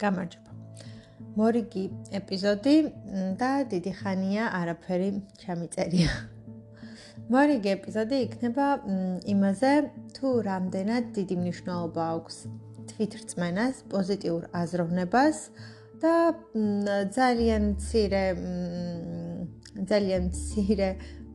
გამარჯობა. 0.00 0.50
მორიგი 1.36 1.84
ეპიზოდი 2.18 2.76
და 3.40 3.50
დიდი 3.72 3.92
ხანია 4.00 4.44
არაფერი 4.60 5.10
ჩამიწერია. 5.42 6.12
მორიგი 7.34 7.70
ეპიზოდი 7.76 8.16
იქნება 8.26 8.66
იმაზე, 9.34 9.72
თუ 10.16 10.28
რამდენად 10.50 11.04
დიდი 11.16 11.36
მნიშვნელობა 11.42 12.02
აქვს 12.16 12.36
თვითრწმენას, 12.90 13.74
პოზიტიურ 13.92 14.42
აზროვნებას 14.62 15.38
და 16.02 16.14
ძალიან 17.18 17.64
ცირე 17.86 18.24
ძალიან 19.90 20.24
ცირე 20.34 20.90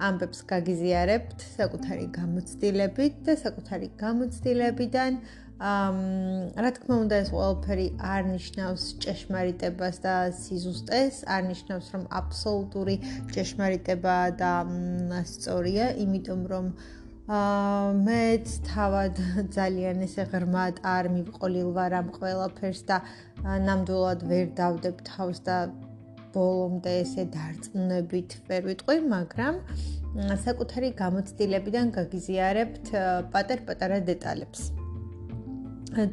ამბებს 0.06 0.40
გაგიზიარებთ 0.52 1.40
საკუთარი 1.56 2.06
გამოცდილებით 2.18 3.14
და 3.26 3.34
საკუთარი 3.40 3.88
გამოცდილებიდან 4.02 5.12
ამ 5.16 5.45
რა 5.56 6.70
თქმა 6.76 6.96
უნდა 7.06 7.16
ეს 7.24 7.30
ყველაფერი 7.32 7.88
არ 8.04 8.26
ნიშნავს 8.28 8.84
ჭეშმარიტებას 9.00 9.98
და 10.04 10.16
სიზუსტეს, 10.36 11.24
არ 11.32 11.42
ნიშნავს 11.48 11.88
რომ 11.96 12.04
აბსოლუტური 12.20 12.96
ჭეშმარიტება 13.32 14.16
და 14.36 14.52
სწორია, 15.24 15.96
იმიტომ 15.96 16.42
რომ 16.52 16.66
აა 17.26 17.94
მეც 18.04 18.46
თავად 18.68 19.16
ძალიან 19.58 20.04
ესე 20.06 20.28
ღრმად 20.28 20.84
არ 20.84 21.10
მივყოლილ 21.16 21.72
ვარ 21.74 21.98
ამ 22.04 22.12
ყველაფერს 22.20 22.82
და 22.92 23.00
ნამდვილად 23.48 24.28
ვერ 24.30 24.46
დავდებ 24.60 25.02
თავს 25.08 25.40
და 25.48 25.58
ბოლომდე 26.36 27.00
ესე 27.02 27.24
დარწმუნებით 27.32 28.40
ვერ 28.52 28.62
ვიტყვი, 28.76 28.98
მაგრამ 29.08 29.56
საკუთარი 30.44 30.90
გამოცდილებიდან 31.00 31.86
გაგიზიარებთ 31.96 32.92
პატარ-პატარა 33.32 34.04
დეტალებს. 34.12 34.85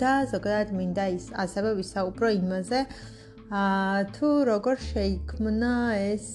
და 0.03 0.13
ზოგადად 0.33 0.73
მინდა 0.79 1.07
ის 1.17 1.27
ასევე 1.45 1.75
ვისაუბრო 1.81 2.29
იმაზე 2.39 2.81
ა 3.53 3.63
თუ 4.17 4.29
როგორ 4.49 4.77
შეიქმნა 4.93 5.75
ეს 5.99 6.27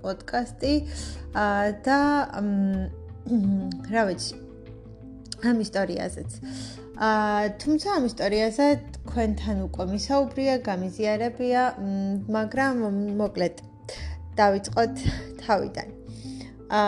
პოდკასტი 0.00 0.74
და 1.86 2.00
რა 3.92 4.02
ვიცი 4.08 4.34
ამ 5.46 5.56
ისტორიაზეც 5.66 6.30
ა 6.96 7.08
თუმცა 7.60 7.88
ამ 7.92 8.04
ისტორიაზე 8.08 8.66
თქვენთან 8.96 9.56
უკვე 9.68 9.84
მისაუბრია, 9.92 10.54
გამიზიარებია, 10.64 11.62
მაგრამ 12.36 12.76
მოკლედ 13.20 13.56
დავიწყოთ 14.40 14.94
თავიდან. 15.44 15.88
ა 16.72 16.80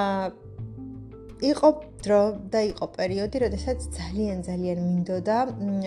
იყო 1.39 1.69
დრო 2.03 2.23
და 2.51 2.61
იყო 2.75 2.87
პერიოდი, 2.99 3.37
როდესაც 3.47 3.79
ძალიან 3.95 4.39
ძალიან 4.43 4.79
მინდოდა 4.83 5.39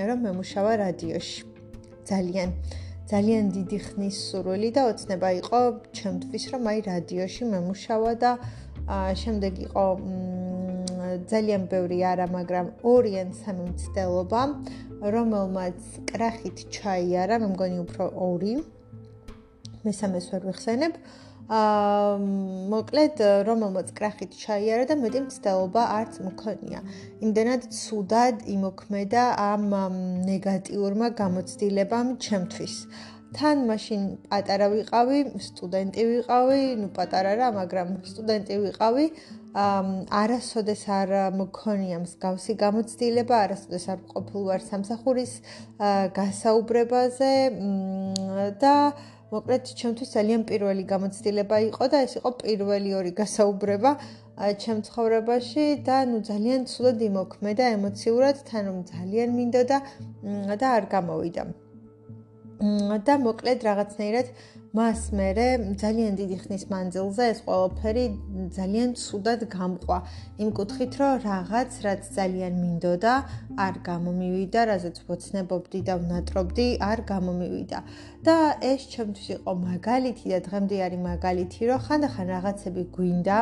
რომ 0.08 0.20
მემუშავა 0.28 0.74
რადიოში. 0.80 1.44
ძალიან 2.08 2.50
ძალიან 3.12 3.44
დიდი 3.52 3.78
ხნის 3.86 4.18
სურვილი 4.32 4.70
და 4.72 4.82
ოცნება 4.92 5.30
იყო 5.44 5.60
ჩემთვის 5.92 6.44
რომ 6.52 6.64
აი 6.72 6.80
რადიოში 6.88 7.44
მემუშავა 7.52 8.12
და 8.24 8.32
შემდეგ 9.22 9.54
იყო 9.68 9.86
ძალიან 11.32 11.62
ბევრი 11.68 12.00
არა, 12.12 12.26
მაგრამ 12.32 12.68
ორი 12.88 13.12
ან 13.20 13.30
სამი 13.36 13.64
მცდელობა, 13.76 14.42
რომელმაც 15.16 15.80
კრახით 16.08 16.58
ჩაიარა, 16.72 17.36
მე 17.44 17.48
მგონი 17.52 17.78
უფრო 17.84 18.06
ორი. 18.16 18.56
მესამეს 19.84 20.26
ვერ 20.32 20.42
ვიხსენებ. 20.48 20.94
აა 20.96 21.31
მოკლედ 21.52 23.22
რომელმაც 23.44 23.92
კრახით 23.96 24.36
ჩაიარა 24.40 24.86
და 24.88 24.96
მეტი 25.04 25.20
მცდელობა 25.28 25.82
არც 26.00 26.14
მქონია. 26.28 26.80
იმდენად 27.28 27.68
ცუდად 27.76 28.46
იმოქმედა 28.56 29.24
ამ 29.52 29.68
ნეგატიურმა 30.32 31.12
გამოცდილებამ 31.22 32.16
ჩემთვის. 32.24 32.76
თან 33.36 33.68
მაშინ 33.68 34.02
პატარა 34.32 34.68
ვიყავი, 34.72 35.20
სტუდენტი 35.44 36.02
ვიყავი, 36.08 36.64
ну 36.80 36.88
პატარა 36.96 37.36
რა, 37.40 37.48
მაგრამ 37.60 37.88
სტუდენტი 38.08 38.56
ვიყავი. 38.64 39.06
აა 39.52 40.08
არასოდეს 40.08 40.84
არ 40.88 41.10
მქონია 41.36 41.98
მსგავსი 42.04 42.54
გამოცდილება, 42.64 43.36
არასოდეს 43.46 43.86
არ 43.92 44.00
ყოფილ 44.12 44.42
ვარ 44.48 44.62
სამსახურის 44.64 45.34
გასაუბრებაზე 46.16 47.34
და 48.64 48.76
მოკლედ 49.32 49.70
ჩემთვის 49.80 50.10
ძალიან 50.12 50.42
პირველი 50.48 50.84
გამოცდილება 50.92 51.58
იყო 51.72 51.86
და 51.92 52.00
ეს 52.06 52.14
იყო 52.20 52.30
პირველი 52.42 52.90
ორი 53.00 53.12
გასაუბრება 53.20 53.92
ჩემ 54.64 54.80
ცხოვრებაში 54.88 55.66
და 55.88 55.98
ნუ 56.12 56.20
ძალიან 56.30 56.66
ცუდად 56.72 57.00
იმოქმედა 57.08 57.66
ემოციურად, 57.78 58.42
თან 58.50 58.64
რომ 58.70 58.80
ძალიან 58.92 59.30
მინდოდა 59.38 59.78
და 60.62 60.68
არ 60.78 60.86
გამოვიდა. 60.96 61.44
და 63.08 63.14
მოკლედ 63.26 63.60
რაღაცნაირად 63.70 64.28
მას 64.72 65.00
მე 65.20 65.28
ძალიან 65.82 66.14
დიდი 66.16 66.36
ხნის 66.48 66.62
მანძილზე 66.72 67.26
ეს 67.32 67.40
ყველაფერი 67.44 68.04
ძალიან 68.56 68.94
ცუდად 69.02 69.42
გამყვა. 69.56 69.98
იმ 70.44 70.50
კუთხით, 70.60 70.94
რომ 71.02 71.14
რაღაც 71.28 71.72
რაც 71.86 72.02
ძალიან 72.16 72.54
მინდოდა, 72.64 73.14
არ 73.66 73.76
გამომივიდა, 73.88 74.62
რაზეც 74.72 74.98
ვოცნებობდი 75.12 75.80
და 75.92 75.94
ვნატრობდი, 76.04 76.68
არ 76.92 77.00
გამომივიდა. 77.12 77.80
და 78.26 78.38
ეს 78.72 78.82
ჩემთვის 78.94 79.28
იყო 79.36 79.52
მაგალითი 79.68 80.26
და 80.34 80.40
დღემდე 80.48 80.76
არის 80.86 81.02
მაგალითი, 81.12 81.62
რომ 81.68 81.80
ხანდახან 81.86 82.28
რაღაცები 82.36 82.84
გვინდა 82.96 83.38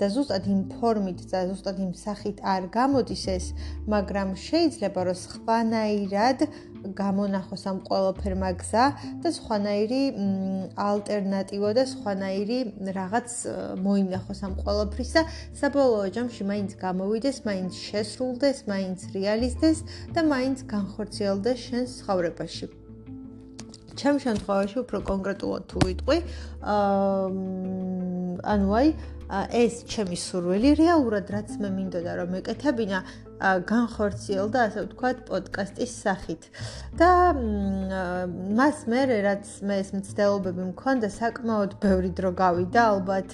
და 0.00 0.06
ზუსტად 0.14 0.44
იმ 0.54 0.60
ფორმით 0.74 1.20
და 1.30 1.38
ზუსტად 1.50 1.76
იმ 1.86 1.92
სახით 2.04 2.36
არ 2.54 2.62
გამოდის 2.76 3.24
ეს, 3.36 3.46
მაგრამ 3.94 4.28
შეიძლება 4.38 5.00
რომ 5.08 5.16
სხვანაირად 5.24 6.38
გამონახოს 7.00 7.64
ამ 7.70 7.78
ყველაფერმა 7.88 8.50
გზა 8.60 8.84
და 9.22 9.28
სხვანაირი 9.36 10.02
ალტერნატივა 10.76 11.70
და 11.78 11.84
სხვანაირი 11.92 12.58
რაღაც 12.96 13.28
მოინახოს 13.86 14.40
ამ 14.48 14.54
ყველაფრის 14.62 15.10
და 15.16 15.22
საბოლოო 15.60 16.08
ჯამში 16.16 16.44
მაინც 16.50 16.70
გამოვიდეს, 16.84 17.38
მაინც 17.48 17.72
შესრულდეს, 17.90 18.58
მაინც 18.72 18.98
რეალიზდეს 19.14 19.78
და 20.14 20.20
მაინც 20.32 20.58
განხორციელდეს 20.74 21.58
შენ 21.66 21.84
ცხოვრებაში. 21.96 22.66
ჩემ 24.00 24.16
შემთხვევაში 24.24 24.76
უფრო 24.80 24.98
კონკრეტულად 25.12 25.62
თუ 25.70 25.78
ვიტყვი, 25.84 26.18
აა 26.64 27.90
ანუ 28.54 28.68
აი 28.80 28.88
ეს 29.54 29.74
ჩემი 29.86 30.16
სურვილი 30.18 30.70
რეალურად 30.80 31.30
რაც 31.30 31.50
მე 31.62 31.68
მინდოდა 31.76 32.12
რომ 32.18 32.32
ეკეთებინა 32.40 32.98
განხორციელდა 33.40 34.64
ასე 34.68 34.82
ვთქვათ 34.84 35.20
პოდკასტის 35.28 35.92
სახით. 36.04 36.42
და 37.00 37.10
მას 38.58 38.84
მე 38.92 39.00
რაც 39.24 39.48
მე 39.64 39.76
ეს 39.80 39.90
მცდელობები 39.96 40.66
მქონდა 40.76 41.08
საკმაოდ 41.08 41.72
ბევრი 41.80 42.10
დრო 42.20 42.30
გავიდა 42.36 42.80
ალბათ 42.92 43.30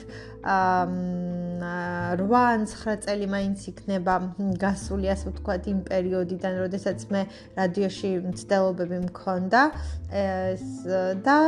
აა 0.46 2.14
8-9 2.22 3.02
წელი 3.02 3.26
მაინც 3.34 3.66
იქნება 3.72 4.14
გასული 4.62 5.10
ასე 5.10 5.34
ვთქვათ 5.34 5.66
იმ 5.74 5.80
პერიოდიდან 5.90 6.52
როდესაც 6.62 6.98
მე 7.10 7.22
რადიოში 7.58 8.10
მცდელობები 8.30 8.98
მქონდა 9.10 9.62
და 11.26 11.38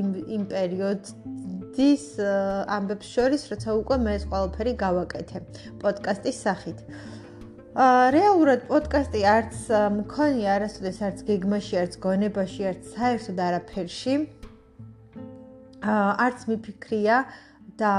იმ 0.00 0.06
იმ 0.36 0.42
პერიოდის 0.48 2.04
ამბებს 2.72 3.08
შორის 3.16 3.42
როცა 3.52 3.76
უკვე 3.84 3.96
მე 4.04 4.12
ეს 4.16 4.24
ყველაფერი 4.32 4.72
გავაკეთე. 4.80 5.38
პოდკასტის 5.82 6.40
სახით. 6.46 6.80
აა 6.80 7.21
რეალურად 7.72 8.66
პოდკასტი 8.68 9.22
არც 9.24 9.54
მქონია 9.96 10.56
არასოდეს 10.58 10.98
არც 11.08 11.22
გეგმაში, 11.24 11.76
არც 11.80 11.94
გონებაში, 12.04 12.66
არც 12.68 12.90
საერთოდ 12.92 13.38
არაფერში. 13.40 14.16
აა 15.80 16.10
არც 16.26 16.44
მიფიქრია 16.52 17.16
და 17.82 17.92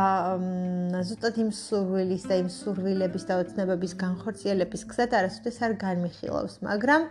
ზუსტად 1.04 1.40
იმ 1.44 1.50
სურვილის 1.60 2.24
და 2.30 2.36
იმ 2.42 2.50
სურვილების 2.56 3.24
და 3.30 3.38
ოცნებების 3.44 3.94
განხორციელების 4.04 4.84
გზად 4.92 5.16
არასოდეს 5.20 5.58
არ 5.68 5.74
განმიხილავს, 5.84 6.56
მაგრამ 6.68 7.08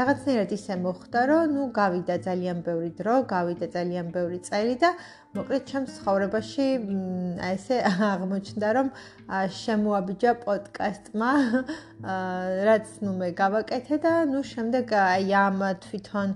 რაღაცნაირად 0.00 0.54
ისე 0.56 0.74
მოხდა, 0.84 1.20
რომ 1.30 1.56
ნუ 1.56 1.64
გავიდა 1.76 2.16
ძალიან 2.26 2.58
ბევრი 2.64 2.90
დრო, 3.00 3.16
გავიდა 3.34 3.66
ძალიან 3.76 4.06
ბევრი 4.16 4.38
წელი 4.48 4.76
და 4.80 4.90
მოკლედ 5.32 5.62
ჩემს 5.68 5.92
ცხოვრებაში 5.96 6.66
აი 7.40 7.56
ესე 7.56 7.76
აღმოჩნდა, 7.88 8.68
რომ 8.76 8.88
შემოაბიჯა 9.60 10.32
პოდკასტმა, 10.44 11.30
რაც 12.68 12.86
ნუ 13.04 13.12
მე 13.20 13.28
გავაკეთე 13.42 13.96
და 14.04 14.12
ნუ 14.32 14.40
შემდეგ 14.52 14.92
აი 14.92 15.32
ამ 15.44 15.60
თვითონ 15.84 16.28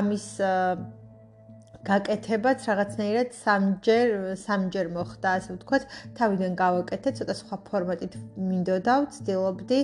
ამის 0.00 0.28
გაკეთებაც 1.88 2.64
რაღაცნაირად 2.68 3.30
სამჯერ 3.36 4.10
სამჯერ 4.36 4.86
მოხდა, 4.96 5.30
ასე 5.40 5.50
ვთქვათ, 5.56 5.84
თავიდან 6.18 6.52
გავაკეთე, 6.60 7.12
ცოტა 7.18 7.34
სხვა 7.40 7.56
ფორმატით 7.68 8.14
მინდოდა, 8.36 8.94
ვცდილობდი. 9.06 9.80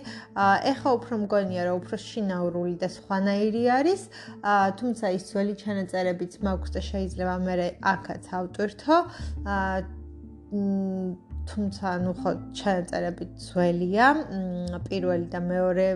ეხა 0.73 0.89
უფრო 0.99 1.15
მგონია, 1.25 1.63
რომ 1.69 1.81
უფრო 1.81 1.97
შინაურული 2.05 2.77
და 2.83 2.89
სხვანაირი 2.97 3.63
არის, 3.81 4.03
თუმცა 4.81 5.07
ის 5.17 5.23
ძველი 5.33 5.55
ჩანაწერებიც 5.65 6.33
მაქვს 6.45 6.71
და 6.77 6.81
შეიძლება 6.91 7.35
მე 7.49 7.69
აქაც 7.93 8.25
ავტვირთო. 8.41 8.97
თუმცა 11.47 11.89
ნუ 12.03 12.13
ხო 12.19 12.31
ჩაწერებით 12.59 13.31
ძველია 13.39 14.07
პირველი 14.89 15.27
და 15.31 15.41
მეორე 15.47 15.87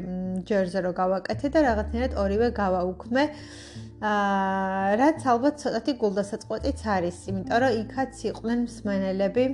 ჯერზე 0.47 0.79
რო 0.87 0.93
გავაკეთე 0.94 1.49
და 1.55 1.58
რაღაცნაირად 1.67 2.12
ორივე 2.23 2.49
გავაუქმე 2.55 3.25
აა 3.26 3.89
რაც 4.00 5.25
ალბათ 5.29 5.61
ცოტათი 5.61 5.93
გულდასაწყვეტიც 6.00 6.85
არის 6.88 7.19
იმიტომ 7.32 7.58
რომ 7.64 7.75
იქაც 7.82 8.23
იყვნენ 8.31 8.62
მსმენელები 8.64 9.44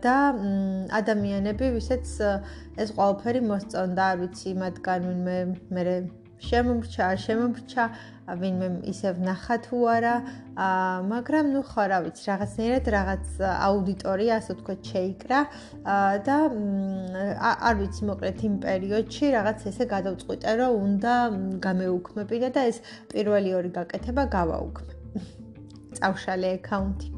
და 0.00 0.16
ადამიანები 1.00 1.70
ვისაც 1.76 2.12
ეს 2.80 2.94
ყველაფერი 2.96 3.44
მოსწონდა 3.52 4.06
არ 4.14 4.20
ვიცი 4.24 4.54
მათგან 4.64 5.08
ვინმე 5.10 5.38
მე 5.76 5.82
შემომრჩა 6.48 7.06
შემომრჩა 7.24 7.84
ვინმე 8.40 8.68
ისევ 8.88 9.18
ნახა 9.20 9.56
თუ 9.64 9.78
არა, 9.94 10.14
მაგრამ 11.12 11.50
ნუ 11.52 11.60
ხო 11.68 11.84
რა 11.92 11.98
ვიცი, 12.04 12.22
რაღაცნაირად 12.30 12.86
რაღაც 12.94 13.26
აუდიტორია, 13.44 14.38
ასე 14.40 14.56
ვთქვათ, 14.56 14.80
შეიკრა 14.92 15.40
და 16.28 16.36
არ 17.68 17.74
ვიცი, 17.80 18.02
მოკლედ 18.08 18.38
იმ 18.48 18.54
პერიოდში 18.64 19.24
რაღაც 19.36 19.68
ესე 19.68 19.84
გადავწყვიტე, 19.92 20.56
რომ 20.60 20.72
უნდა 20.88 21.14
გამეუქმებინა 21.68 22.48
და 22.56 22.60
ეს 22.72 22.80
პირველი 23.12 23.50
ორი 23.60 23.70
გაკეთება 23.76 24.24
გავაუქმე. 24.32 24.92
წავშალე 26.00 26.48
აკაუნტი. 26.58 27.08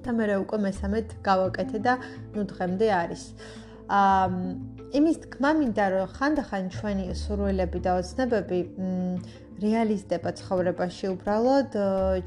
და 0.00 0.10
მე 0.16 0.24
რა 0.32 0.36
უკვე 0.40 0.58
მესამედ 0.64 1.06
გავაკეთე 1.20 1.78
და 1.84 1.92
ნუ 2.34 2.42
დღემდე 2.50 2.86
არის. 2.88 3.24
აა 3.30 3.69
იმის 3.90 5.16
თქმა 5.26 5.50
მინდა 5.58 5.86
რომ 5.94 6.10
ხანდახან 6.16 6.70
ჩვენი 6.74 7.04
სურვილები 7.18 7.78
და 7.86 7.94
ოცნებები 8.00 8.58
რეალისტება 9.60 10.30
ცხოვრებაში 10.38 11.08
უბრალოდ 11.12 11.74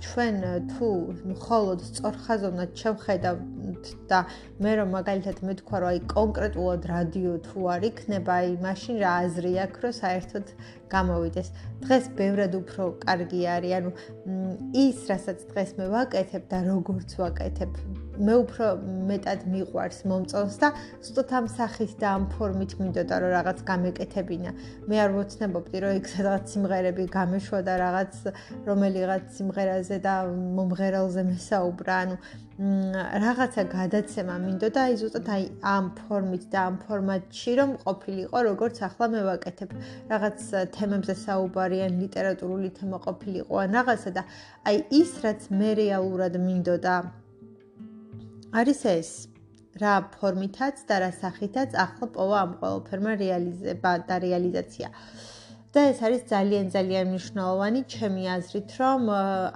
ჩვენ 0.05 0.35
თუ 0.71 0.89
მხოლოდ 1.31 1.85
სწორხაზოვნად 1.87 2.75
შევხედავთ 2.81 3.89
და 4.11 4.19
მე 4.65 4.73
რომ 4.79 4.93
მაგალითად 4.97 5.41
მეთქვა 5.49 5.81
რომ 5.83 5.89
აი 5.93 6.01
კონკრეტულად 6.13 6.87
რადიო 6.93 7.33
თუ 7.47 7.67
არ 7.73 7.87
იქნება 7.89 8.37
აი 8.43 8.53
მაშინ 8.67 9.01
რა 9.03 9.13
აზრი 9.25 9.53
აქვს 9.65 9.83
რომ 9.87 9.97
საერთოდ 10.03 10.55
გამოვიდეს. 10.93 11.49
დღეს 11.83 12.05
ბევრად 12.21 12.53
უფრო 12.61 12.83
კარგი 13.07 13.41
არის 13.55 13.77
ანუ 13.79 13.91
ის 14.85 14.97
რასაც 15.09 15.39
დღეს 15.51 15.77
მე 15.81 15.85
ვაკეთებ 15.95 16.43
და 16.53 16.57
როგორც 16.69 17.09
ვაკეთებ 17.23 18.02
მე 18.13 18.33
უფრო 18.43 18.65
მეტად 19.09 19.45
მიყვარს 19.49 20.03
მომწონს 20.05 20.57
და 20.61 20.69
ზუსტად 21.01 21.31
ამ 21.39 21.47
სახით 21.49 21.93
და 21.97 22.07
ამ 22.13 22.27
ფორმით 22.33 22.75
მინდოდა 22.77 23.15
რომ 23.23 23.31
რაღაც 23.33 23.59
გამეკეთებინა. 23.65 24.51
მე 24.85 24.95
არ 25.01 25.11
ვოცნებობდი 25.17 25.77
რომ 25.81 25.97
იქ 25.97 26.05
სადღაც 26.13 26.45
სიმღერები 26.53 27.03
გამეშვა 27.17 27.59
და 27.65 27.73
რაღაც 27.81 28.13
რომელიღაც 28.69 29.25
სიმღერაზე 29.37 29.97
და 30.05 30.13
მომღერალზე 30.29 31.21
მესაუბრა. 31.33 31.93
ანუ 32.03 32.15
რაღაცა 33.25 33.63
გადაცემა 33.73 34.35
მინდოდა 34.45 34.79
აი 34.85 34.93
ზუსტად 35.01 35.27
აი 35.35 35.43
ამ 35.73 35.85
ფორმით 35.97 36.43
და 36.53 36.59
ამ 36.69 36.75
ფორმატში 36.85 37.51
რომ 37.57 37.71
ყოფილიყო 37.81 38.37
როგორც 38.49 38.77
ახლა 38.87 39.05
მე 39.09 39.21
ვაკეთებ. 39.29 39.69
რაღაც 40.13 40.39
თემებზე 40.77 41.13
საუბარი 41.25 41.77
ან 41.87 41.93
ლიტერატურული 42.03 42.69
თემა 42.77 42.97
ყოფილიყო 43.09 43.53
ან 43.65 43.69
რაღაცა 43.73 44.09
და 44.13 44.23
აი 44.69 44.77
ის 45.01 45.11
რაც 45.25 45.41
მე 45.49 45.69
რეალურად 45.81 46.33
მინდოდა 46.37 46.95
არის 48.53 48.81
ეს 48.85 49.07
რა 49.81 49.93
ფორმითაც 50.13 50.81
და 50.89 50.97
რა 51.01 51.11
სახითაც 51.17 51.73
ახლა 51.83 52.07
პოვა 52.15 52.41
ამ 52.45 52.51
ყველაფერმა 52.59 53.13
რეალიზება 53.21 53.93
და 54.09 54.17
რეალიზაცია. 54.25 54.89
და 55.73 55.83
ეს 55.89 55.99
არის 56.05 56.23
ძალიან 56.29 56.67
ძალიან 56.69 57.07
მნიშვნელოვანი 57.09 57.79
ჩემი 57.89 58.23
აზრით, 58.29 58.73
რომ 58.77 59.07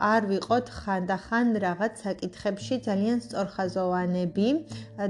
არ 0.01 0.21
ვიყოთ 0.31 0.69
ხანდახან 0.77 1.47
რაღაც 1.61 1.93
საკითხებში 2.05 2.75
ძალიან 2.87 3.17
სწორხაზოვანები. 3.25 4.47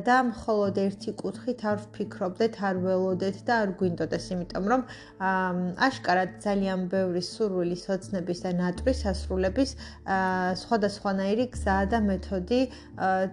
და 0.07 0.17
მხოლოდ 0.29 0.75
ერთი 0.83 1.11
კუთხით 1.21 1.61
არ 1.71 1.77
ვფიქრობდეთ, 1.83 2.53
არ 2.69 2.75
ველოდეთ 2.83 3.37
და 3.47 3.53
არ 3.63 3.69
გვინდოდეს, 3.79 4.25
იმიტომ 4.35 4.65
რომ 4.71 4.81
აშკარად 5.87 6.31
ძალიან 6.43 6.79
ბევრი 6.91 7.23
სურვილის, 7.23 7.83
ოცნების 7.95 8.39
და 8.43 8.51
ნატრის 8.59 8.99
ასრულების 9.11 9.71
სხვადასხვანაირი 10.63 11.45
გზა 11.55 11.77
და 11.87 11.99
მეთოდი 12.09 12.61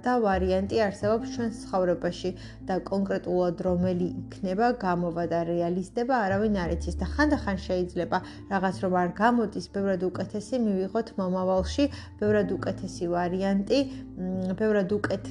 და 0.06 0.12
ვარიანტი 0.23 0.76
არსებობს 0.87 1.26
ჩვენს 1.35 1.55
ცხოვრებაში. 1.67 2.31
და 2.65 2.81
კონკრეტულად 2.81 3.56
რომელი 3.67 4.06
იქნება 4.23 4.67
გამოვა 4.81 5.25
და 5.32 5.41
რეალიზდება, 5.50 6.15
არავინ 6.26 6.55
არ 6.65 6.71
იცის. 6.76 6.97
და 7.03 7.06
ხანდახან 7.12 7.63
შეიძლება. 7.66 8.19
რაღაც 8.52 8.76
რომ 8.84 8.93
არ 9.02 9.11
გამოდის, 9.20 9.66
ბევრად 9.75 10.02
უკეთესი 10.11 10.56
მივიღოთ 10.66 11.08
მომავალში, 11.20 11.84
ბევრად 12.20 12.49
უკეთესი 12.56 13.05
ვარიანტი, 13.14 13.78
ბევრად 14.61 14.90
უკეთ 14.99 15.25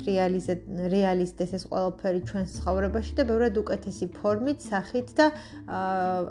რეალიზდეს 0.93 1.51
ეს 1.57 1.63
ყველაფერი 1.69 2.21
ჩვენს 2.29 2.49
ცხოვრებაში 2.57 3.13
და 3.19 3.23
ბევრად 3.31 3.55
უკეთესი 3.63 4.05
ფორმით, 4.17 4.59
სახით 4.69 5.07
და 5.19 5.25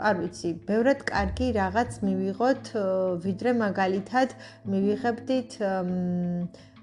არ 0.08 0.14
ვიცი, 0.22 0.50
ბევრად 0.68 1.00
კარგი 1.12 1.48
რაღაც 1.60 1.90
მივიღოთ, 2.06 2.64
ვიდრე 3.24 3.50
მაგალითად 3.64 4.28
მივიღებდით 4.72 5.50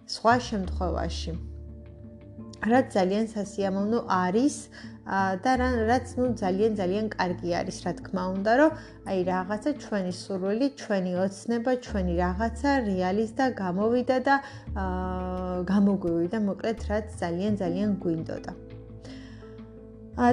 სხვა 0.09 0.35
შემთხვევაში. 0.49 1.31
რაც 2.59 2.85
ძალიან 2.91 3.25
სასიამოვნო 3.31 3.99
არის, 4.11 4.55
და 5.09 5.51
რაც 5.89 6.07
ნუ 6.17 6.25
ძალიან 6.41 6.73
ძალიან 6.79 7.05
კარგი 7.15 7.49
არის 7.59 7.77
რა 7.85 7.93
თქმა 7.99 8.23
უნდა 8.35 8.51
რომ 8.59 8.71
აი 9.09 9.19
რაღაცა 9.33 9.71
ჩვენი 9.83 10.13
სურვილი, 10.21 10.67
ჩვენი 10.81 11.13
ოცნება, 11.25 11.71
ჩვენი 11.85 12.13
რაღაცა 12.23 12.71
რეალიზდა 12.89 13.45
გამოვიდა 13.61 14.17
და 14.27 14.35
აა 14.85 15.63
გამოგვივიდა 15.73 16.39
მოკლედ 16.49 16.79
რაც 16.89 17.05
ძალიან 17.21 17.53
ძალიან 17.63 17.89
გვინდოდა. 18.03 18.51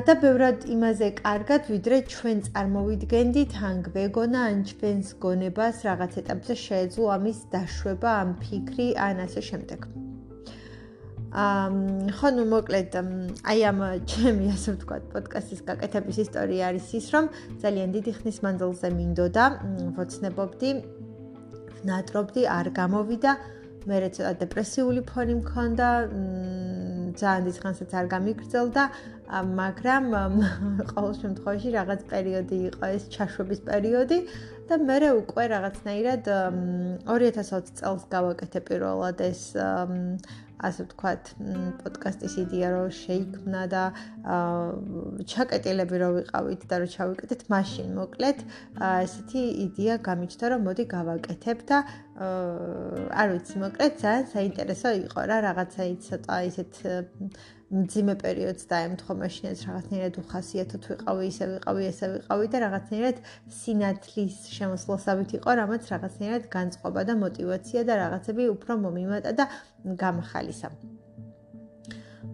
და 0.07 0.15
ბევრად 0.23 0.65
იმაზე 0.75 1.09
კარგად 1.21 1.69
ვიდრე 1.73 1.99
ჩვენ 2.15 2.41
წარმოვიდგენდით 2.49 3.53
ან 3.69 3.77
გვეგონა 3.87 4.41
ან 4.51 4.65
ჩვენს 4.71 5.13
გონებას 5.23 5.85
რაღაც 5.89 6.19
ეტაპზე 6.23 6.55
შეეძლო 6.67 7.07
ამის 7.17 7.39
დაშვება, 7.55 8.11
ამ 8.23 8.35
ფიქრი 8.43 8.89
ან 9.09 9.23
ასე 9.29 9.47
შემდეგ. 9.51 10.06
ხო 11.37 12.29
ნუ 12.33 12.45
მოკლედ 12.49 12.95
აი 13.45 13.61
ამ 13.71 13.81
ჩემი 14.09 14.47
ასე 14.57 14.73
ვთქვათ 14.77 15.05
პოდკასტის 15.13 15.61
გაკეთების 15.69 16.19
ისტორია 16.25 16.63
არის 16.73 16.87
ის 16.97 17.07
რომ 17.13 17.25
ძალიან 17.61 17.89
დიდი 17.97 18.13
ხნის 18.19 18.39
მანძილზე 18.47 18.89
მინდოდა 18.97 19.45
ვოცნებობდი 19.99 20.71
ნატრობდი 21.91 22.43
არ 22.57 22.67
გამოვიდა. 22.81 23.33
მე 23.87 23.97
რეცოტა 24.03 24.33
დეპრესიული 24.43 25.01
ფონი 25.07 25.35
მქონდა 25.41 25.89
ძალიან 27.21 27.45
დიდ 27.47 27.57
ხანსაც 27.63 27.91
არ 28.01 28.07
გამიგრძელდა 28.15 28.83
მაგრამ 29.61 30.05
ყოველ 30.91 31.13
შემთხვევაში 31.23 31.69
რაღაც 31.79 32.01
პერიოდი 32.11 32.59
იყო 32.71 32.85
ეს 32.97 33.05
ჩაშვების 33.15 33.61
პერიოდი 33.69 34.19
და 34.71 34.77
მე 34.83 35.11
უკვე 35.23 35.45
რაღაცნაირად 35.53 36.29
2020 37.07 37.77
წელს 37.79 38.03
გავაკეთე 38.11 38.61
პირველად 38.67 39.23
ეს 39.27 39.43
ასე 40.57 40.87
ვთქვათ, 40.87 41.31
პოდკასტის 41.83 42.35
იდეა 42.41 42.69
რო 42.73 42.85
შეიქმნა 42.97 43.63
და 43.69 43.83
ჩაკეტილები 45.33 46.01
რო 46.01 46.09
ვიყავით 46.17 46.63
და 46.71 46.79
რო 46.81 46.89
ჩავიკეთეთ, 46.97 47.43
მაშინ 47.53 47.91
მოკლედ 47.99 48.39
ესეთი 48.89 49.43
იდეა 49.67 49.99
გამიჩნდა, 50.09 50.47
რომ 50.55 50.65
მოდი 50.69 50.85
გავაკეთებ 50.97 51.59
და 51.69 51.79
არ 53.21 53.29
ვიცი, 53.37 53.57
მოკლედ 53.67 53.93
ძალიან 54.01 54.25
საინტერესო 54.33 54.95
იყო 55.05 55.21
რა, 55.29 55.37
რაღაცა 55.45 55.83
ცოტა 56.09 56.37
ისეთ 56.49 56.73
მძიმე 57.67 58.15
პერიოდს 58.23 58.69
დაემთხო, 58.71 59.15
მაშინაც 59.19 59.63
რაღაცნაირად 59.67 60.19
უხასიათოთ 60.23 60.85
ვიყავი, 60.91 61.25
ისე 61.31 61.47
ვიყავი, 61.51 61.87
ესე 61.91 62.07
ვიყავი 62.13 62.51
და 62.53 62.59
რაღაცნაირად 62.63 63.17
სინათლის 63.59 64.37
შემოსვლასავით 64.55 65.35
იყო, 65.41 65.57
რამაც 65.61 65.89
რაღაცნაირად 65.91 66.47
განწყობა 66.53 67.03
და 67.11 67.17
мотиваცია 67.25 67.83
და 67.89 67.95
რაღაცები 68.03 68.47
უფრო 68.55 68.79
მომიმატა 68.87 69.31
და 69.41 69.49
გამხალისა. 70.05 70.71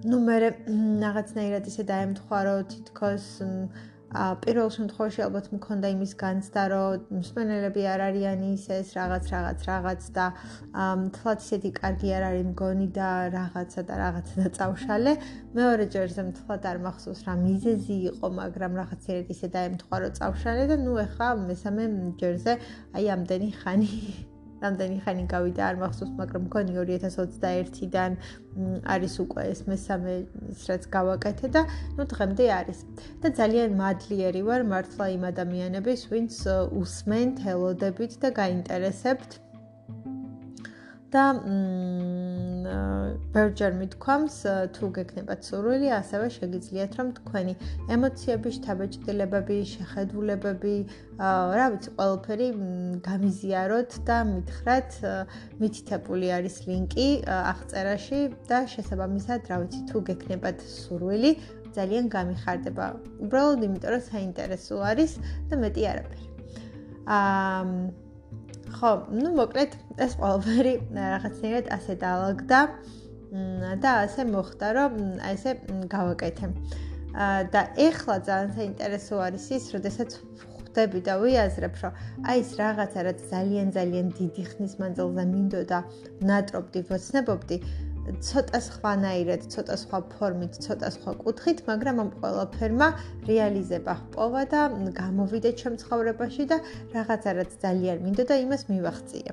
ну 0.04 0.16
მე 0.26 0.36
რაღაცნაირად 0.42 1.64
ისე 1.72 1.82
დაემთხვა, 1.88 2.38
რომ 2.48 2.60
თითქოს 2.72 3.26
მ 3.40 3.91
პირველ 4.12 4.68
შემთხვევაში 4.76 5.22
ალბათ 5.24 5.46
მქონდა 5.56 5.90
იმის 5.94 6.12
განცდა, 6.22 6.62
რომ 6.72 7.06
მსმენელები 7.18 7.82
არ 7.92 8.00
არიან 8.08 8.42
ისეს 8.52 8.92
რაღაც 8.96 9.30
რაღაც 9.34 9.64
რაღაც 9.68 10.08
და 10.16 10.26
თლათ 11.16 11.46
ისეთი 11.46 11.70
კარგი 11.80 12.12
არ 12.16 12.26
არის 12.28 12.44
მგონი 12.52 12.88
და 12.98 13.10
რაღაცა 13.36 13.82
და 13.88 13.94
რაღაცა 14.02 14.34
და 14.42 14.48
წავშალე. 14.58 15.12
მეორე 15.56 15.84
ჯერზე 15.94 16.22
თლათ 16.40 16.62
არ 16.72 16.78
მახსოვს 16.88 17.20
რა 17.28 17.34
მიზეზი 17.46 17.96
იყო, 18.10 18.26
მაგრამ 18.40 18.72
რაღაც 18.82 19.02
ერთ 19.16 19.32
ისე 19.36 19.48
დაემთხვა, 19.56 19.96
რომ 20.04 20.12
წავშალე 20.20 20.64
და 20.72 20.76
ნუ 20.84 20.92
ეხა 21.06 21.28
მესამე 21.48 21.88
ჯერზე 22.20 22.52
აი 22.96 23.04
ამდენი 23.16 23.48
ხანი 23.62 23.90
რამდენი 24.64 24.96
ხანი 25.04 25.24
გავიდა 25.34 25.62
არ 25.68 25.76
მახსოვს, 25.82 26.12
მაგრამ 26.20 26.42
მქონი 26.48 26.70
2021-დან 26.78 28.12
არის 28.94 29.14
უკვე 29.24 29.42
ეს 29.52 29.60
მესამე 29.70 30.12
ის 30.54 30.62
რაც 30.70 30.82
გავაკეთე 30.96 31.46
და 31.56 31.62
ნუ 31.98 32.04
დღემდე 32.12 32.44
არის. 32.58 32.78
და 33.22 33.28
ძალიან 33.40 33.70
მადლიერი 33.82 34.42
ვარ 34.48 34.62
მართლა 34.72 35.06
იმ 35.16 35.22
ადამიანების, 35.32 36.00
ვინც 36.12 36.34
უსმენთ, 36.82 37.36
ელოდებით 37.54 38.12
და 38.22 38.28
გაინტერესებთ. 38.42 39.30
და 41.12 41.24
მ 41.36 42.52
ბერჯერ 43.32 43.74
მithქვამს 43.76 44.36
თუ 44.76 44.88
გეკნებათ 44.96 45.46
სურვილი, 45.48 45.88
ასევე 45.96 46.26
შეგიძლიათ 46.36 46.96
რომ 47.00 47.08
თქვენი 47.18 47.54
ემოციები, 47.96 48.52
შთაბეჭდილებები, 48.56 49.56
შეხედულებები, 49.72 50.74
რა 51.60 51.66
ვიცი, 51.74 51.90
ყველაფერი 52.00 52.48
გამიზიაროთ 53.08 53.96
და 54.08 54.18
მითხრათ, 54.32 54.90
მითითებული 55.62 56.32
არის 56.36 56.56
ლინკი 56.68 57.08
აღწერაში 57.38 58.20
და 58.52 58.58
შესაბამისად, 58.74 59.40
რა 59.52 59.56
ვიცი, 59.64 59.80
თუ 59.92 60.04
გეკნებათ 60.12 60.64
სურვილი, 60.76 61.32
ძალიან 61.72 62.12
გამიხარდება. 62.12 62.86
უბრალოდ 63.24 63.60
იმიტომ 63.68 63.90
რომ 63.96 64.02
საინტერესო 64.12 64.76
არის 64.92 65.12
და 65.48 65.54
მეტი 65.64 65.82
არაფერი. 65.92 66.26
აა 67.08 68.01
ხო, 68.76 68.90
ну, 69.12 69.32
მოკლედ, 69.38 69.76
ეს 70.02 70.16
ყველაფერი 70.20 70.74
რაღაცნაირად 70.96 71.66
ასე 71.76 71.96
დაალაგდა 72.02 72.60
და 73.82 73.90
ასე 74.06 74.24
მოხდა, 74.28 74.66
რომ 74.76 74.96
აი 75.28 75.36
ესე 75.36 75.52
გავაკეთე. 75.92 76.48
და 77.52 77.60
ეხლა 77.76 78.14
ძალიან 78.24 78.50
საინტერესო 78.56 79.16
არის 79.20 79.46
ის, 79.52 79.64
როდესაც 79.76 80.10
ხვდები 80.72 81.00
და 81.04 81.14
ვიაზრებ, 81.20 81.74
რომ 81.82 81.92
აი 82.24 82.38
ეს 82.40 82.50
რაღაცა 82.60 83.00
რაც 83.08 83.18
ძალიან 83.32 83.68
ძალიან 83.76 84.06
დიდი 84.16 84.42
ხნის 84.48 84.74
მანძილზე 84.80 85.24
მინდოდა, 85.32 85.78
ნატრობდი, 86.30 86.80
ვოცნებობდი, 86.88 87.56
ცოტა 88.02 88.58
სხვანაირად, 88.66 89.46
ცოტა 89.52 89.76
სხვა 89.82 89.98
ფორმით, 90.14 90.58
ცოტა 90.64 90.88
სხვა 90.96 91.12
კუთხით, 91.22 91.62
მაგრამ 91.70 92.02
ამ 92.02 92.10
ყველაფერმა 92.18 92.88
რეალიზება 93.30 93.94
ჰპოვა 94.00 94.42
და 94.54 94.60
გამოვიდა 94.98 95.50
ჩემ 95.62 95.78
ცხოვრებაში 95.82 96.44
და 96.50 96.58
რაღაცა 96.96 97.30
რაც 97.38 97.50
ძალიან 97.62 98.04
მინდოდა, 98.06 98.34
იმას 98.46 98.62
მივახციე. 98.72 99.32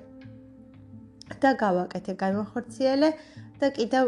და 1.40 1.50
გავაკეთე, 1.56 2.14
განვახორციელე 2.20 3.10
და 3.62 3.68
კიდევ 3.76 4.06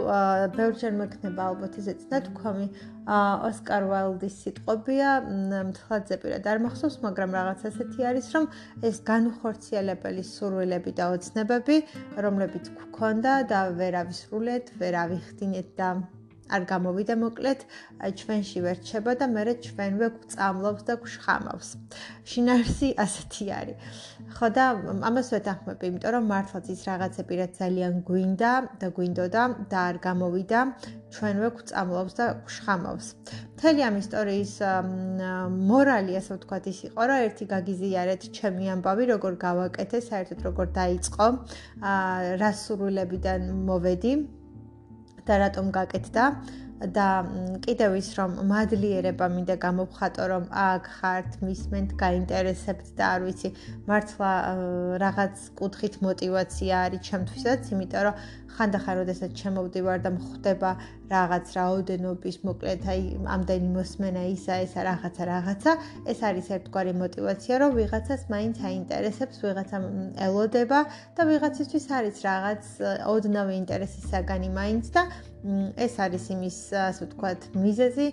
ბევრჯერ 0.55 0.93
მექნება 0.99 1.41
ალბათ 1.51 1.77
ესეც 1.81 2.01
ნათქვამი 2.11 2.67
ოსკარ 3.47 3.87
ვალდის 3.91 4.37
სიტყვებია 4.43 5.09
მთლად 5.71 6.07
ზეპირად 6.11 6.47
არ 6.53 6.61
მახსოვს 6.65 6.97
მაგრამ 7.05 7.35
რაღაც 7.39 7.65
ასეთი 7.71 8.07
არის 8.11 8.31
რომ 8.37 8.47
ეს 8.91 9.01
განხორციელებელი 9.11 10.23
სურვილები 10.31 10.95
და 11.01 11.11
ოცნებები 11.17 11.77
რომლებიც 12.27 12.71
გქონდა 12.79 13.35
და 13.51 13.61
ვერ 13.81 14.01
ავისრულეთ 14.05 14.73
ვერ 14.81 14.99
ავიხდინეთ 15.05 15.77
და 15.81 15.91
არ 16.55 16.61
გამოვიდა 16.71 17.15
მოკლედ 17.23 17.59
ჩვენში 18.21 18.59
ვერ 18.65 18.77
რჩება 18.81 19.11
და 19.21 19.25
მე 19.35 19.43
ჩვენვე 19.65 20.07
გვწამლობს 20.15 20.83
და 20.87 20.93
გვშხამავს. 21.01 21.69
შინარსი 22.31 22.89
ასეთი 23.03 23.45
არის. 23.59 23.77
ხო 24.31 24.47
და 24.55 24.65
ამას 25.09 25.27
ვეთანხმები, 25.33 25.83
იმიტომ 25.91 26.11
რომ 26.15 26.25
მართლაც 26.31 26.65
ის 26.73 26.81
რაღაცები 26.87 27.33
რაც 27.41 27.51
ძალიან 27.61 27.93
გვინდა 28.07 28.51
და 28.81 28.87
გვინდოდა 28.95 29.43
და 29.71 29.79
არ 29.89 29.97
გამოვიდა, 30.07 30.59
ჩვენვე 31.11 31.49
გვწამლობს 31.57 32.13
და 32.19 32.25
გვშხამავს. 32.47 33.07
მთელი 33.55 33.81
ამ 33.89 33.95
ისტორიის 34.03 34.53
მორალი, 35.71 36.11
ასე 36.21 36.31
ვთქვათ, 36.37 36.63
ის 36.71 36.79
იყო, 36.89 37.01
რომ 37.11 37.19
ერთი 37.27 37.45
გაგიზიარეთ 37.53 38.21
ჩემი 38.37 38.65
ამბავი, 38.75 39.03
როგორ 39.13 39.33
გავაკეთე, 39.45 39.97
საერთოდ 40.09 40.39
როგორ 40.47 40.67
დაიწყო, 40.79 41.25
აა 41.91 42.37
რა 42.41 42.51
სურვილებიდან 42.63 43.41
მოვედი. 43.67 44.40
და 45.27 45.33
რატომ 45.45 45.71
გაკეთდა 45.77 46.25
და 46.81 47.07
კიდევ 47.61 47.95
ის 47.99 48.09
რომ 48.17 48.31
მადლიერება 48.49 49.25
მინდა 49.29 49.55
გამოვხატო 49.65 50.23
რომ 50.31 50.45
აქ 50.49 50.87
ხართ 50.97 51.29
მისმენთ 51.45 51.93
გაინტერესებთ 52.01 52.87
და 52.97 53.05
არ 53.15 53.21
ვიცი 53.27 53.49
მართლა 53.91 54.31
რაღაც 55.03 55.35
კუთხით 55.61 55.99
мотиваცია 56.01 56.81
არის 56.87 57.05
ჩემთვისაც 57.09 57.69
იმიტომ 57.75 58.01
რომ 58.07 58.15
ხანდახან 58.55 58.95
როდესაც 59.01 59.31
შემოვდივარ 59.45 60.01
და 60.01 60.09
მხვდება 60.17 60.71
რაღაც 61.11 61.45
რაოდენობის 61.57 62.37
მოკლედ 62.47 62.85
აი 62.93 63.01
ამდენი 63.35 63.69
მოსმენა 63.75 64.23
ისა 64.33 64.55
ესა 64.65 64.81
რაღაცა 64.87 65.23
რაღაცა 65.31 65.71
ეს 66.13 66.19
არის 66.29 66.47
ერთგვარი 66.57 66.93
мотиваცია 67.01 67.55
რომ 67.63 67.71
ვიღაცას 67.79 68.21
მაინც 68.33 68.55
აინტერესებს 68.71 69.37
ვიღაცა 69.45 69.77
ელოდება 70.27 70.79
და 71.17 71.21
ვიღაცისთვის 71.31 71.85
არის 71.99 72.17
რაღაც 72.29 72.63
ოდნავი 73.15 73.53
ინტერესის 73.61 74.05
საგანი 74.13 74.49
მაინც 74.59 74.85
და 74.95 75.03
ეს 75.41 75.93
არის 76.05 76.25
იმის 76.37 76.57
ასე 76.85 77.05
ვთქვათ 77.07 77.41
მიზეზი 77.57 78.07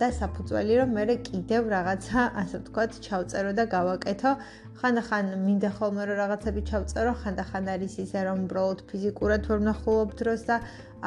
და 0.00 0.08
საფუძველი 0.18 0.72
რომ 0.80 0.90
მე 0.96 1.16
კიდევ 1.28 1.68
რაღაცა 1.72 2.20
ასე 2.42 2.56
ვთქვათ 2.62 2.92
ჩავწერო 3.06 3.52
და 3.58 3.64
გავაკეთო 3.76 4.32
ხანდახან 4.80 5.30
მინდა 5.46 5.70
ხოლმე 5.76 6.02
რომ 6.08 6.18
რაღაცები 6.20 6.62
ჩავწერო 6.70 7.12
ხანდახან 7.22 7.68
არის 7.74 7.94
ისე 8.04 8.20
რომ 8.28 8.44
უბრალოდ 8.46 8.80
ფიზიკურად 8.90 9.48
ვერ 9.48 9.62
ვნახულობ 9.64 10.10
დროს 10.20 10.42
და 10.50 10.56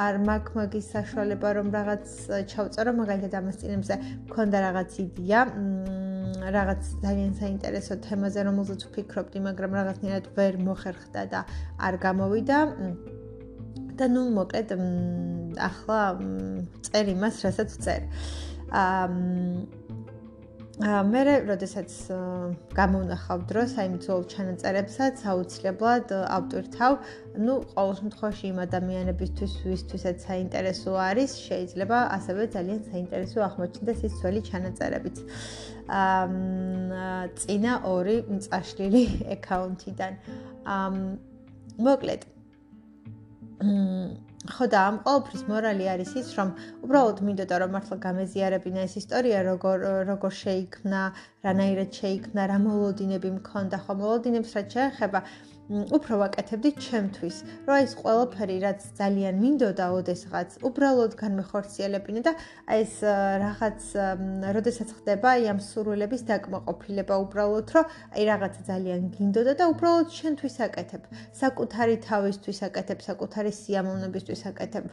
არ 0.06 0.18
მაქვს 0.26 0.56
მაგის 0.58 0.88
საშუალება 0.96 1.50
რომ 1.58 1.68
რაღაც 1.78 2.06
ჩავწერო 2.54 2.92
მაგალითად 3.02 3.34
ამას 3.40 3.60
წინებზე 3.62 3.96
მქონდა 4.30 4.58
რაღაც 4.68 4.92
იდეა 5.06 5.42
რაღაც 6.58 6.82
ძალიან 7.04 7.34
საინტერესო 7.40 8.00
თემაზე 8.06 8.40
რომელზეც 8.50 8.82
ვფიქრობდი 8.90 9.40
მაგრამ 9.48 9.72
რაღაცნაირად 9.80 10.26
ვერ 10.38 10.54
მოხერხდა 10.66 11.22
და 11.34 11.40
არ 11.78 11.96
გამოვიდა. 12.06 12.58
და 14.00 14.06
ნუ 14.08 14.22
მოკლედ 14.32 14.70
ახლა 15.60 16.00
წერ 16.88 17.06
იმას 17.16 17.36
რასაც 17.44 17.70
წერ. 17.84 18.02
აა 18.72 19.79
მე 20.80 21.22
როდესაც 21.44 21.92
გამოვნახავ 22.72 23.42
დროს 23.50 23.72
აი 23.84 23.88
მძოლ 23.98 24.22
ჩანაწერებსაც 24.32 25.24
აუცილებლად 25.28 26.14
ავტორთავ, 26.16 26.94
ну, 27.36 27.58
ყოველ 27.74 27.92
შემთხვევაში 28.00 28.46
იმ 28.48 28.62
ადამიანებისთვის, 28.64 29.58
ვისთვისაც 29.68 30.24
საინტერესო 30.24 30.96
არის, 30.96 31.36
შეიძლება 31.50 32.00
ასევე 32.16 32.48
ძალიან 32.56 32.80
საინტერესო 32.96 33.44
აღმოჩნდეს 33.50 34.00
ის 34.08 34.14
ძველი 34.24 34.42
ჩანაწერებიც. 34.48 35.18
აა 36.00 37.28
წინა 37.44 37.74
ორი 37.84 38.18
წაშლილი 38.48 39.04
აკაუნტიდან. 39.36 40.14
აა 40.64 40.88
მოკლედ. 41.76 42.22
ხო 44.48 44.66
და 44.72 44.82
ამ 44.90 44.98
ყოველფრის 45.04 45.42
მორალი 45.52 45.88
არის 45.94 46.12
ის, 46.20 46.28
რომ 46.40 46.52
უბრალოდ 46.88 47.18
მინდოდა 47.28 47.56
რომ 47.64 47.74
მართლა 47.76 47.96
გამეზიარებინა 48.06 48.86
ეს 48.88 48.94
ისტორია, 49.02 49.40
როგორ 49.50 49.84
როგორ 50.10 50.32
შეიქმნა, 50.44 51.02
რანაირად 51.48 52.00
შეიქმნა, 52.00 52.46
რა 52.52 52.58
მოლოდინები 52.68 53.30
მქონდა, 53.40 53.82
ხო 53.84 53.94
მოლოდინებს 54.00 54.56
რაც 54.56 54.78
შეეხება 54.80 55.20
უფრო 55.70 56.18
ვაკეთებდი 56.18 56.70
ჩემთვის, 56.82 57.36
რომ 57.70 57.76
ეს 57.78 57.92
ყველაფერი 58.02 58.56
რაც 58.66 58.82
ძალიან 58.98 59.36
მინდოდა 59.38 59.86
ოდესღაც, 59.94 60.50
უბრალოდ 60.66 61.14
განმეხორციელებინა 61.14 62.22
და 62.26 62.34
ეს 62.74 62.94
რაღაც, 63.06 63.82
როდესაც 64.58 64.90
ხდება 64.98 65.30
ამ 65.54 65.60
სურვილების 65.62 66.22
დაკმაყოფილება 66.26 67.16
უბრალოდ, 67.26 67.68
რომ 67.76 67.86
აი 68.18 68.24
რაღაცა 68.32 68.62
ძალიან 68.66 69.02
გინდოდა 69.14 69.54
და 69.62 69.66
უბრალოდ 69.70 70.10
შენთვის 70.10 70.56
აკეთებ, 70.66 71.04
საკუთარი 71.38 71.96
თავისთვის 72.02 72.60
აკეთებ, 72.70 73.00
საკუთარი 73.06 73.52
სიამოვნებისთვის 73.62 74.42
აკეთებ. 74.50 74.86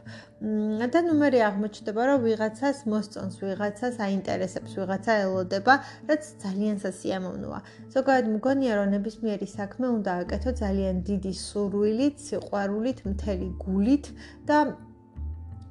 და 0.93 0.99
ნუ 1.09 1.13
მე 1.17 1.29
აღმოჩნდება, 1.49 2.01
რომ 2.05 2.19
ვიღაცას 2.21 2.77
მოსწონს, 2.85 3.35
ვიღაცას 3.41 3.95
აინტერესებს, 3.97 4.71
ვიღაცა 4.77 5.13
ელოდება, 5.25 5.73
რაც 6.05 6.23
ძალიან 6.45 6.77
სასიამოვნოა. 6.85 7.59
ზოგადად 7.97 8.25
მგონია, 8.37 8.73
რომ 8.77 8.87
ნებისმიერი 8.93 9.47
საქმე 9.57 9.87
უნდა 9.97 10.11
აკეთო 10.21 10.51
ძალიან 10.53 10.66
დიდი 11.07 11.33
სურვილით, 11.37 12.15
სიყვარულით, 12.27 12.99
მთელი 13.11 13.47
გულით 13.63 14.05
და 14.49 14.57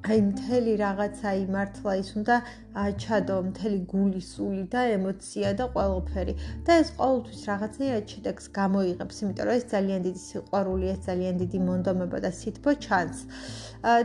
აი 0.07 0.19
მთელი 0.31 0.73
რაღაცა 0.79 1.29
იმართლა 1.43 1.93
ის 2.01 2.09
უნდა 2.19 2.35
ჩადო 2.77 3.37
მთელი 3.49 3.79
გული, 3.91 4.21
სული 4.21 4.63
და 4.69 4.81
ემოცია 4.97 5.53
და 5.57 5.65
ყველაფერი. 5.73 6.33
და 6.65 6.71
ეს 6.81 6.89
ყოველთვის 6.97 7.41
რაღაცნაირად 7.49 8.05
შედეგს 8.13 8.45
გამოიღებს, 8.59 9.15
იმიტომ 9.23 9.45
რომ 9.47 9.55
ეს 9.57 9.65
ძალიან 9.73 9.99
დიდი 10.07 10.21
სიყვარული, 10.27 10.85
ეს 10.93 10.99
ძალიან 11.09 11.35
დიდი 11.41 11.59
მონდომება 11.69 12.17
და 12.25 12.31
სითბო 12.39 12.71
ჩანს. 12.85 13.17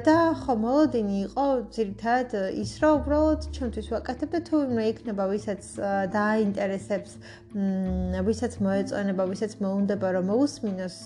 და 0.07 0.17
ხო, 0.41 0.52
მოლოდინი 0.64 1.17
იყო 1.26 1.47
ძირითადად 1.76 2.31
ის, 2.62 2.73
რომ 2.81 2.93
უბრალოდ 3.02 3.41
ჩემთვის 3.57 3.87
ვაკეთებ 3.93 4.31
და 4.33 4.41
თუ 4.49 4.57
მე 4.76 4.85
იქნება 4.93 5.25
ვისაც 5.33 5.62
დააინტერესებს, 6.17 7.12
ვისაც 8.29 8.52
მოეწონება, 8.64 9.23
ვისაც 9.33 9.52
მოუნდება 9.64 10.09
რომ 10.17 10.25
მოусმინოს, 10.33 10.97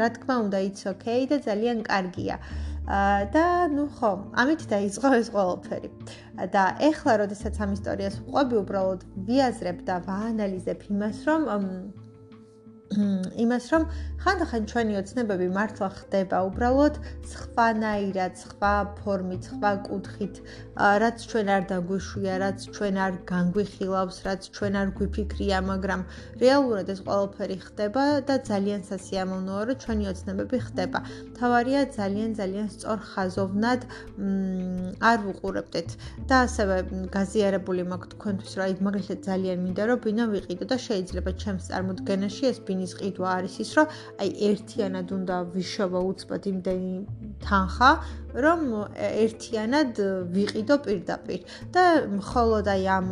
რა 0.00 0.08
თქმა 0.16 0.34
უნდა, 0.44 0.58
it's 0.68 0.84
okay 0.92 1.20
და 1.28 1.36
ძალიან 1.48 1.84
კარგია. 1.84 2.36
და 2.84 3.44
ნუ 3.72 3.84
ხო, 3.96 4.12
ამით 4.36 4.62
დაიწყო 4.68 5.08
ეს 5.16 5.28
ყველაფერი. 5.32 5.88
და 6.52 6.64
ეხლა, 6.94 7.14
როდესაც 7.24 7.56
ამ 7.64 7.74
ისტორიას 7.74 8.16
ვყვები, 8.22 8.54
უბრალოდ 8.62 9.00
ვიაზრებ 9.26 9.78
და 9.88 9.96
ვაანალიზებ 10.06 10.84
იმას, 10.94 11.18
რომ 11.28 11.46
იმას 12.92 13.66
რომ 13.72 13.84
ხანდახან 14.22 14.66
ჩვენი 14.70 14.94
ოცნებები 15.00 15.46
მართლა 15.56 15.88
ხდება 15.98 16.38
უბრალოდ 16.48 16.94
სხვანაირად, 17.32 18.34
სხვა 18.40 18.72
ფორმით, 19.00 19.48
სხვა 19.50 19.70
კუთხით, 19.88 20.34
რაც 21.02 21.16
ჩვენ 21.30 21.48
არ 21.54 21.62
დაგვიშვია, 21.70 22.34
რაც 22.44 22.58
ჩვენ 22.76 22.96
არ 23.04 23.12
განგვიხილავს, 23.30 24.18
რაც 24.28 24.40
ჩვენ 24.56 24.74
არ 24.80 24.88
გვიფიქრია, 25.00 25.58
მაგრამ 25.70 26.00
რეალურად 26.44 26.88
ეს 26.94 27.00
ყველაფერი 27.08 27.58
ხდება 27.66 28.04
და 28.28 28.36
ძალიან 28.50 28.80
სასიამოვნოა, 28.90 29.62
რომ 29.68 29.80
ჩვენი 29.84 30.04
ოცნებები 30.12 30.58
ხდება. 30.68 30.98
თავარია 31.40 31.80
ძალიან 31.98 32.30
ძალიან 32.40 32.68
სწორ 32.74 32.98
ხაზოვნად 33.10 33.80
არ 35.10 35.18
ვუყურებდეთ 35.24 35.88
და 36.28 36.36
ასევე 36.46 36.76
გაზიარებული 37.16 37.82
მაქვს 37.90 38.12
თქვენთვის, 38.14 38.52
რომ 38.56 38.64
აი 38.64 38.72
მაგალითად 38.88 39.18
ძალიან 39.28 39.58
მინდა 39.64 39.82
რომ 39.88 39.98
ბინა 40.04 40.24
ვიყიდო 40.34 40.64
და 40.72 40.76
შეიძლება 40.88 41.30
ჩემს 41.42 41.64
წარმოდგენაში 41.68 42.44
ეს 42.52 42.58
ბინის 42.74 42.94
ყიდვა 42.98 43.28
არის 43.38 43.54
ის, 43.62 43.70
რომ 43.78 43.92
აი 44.18 44.30
ერთიანად 44.50 45.12
უნდა 45.14 45.36
ვიშოვა 45.54 46.00
უცბად 46.10 46.48
იმდენი 46.50 46.94
თანხა, 47.46 47.90
რომ 48.46 48.60
ერთიანად 49.06 50.02
ვიყიდო 50.34 50.76
პირდაპირ 50.88 51.40
და 51.76 51.84
მხოლოდ 52.18 52.72
აი 52.74 52.84
ამ 52.98 53.08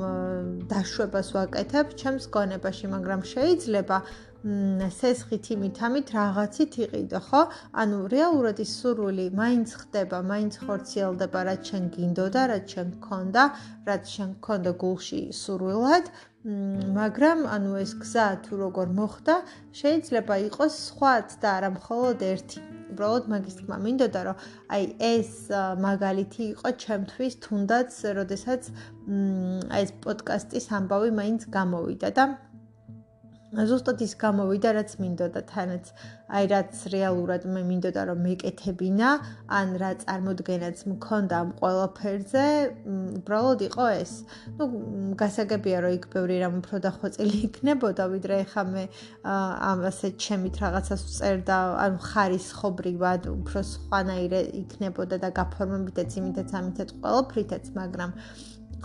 დაშვებას 0.72 1.28
ვაკეთებ 1.38 1.94
ჩემს 2.02 2.26
გონებაში, 2.34 2.90
მაგრამ 2.90 3.22
შეიძლება 3.32 4.02
სესხით 4.42 5.44
იმითამით 5.54 6.08
რაღაცით 6.18 6.72
იყიდო, 6.84 7.18
ხო? 7.30 7.42
ანუ 7.78 7.98
რეალურად 8.10 8.58
ის 8.64 8.72
სურვილი 8.82 9.26
მაინც 9.38 9.74
ხდება, 9.82 10.18
მაინც 10.26 10.58
ხორციელდება, 10.66 11.40
რაც 11.46 11.70
შენ 11.70 11.84
გინდოდა, 11.94 12.42
რაც 12.50 12.74
შენ 12.74 12.88
გქონდა, 12.98 13.42
რაც 13.86 14.02
შენ 14.16 14.30
გქონდა 14.42 14.72
გულში 14.82 15.22
სურვილად, 15.30 16.10
მაგრამ 16.42 17.46
ანუ 17.46 17.72
ეს 17.78 17.92
გზა 18.02 18.26
თუ 18.42 18.52
როგორ 18.66 18.86
მოხდა, 18.98 19.34
შეიძლება 19.78 20.34
იყოს 20.50 20.74
სხვაც 20.90 21.28
და 21.38 21.48
არა 21.58 21.70
მხოლოდ 21.78 22.18
ერთი. 22.34 22.58
უბრალოდ 22.92 23.24
მაგის 23.32 23.54
თქმა 23.62 23.76
მინდოდა, 23.86 24.20
რომ 24.26 24.36
აი 24.74 24.82
ეს 25.06 25.30
მაგალითი 25.86 26.42
იყო 26.52 26.68
ჩემთვის, 26.82 27.32
თუნდაც, 27.46 27.90
როდესაც 28.18 28.62
აი 29.72 29.82
ეს 29.86 29.92
პოდკასტის 30.02 30.66
ამბავი 30.78 31.10
მაინც 31.20 31.46
გამოვიდა 31.56 32.08
და 32.18 32.24
ზუსტად 33.52 34.00
ის 34.00 34.14
გამოვიდა, 34.16 34.70
რაც 34.78 34.92
მინდოდა 34.96 35.40
თანაც, 35.50 35.90
აი 36.32 36.44
რაც 36.48 36.78
რეალურად 36.88 37.42
მე 37.52 37.62
მინდოდა 37.68 38.02
რომ 38.08 38.22
მეკეთებინა, 38.24 39.08
ან 39.52 39.74
რა 39.76 39.90
წარმოდგენაც 40.02 40.78
მქონდა 40.88 41.34
ამ 41.44 41.50
ყველაფერზე, 41.60 42.44
უბრალოდ 43.20 43.60
იყო 43.68 43.86
ეს. 44.00 44.12
ну, 44.56 44.64
გასაგებია 45.20 45.78
რომ 45.84 45.92
იქ 46.00 46.04
ბევრი 46.16 46.36
რამ 46.40 46.54
უფრო 46.64 46.76
დახვეწილი 46.86 47.36
იქნებოდა, 47.52 48.04
ვიდრე 48.14 48.36
ხა 48.52 48.64
მე 48.72 48.84
ამ 49.28 49.78
ასე 49.92 50.08
ჩემით 50.16 50.56
რაღაცას 50.64 51.02
წერდა, 51.20 51.58
ანუ 51.84 51.98
ხარისხობრივად 52.08 53.22
უფრო 53.36 53.60
სხვანაირად 53.68 54.46
იქნებოდა 54.64 55.16
და 55.20 55.28
გაფორმებითაც 55.28 56.10
იმითაც 56.24 56.48
ამითაც 56.56 56.88
ყველაფრითაც, 57.04 57.64
მაგრამ 57.76 58.10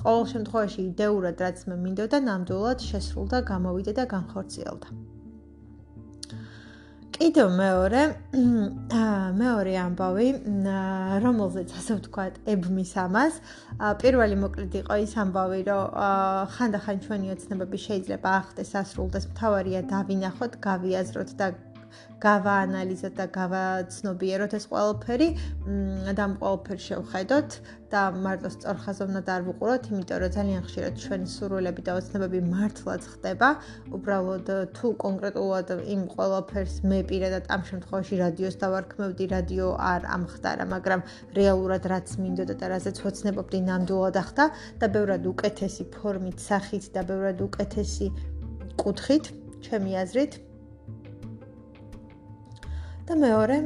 ყოველ 0.03 0.23
შემთხვევაში 0.33 0.79
იდეურად 0.91 1.45
რაც 1.47 1.67
მე 1.69 1.75
მინდოდა 1.83 2.23
ნამდვილად 2.29 2.87
შესრულდა, 2.89 3.43
გამოვიდა 3.51 3.91
და 3.99 4.05
განხორციელდა. 4.15 4.89
კიდევ 7.17 7.47
მეორე 7.57 8.01
მეორე 9.41 9.73
ამბავი, 9.83 10.27
რომელზეც 11.23 11.71
ასე 11.79 11.93
ვთქვათ, 11.97 12.35
ებმის 12.53 12.91
ამას. 13.03 13.39
პირველი 14.03 14.37
მოკლედ 14.43 14.77
იყო 14.81 14.97
ის 15.01 15.13
ამბავი, 15.23 15.61
რომ 15.69 15.97
ხანდახან 16.53 17.01
ჩვენი 17.05 17.33
ოცნებები 17.33 17.77
შეიძლება 17.87 18.29
ახდეს, 18.41 18.71
ასრულდეს, 18.81 19.25
მთავარია 19.33 19.81
დავინახოთ, 19.89 20.61
გავიაზროთ 20.67 21.29
და 21.41 21.47
გავაანალიზოთ 22.17 23.13
და 23.17 23.25
გავაცნობიეროთ 23.33 24.53
ეს 24.57 24.65
ყველაფერი 24.71 25.27
და 26.17 26.21
ამ 26.25 26.33
ყველაფერს 26.41 26.85
შევხედოთ 26.89 27.57
და 27.93 28.01
მარტო 28.23 28.49
სწორხაზოვნად 28.51 29.27
არ 29.31 29.41
ვუყუროთ, 29.47 29.83
იმიტომ 29.91 30.17
რომ 30.23 30.31
ძალიან 30.37 30.61
ხშირად 30.67 30.93
ჩვენი 31.03 31.27
სურვილები 31.33 31.81
და 31.87 31.91
ოცნებები 31.99 32.39
მართლაც 32.51 33.03
ხდება. 33.13 33.49
უბრალოდ 33.95 34.47
თუ 34.75 34.87
კონკრეტულად 35.03 35.67
იმ 35.93 36.01
ყველაფერს 36.15 36.75
მე 36.89 36.99
პირადად 37.11 37.43
ამ 37.53 37.61
შემთხვევაში 37.69 38.15
რადიოს 38.23 38.55
დავარქმევდი, 38.63 39.23
რადიო 39.35 39.67
არ 39.77 40.01
ამხდარა, 40.17 40.65
მაგრამ 40.73 41.01
რეალურად 41.37 41.83
რაც 41.93 42.07
მინდოდა 42.17 42.55
და 42.59 42.65
რაზეც 42.73 42.97
ოცნებობდი 43.07 43.57
ნამდვილად 43.69 44.15
ახდა 44.23 44.45
და 44.81 44.85
ბევრად 44.89 45.23
უკეთესი 45.33 45.83
ფორმით, 45.95 46.37
სახით 46.41 46.83
და 46.97 47.01
ბევრად 47.07 47.39
უკეთესი 47.45 48.07
კუთხით, 48.81 49.25
ჩემი 49.63 49.91
აზრით, 50.03 50.46
და 53.07 53.15
მეორე, 53.15 53.57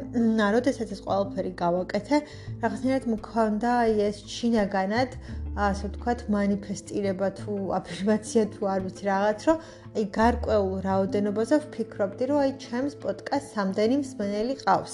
როდესაც 0.53 0.91
ეს 0.93 0.99
ყველაფერი 1.01 1.51
გავაკეთე, 1.57 2.17
რაღაცნაირად 2.61 3.05
მქონდა 3.15 3.71
ეს 4.07 4.19
შინაგანად, 4.29 5.15
ასე 5.51 5.91
ვთქვათ, 5.91 6.31
манифестირება 6.31 7.27
თუ 7.35 7.75
აფირმაცია 7.75 8.55
თუ 8.55 8.71
არ 8.71 8.79
ვიცი 8.87 9.03
რაღაც, 9.03 9.39
რომ 9.51 9.57
აი 9.91 10.03
გარკვეულ 10.15 10.79
რაოდენობაზე 10.87 11.55
ვფიქრობდი, 11.65 12.23
რომ 12.31 12.37
აი 12.39 12.51
ჩემს 12.63 12.95
პოდკასტს 13.03 13.59
ამდენი 13.59 13.95
მსმენელი 13.99 14.55
ყავს. 14.63 14.93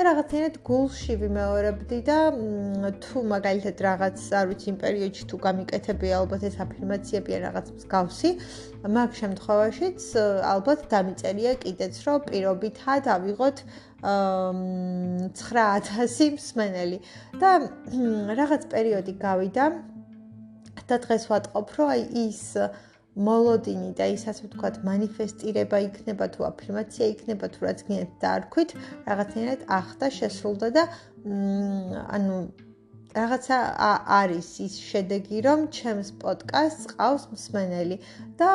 და 0.00 0.08
რაღაცნაირად 0.08 0.56
გულში 0.64 1.12
ვიმეორებდი 1.20 1.98
და 2.08 2.32
თუ 3.04 3.16
მაგალითად 3.34 3.76
რაღაც, 3.84 4.16
არ 4.40 4.46
ვიცი, 4.48 4.66
იმ 4.72 4.76
პერიოდში 4.80 5.24
თუ 5.28 5.36
გამიკეთებია 5.44 6.14
ალბათ 6.24 6.42
ეს 6.48 6.56
აფირმაციები 6.64 7.30
ან 7.36 7.42
რაღაც 7.44 7.66
მსგავსი, 7.76 8.30
მაგ 8.96 9.10
შემთხვევაშიც 9.20 10.00
ალბათ 10.40 10.80
დამიწერია 10.88 11.52
კიდეც, 11.60 12.00
რომ 12.08 12.24
პირობითად 12.32 13.04
ავიღოთ 13.20 13.60
9000 14.00 16.40
მსმენელი 16.40 16.98
და 17.36 17.68
რაღაც 18.40 18.64
პერიოდი 18.72 19.12
გავიდა 19.20 19.89
და 20.88 20.96
დღეს 21.04 21.24
ვატყობ, 21.30 21.74
რომ 21.76 21.92
აი 21.94 22.02
ის 22.28 22.42
მოლოდინი 23.26 23.90
და 23.98 24.06
ის 24.14 24.22
ასე 24.30 24.46
ვთქვათ 24.46 24.76
манифестირება 24.86 25.78
იქნება 25.86 26.26
თუ 26.34 26.46
აფირმაცია 26.48 27.08
იქნება 27.14 27.46
თუ 27.54 27.66
რაც 27.66 27.78
გინდათ 27.88 28.12
დაარქვით, 28.22 28.74
რაღაცნაირად 29.10 29.60
ახდა, 29.80 30.06
შესრულდა 30.18 30.68
და 30.78 30.84
ანუ 32.16 32.36
რაღაცა 33.14 33.56
არის 34.06 34.48
ის 34.64 34.74
შედეგი, 34.86 35.38
რომ 35.46 35.60
ჩემს 35.74 36.10
პოდკასტს 36.22 36.90
ყავს 36.94 37.24
მსმენელი 37.34 37.96
და 38.38 38.50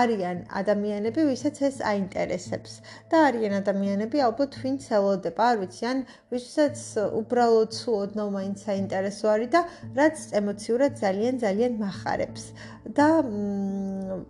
არიან 0.00 0.38
ადამიანები, 0.60 1.26
ვისაც 1.30 1.60
ეს 1.68 1.76
აინტერესებს 1.90 2.72
და 3.12 3.22
არიან 3.28 3.54
ადამიანები, 3.62 4.22
ალბათ 4.28 4.58
ვინც 4.62 4.88
ელოდება, 4.98 5.42
არ 5.50 5.56
ვიცი, 5.62 5.84
ან 5.92 5.98
ვისაც 6.34 6.82
უბრალოდ 7.20 7.70
სულოდნო 7.80 8.26
მაინც 8.38 8.66
აინტერესო 8.74 9.26
არის 9.34 9.52
და 9.54 9.62
რაც 10.00 10.16
ემოციურად 10.42 10.98
ძალიან 11.04 11.34
ძალიან 11.46 11.78
מחარებს. 11.86 12.50
და 12.86 13.06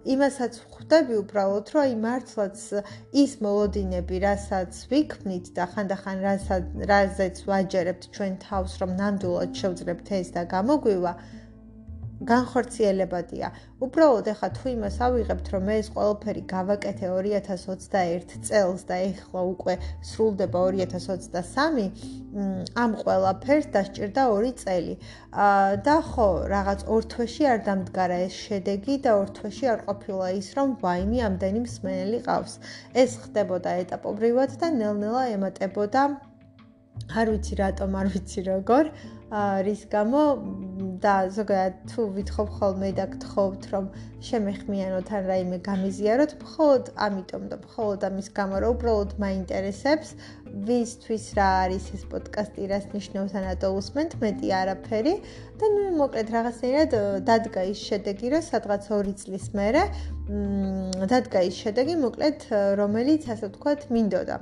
იმასაც 0.09 0.55
ხვდები 0.73 1.15
უბრალოდ, 1.21 1.67
რომ 1.77 1.83
აი 1.83 1.95
მართლაც 2.05 2.61
ის 3.23 3.33
მოლოდინები, 3.45 4.17
რასაც 4.25 4.73
ვიქმნით 4.93 5.51
და 5.57 5.65
ხანდახან 5.73 6.19
რასაც 6.25 6.65
რაზეც 6.91 7.37
ვაჯერებთ 7.51 8.09
ჩვენ 8.17 8.35
თავს, 8.47 8.73
რომ 8.81 8.91
ნამდვილად 9.01 9.46
შევძლებთ 9.55 10.09
ეს 10.21 10.29
და 10.35 10.43
გამოგვივა, 10.55 11.13
განხორციელებადია. 12.25 13.51
უბრალოდ 13.85 14.29
ეხა 14.33 14.49
თუ 14.57 14.71
იმას 14.73 14.97
ავიღებთ, 15.05 15.49
რომ 15.53 15.67
ეს 15.77 15.89
ყველაფერი 15.93 16.43
გავაკეთე 16.49 17.09
2021 17.13 18.41
წელს 18.49 18.83
და 18.89 18.97
ეხლა 19.09 19.41
უკვე 19.53 19.75
სრულდება 20.11 20.63
2023, 20.73 21.91
ამ 22.73 22.97
ყველაფერს 23.03 23.69
დასჭირდა 23.75 24.23
2 24.33 24.53
წელი. 24.63 24.95
აა 25.47 25.77
და 25.89 25.97
ხო, 26.09 26.29
რაღაც 26.55 26.81
ორ 26.89 27.03
თვეში 27.13 27.45
არ 27.53 27.61
დამდგარა 27.69 28.19
ეს 28.29 28.35
შედეგი 28.47 28.97
და 29.05 29.11
ორ 29.21 29.29
თვეში 29.37 29.67
არ 29.77 29.81
ყოფილა 29.89 30.27
ის, 30.41 30.49
რომ 30.57 30.69
ვაიმე 30.81 31.21
ამდენი 31.29 31.61
მსმენელი 31.69 32.19
ყავს. 32.25 32.55
ეს 32.97 33.11
ხდებოდა 33.27 33.71
ეტაპობრივად 33.85 34.57
და 34.57 34.73
ნელ-ნელა 34.81 35.23
ემატებოდა 35.37 36.03
არ 37.13 37.27
ვიცი 37.29 37.55
რატომ, 37.61 37.91
არ 38.01 38.09
ვიცი 38.15 38.41
როგორ. 38.49 38.85
რის 39.67 39.87
გამო 39.91 40.23
და 41.03 41.15
ზოგადად 41.37 41.75
თუ 41.91 42.03
ვითხოვ 42.17 42.47
ხოლმე 42.57 42.91
და 42.99 43.07
გთხოვთ 43.13 43.63
რომ 43.73 43.87
შემეხმიანოთ 44.27 45.09
ან 45.17 45.23
რაიმე 45.31 45.59
გამიზიაროთ, 45.69 46.33
მხოლოდ 46.43 46.85
ამიტომ 47.07 47.43
და 47.51 47.57
მხოლოდ 47.65 48.01
ამის 48.09 48.29
გამო 48.39 48.57
რომ 48.65 48.75
უბრალოდ 48.77 49.11
მაინტერესებს 49.25 50.09
ვისთვის 50.67 51.27
რა 51.37 51.49
არის 51.67 51.87
ეს 51.97 52.03
პოდკასტი, 52.11 52.63
რას 52.73 52.87
ნიშნავს 52.95 53.33
ან 53.37 53.45
რატო 53.51 53.69
უსმენთ, 53.77 54.17
მეტი 54.23 54.49
არაფერი 54.61 55.15
და 55.61 55.67
ნუ 55.75 55.85
მოკლედ 56.01 56.29
რაღაცნაირად 56.37 56.97
დადგა 57.29 57.63
ის 57.73 57.79
შედეგი, 57.89 58.27
რომ 58.35 58.43
სადღაც 58.51 58.83
2 58.95 59.15
წლის 59.21 59.47
მერე 59.59 59.83
დადგა 61.13 61.41
ის 61.51 61.57
შედეგი, 61.63 61.95
მოკლედ 62.07 62.39
რომელიც 62.81 63.23
ასე 63.37 63.53
ვთქვათ, 63.53 63.81
მინდოდა. 63.95 64.37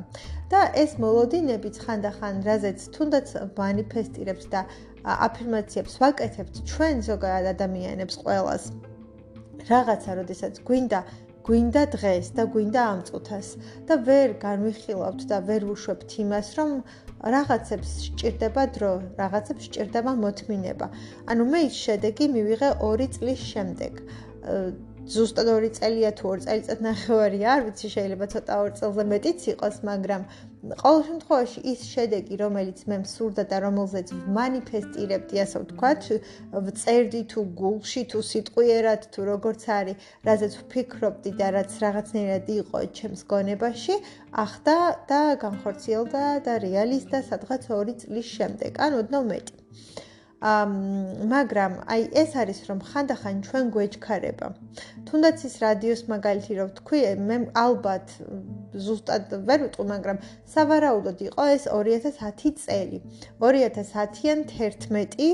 და 0.52 0.60
ეს 0.78 0.92
მოლოდინებიც 1.02 1.76
ხანდახან 1.82 2.36
რაზეც 2.46 2.82
თუნდაც 2.94 3.30
მანიფესტირებს 3.58 4.46
და 4.52 4.60
აფირმაციებს 5.04 5.94
ვაკეთებთ 6.00 6.54
ჩვენ 6.70 7.04
ზოგადად 7.08 7.60
ადამიანებს 7.68 8.16
ყოველას. 8.24 8.64
რაღაცა, 9.68 10.10
როდესაც 10.20 10.54
გვინდა 10.68 11.00
გვინდა 11.44 11.82
დღეს 11.92 12.26
და 12.36 12.44
გვინდა 12.52 12.82
ამ 12.90 13.00
წუთას 13.04 13.48
და 13.88 13.94
ვერ 14.06 14.30
განვიხილავთ 14.44 15.24
და 15.28 15.40
ვერ 15.48 15.66
უშვებთ 15.74 16.10
იმას, 16.24 16.48
რომ 16.58 16.70
რაღაცებს 17.34 17.90
სჭირდება 18.04 18.64
დრო, 18.76 18.92
რაღაცებს 19.20 19.68
სჭირდება 19.68 20.12
მოთმინება. 20.24 20.88
ანუ 21.28 21.44
მე 21.52 21.60
ის 21.68 21.76
შედეგი 21.84 22.26
მივიღე 22.36 22.70
2 22.80 23.08
წლის 23.16 23.40
შემდეგ. 23.52 23.92
ზუსტად 25.12 25.48
2 25.52 25.68
წელია 25.76 26.10
თუ 26.16 26.30
2 26.32 26.44
წელიწად 26.44 26.82
ნახევარი 26.84 27.40
არ 27.54 27.62
ვიცი 27.64 27.88
შეიძლება 27.94 28.26
ცოტა 28.34 28.54
2 28.60 28.76
წელზე 28.78 29.04
მეტიც 29.10 29.42
იყოს 29.52 29.74
მაგრამ 29.88 30.22
ყოველ 30.82 31.02
შემთხვევაში 31.08 31.60
ის 31.72 31.80
შედეგი 31.94 32.38
რომელიც 32.40 32.78
მე 32.88 32.96
მსურდა 33.02 33.44
და 33.50 33.58
რომელზეც 33.64 34.12
მანიფესტირებდი 34.36 35.42
ასე 35.44 35.60
ვთქვათ 35.64 36.08
წერდი 36.80 37.20
თუ 37.34 37.44
გულში 37.60 38.02
თუ 38.14 38.22
სიტყვიერად 38.30 39.04
თუ 39.16 39.26
როგორც 39.28 39.66
არის 39.78 40.08
რაზეც 40.28 40.56
ვფიქრობდი 40.62 41.34
და 41.42 41.50
რაც 41.58 41.76
რაღაცნაირად 41.84 42.48
იყო 42.56 42.82
ჩემს 43.00 43.26
გონებაში 43.34 43.98
ახდა 44.46 44.78
და 45.12 45.20
განხორციელდა 45.44 46.24
და 46.48 46.56
რეალიზდა 46.64 47.20
სადღაც 47.28 47.68
2 47.76 47.98
წლის 48.04 48.32
შემდეგ 48.38 48.80
ან 48.88 48.98
ოდნავ 49.04 49.28
მეტი. 49.34 49.54
მაგრამ 50.44 51.74
აი 51.88 52.02
ეს 52.20 52.32
არის 52.36 52.58
რომ 52.68 52.80
ხანდახან 52.84 53.36
ჩვენ 53.48 53.64
გვეჩქარება. 53.72 54.48
თუნდაც 55.08 55.38
ის 55.48 55.54
რადიოს 55.64 56.02
მაგალითი 56.12 56.52
რო 56.58 56.66
ვთქვი, 56.68 57.00
მე 57.28 57.36
ალბათ 57.64 58.06
ზუსტად 58.76 59.32
ვერ 59.48 59.60
ვიტყვი, 59.64 59.86
მაგრამ 59.94 60.18
სავარაუდოდ 60.54 61.18
იყო 61.28 61.44
ეს 61.56 61.64
2010 61.72 62.60
წელი. 62.60 62.98
2010-იან 63.40 64.44
11, 64.52 65.32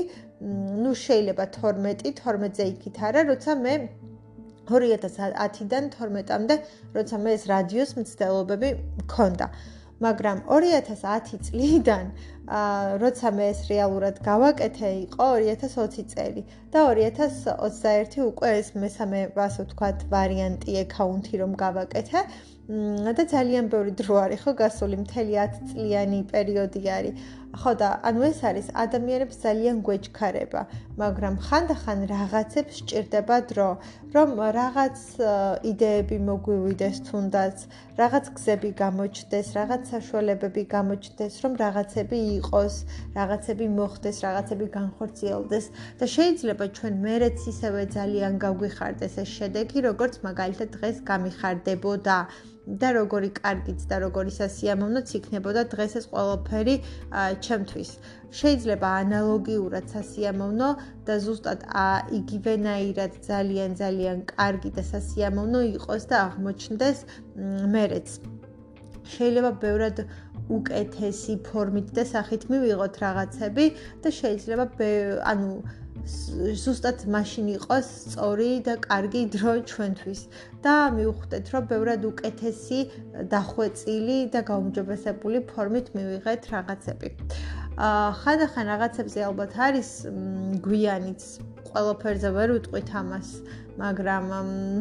ну 0.83 0.91
შეიძლება 0.95 1.45
12, 1.59 2.15
12-ზე 2.15 2.65
იქით 2.71 2.95
არა, 3.03 3.21
როცა 3.35 3.51
მე 3.65 3.73
2010-დან 4.71 5.91
12-მდე, 5.91 6.55
როცა 6.95 7.15
მე 7.19 7.29
ეს 7.35 7.43
რადიოს 7.51 7.91
მცდელობები 7.99 8.69
მქონდა. 9.03 9.45
მაგრამ 10.01 10.37
2010 10.49 11.41
წლიდან 11.47 12.05
აა 12.51 12.97
როცა 13.01 13.29
მე 13.37 13.45
ეს 13.53 13.59
რეალურად 13.71 14.15
გავაკეთე 14.25 14.89
იყო 15.05 15.27
2020 15.45 16.07
წელი. 16.13 16.41
და 16.73 16.79
2021 16.89 18.25
უკვე 18.31 18.49
ეს 18.61 18.69
მესამე 18.83 19.19
ასე 19.45 19.61
ვთქვათ 19.65 19.99
ვარიანტი 20.13 20.71
აკაუნთი 20.83 21.35
რომ 21.41 21.51
გავაკეთე. 21.63 22.19
და 23.17 23.23
ძალიან 23.33 23.65
ბევრი 23.71 23.91
დრო 23.99 24.15
არის 24.25 24.41
ხო? 24.43 24.51
გასული 24.63 24.95
მთელი 25.03 25.33
10 25.37 25.61
წლიანი 25.69 26.19
პერიოდი 26.33 26.81
არის 26.97 27.13
ხო 27.51 27.71
და 27.75 27.89
ანუ 28.07 28.21
ეს 28.31 28.39
არის 28.47 28.67
ადამიანებს 28.83 29.37
ძალიან 29.43 29.77
გვეჩქარება, 29.83 30.61
მაგრამ 31.01 31.35
ხანდახან 31.45 31.99
რაღაცებს 32.11 32.75
სჭირდება 32.79 33.37
დრო, 33.51 33.69
რომ 34.15 34.29
რაღაც 34.59 34.97
იდეები 35.71 36.17
მოგვივიდეს 36.31 36.97
თუნდაც, 37.07 37.57
რაღაც 37.99 38.25
გზები 38.37 38.71
გამოჩნდეს, 38.83 39.47
რაღაც 39.59 39.81
საშუალებები 39.93 40.63
გამოჩნდეს, 40.75 41.33
რომ 41.43 41.53
რაღაცები 41.63 42.19
იყოს, 42.39 42.75
რაღაცები 43.19 43.65
მოხდეს, 43.79 44.17
რაღაცები 44.25 44.67
განხორციელდეს 44.79 45.65
და 45.99 46.05
შეიძლება 46.15 46.65
ჩვენ 46.77 46.93
მერეც 47.05 47.39
ისევე 47.51 47.81
ძალიან 47.97 48.33
გაგვიხარდეს 48.45 49.13
ეს 49.23 49.29
შედეგი, 49.37 49.77
როგორც 49.89 50.13
მაგალითად 50.23 50.69
დღეს 50.79 50.97
გამიხარდებოდა. 51.11 52.17
და 52.67 52.89
როგორი 52.93 53.29
კარგიც 53.41 53.85
და 53.89 53.97
როგორი 54.05 54.31
სასიამოვნოც 54.37 55.13
იქნებოდა 55.17 55.61
დღეს 55.73 55.93
ეს 55.99 56.05
ყველაფერი 56.13 56.75
ჩემთვის. 57.45 57.89
შეიძლება 58.41 58.87
ანალოგიურად 59.03 59.85
სასიამოვნო 59.95 60.69
და 61.07 61.15
ზუსტად 61.25 61.65
იგივენაირად 62.19 63.17
ძალიან 63.29 63.71
ძალიან 63.81 64.17
კარგი 64.33 64.71
და 64.77 64.83
სასიამოვნო 64.93 65.61
იყოს 65.75 66.03
და 66.11 66.15
აღმოჩნდეს 66.27 66.97
მერეც. 67.73 68.07
შეიძლება 69.11 69.51
ბევრად 69.63 69.97
უკეთესი 70.51 71.33
ფორმით 71.47 71.87
და 71.97 72.03
სახით 72.13 72.43
მივიღოთ 72.51 72.95
რაღაცები 73.03 73.65
და 74.03 74.09
შეიძლება 74.21 74.65
ანუ 75.33 75.51
ზუსტად 76.07 77.05
მაშინ 77.13 77.47
იყოს 77.55 77.87
სწორი 78.11 78.49
და 78.65 78.73
კარგი 78.85 79.21
დრო 79.35 79.53
ჩვენთვის. 79.69 80.21
და 80.65 80.75
მივხვდეთ 80.97 81.45
რომ 81.53 81.63
ბევრად 81.71 82.01
უკეთესი 82.11 82.79
დახვეწილი 83.33 84.17
და 84.33 84.39
გაუმჯობესებული 84.49 85.39
ფორმით 85.51 85.87
მივიღეთ 85.97 86.41
რაღაცები. 86.53 87.07
აა 87.77 88.09
ხანდახან 88.21 88.65
რაღაცებზე 88.73 89.19
ალბათ 89.29 89.53
არის 89.67 89.89
გვიანიც. 90.65 91.21
ყველაფერზე 91.71 92.29
ვერ 92.35 92.49
ვიტყვით 92.55 92.89
ამას, 93.01 93.29
მაგრამ 93.81 94.25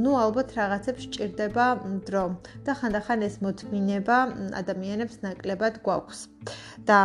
ნუ 0.04 0.12
ალბათ 0.24 0.48
რაღაცებს 0.60 1.06
სჭირდება 1.08 1.66
დრო 2.08 2.24
და 2.66 2.72
ხანდახან 2.80 3.24
ეს 3.28 3.36
მოთმინება 3.44 4.18
ადამიანებს 4.60 5.16
ნაკლებად 5.24 5.80
გვაქვს. 5.86 6.20
და 6.88 6.98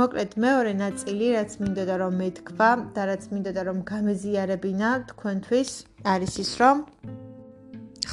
მოკლედ 0.00 0.32
მეორე 0.44 0.72
ნაწილი, 0.84 1.26
რაც 1.36 1.52
მინდოდა 1.60 1.94
რომ 2.02 2.14
მეთქვა 2.20 2.70
და 2.96 3.02
რაც 3.10 3.22
მინდოდა 3.32 3.62
რომ 3.68 3.78
გამეზიარებინა 3.92 4.88
თქვენთვის, 5.12 5.70
არის 6.12 6.34
ის 6.44 6.52
რომ 6.60 6.76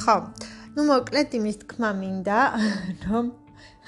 ხო, 0.00 0.16
ნუ 0.74 0.82
მოკლედ 0.92 1.28
იმის 1.38 1.56
თქმა 1.64 1.90
მინდა, 2.00 2.40
რომ 3.08 3.24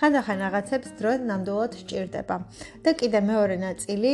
ხანდახან 0.01 0.39
რაღაცებს 0.41 0.93
დრო 0.97 1.11
ნამდვილად 1.29 1.73
სჭირდება. 1.77 2.37
და 2.85 2.91
კიდე 2.97 3.21
მეორე 3.21 3.57
ნაწილი, 3.61 4.11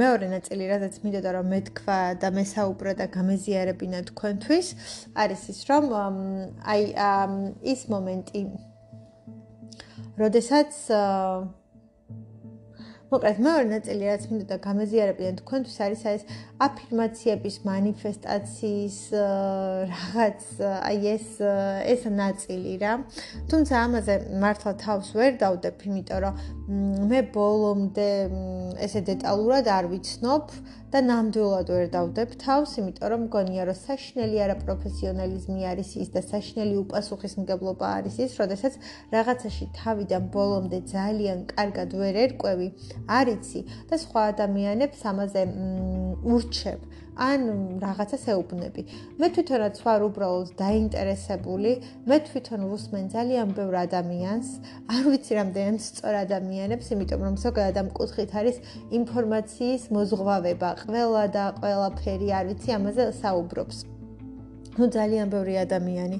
მეორე 0.00 0.26
ნაწილი, 0.36 0.64
რადგან 0.72 0.92
მინდოდა 1.04 1.30
რომ 1.36 1.46
მეთქვა 1.54 1.98
და 2.20 2.28
მესაუბრა 2.36 2.92
და 3.00 3.06
გამეზიარებინა 3.16 4.00
თქვენთვის, 4.12 4.66
არის 5.16 5.42
ის, 5.52 5.60
რომ 5.70 5.84
აი 6.60 6.82
ის 7.72 7.80
მომენტი, 7.88 8.40
როდესაც 10.20 10.72
მოკლედ 13.10 13.38
მეორე 13.42 13.66
ნაწილი 13.74 14.04
რაც 14.06 14.24
მინდოდა 14.30 14.56
გამეზიარებინა 14.64 15.32
თქვენთვის 15.40 15.78
არის 15.86 16.02
ეს 16.10 16.22
აფირმაციების, 16.66 17.56
манифестаციის 17.66 18.98
რაღაც 19.90 20.40
აი 20.70 21.00
ეს 21.14 21.26
ეს 21.90 22.02
ნაწილი 22.06 22.74
რა. 22.82 22.92
თუმცა 23.50 23.74
ამაზე 23.86 24.14
მართლა 24.44 24.72
თავს 24.84 25.08
ვერ 25.18 25.32
დავდებ, 25.42 25.74
იმიტომ 25.90 26.18
რომ 26.22 26.34
მე 26.70 27.20
ბოლომდე 27.34 28.10
ესე 28.86 29.00
დეტალურად 29.08 29.66
არ 29.74 29.88
ვიცნობ 29.90 30.52
და 30.92 31.00
ნამდვილად 31.02 31.70
ვერ 31.74 31.88
დავდებ 31.90 32.36
თავს, 32.38 32.74
იმიტომ 32.82 33.10
რომ 33.12 33.24
მგონია 33.26 33.64
რომ 33.66 33.78
საშინელი 33.80 34.38
არა 34.44 34.56
პროფესიონალიზმი 34.62 35.66
არის 35.70 35.90
ის 36.04 36.12
და 36.14 36.22
საშინელი 36.26 36.76
უპასუხისმგებლობა 36.82 37.90
არის 37.98 38.20
ის, 38.26 38.38
როდესაც 38.42 38.78
რაღაცაში 39.14 39.68
თავიდან 39.80 40.30
ბოლომდე 40.34 40.80
ძალიან 40.94 41.44
კარგად 41.50 41.98
ვერ 42.02 42.20
ერკვევი, 42.26 42.68
არიცი 43.18 43.60
და 43.90 43.98
სხვა 44.06 44.22
ადამიანებს 44.34 45.00
ამაზე 45.10 45.42
ურჩებ. 46.22 46.80
ან 47.16 47.40
რაღაცას 47.82 48.24
ეუბნები. 48.34 48.82
მე 49.20 49.26
თვითონაც 49.34 49.76
ვარ 49.84 50.00
უბრალოდ 50.08 50.48
დაინტერესებული, 50.60 51.72
მე 52.06 52.16
თვითონ 52.28 52.60
ვუსმენ 52.70 53.04
ძალიან 53.14 53.48
ბევრ 53.58 53.74
ადამიანს, 53.86 54.48
არ 54.94 55.04
ვიცი 55.10 55.32
რამდენად 55.40 55.80
სწორ 55.84 56.14
ადამიანებს, 56.24 56.86
იმიტომ 56.94 57.20
რომ 57.26 57.34
ზოგადად 57.44 57.76
ამ 57.82 57.88
კუთხით 57.98 58.30
არის 58.40 58.56
ინფორმაციის 59.00 59.82
მოზღვავება, 59.94 60.70
ყველა 60.84 61.24
და 61.34 61.44
ყველაფერი 61.60 62.28
არ 62.38 62.44
ვიცი 62.50 62.70
ამაზე 62.78 63.04
საუბრობს. 63.22 63.76
ну 64.78 64.86
ძალიან 64.86 65.26
ბევრი 65.34 65.54
ადამიანი 65.66 66.18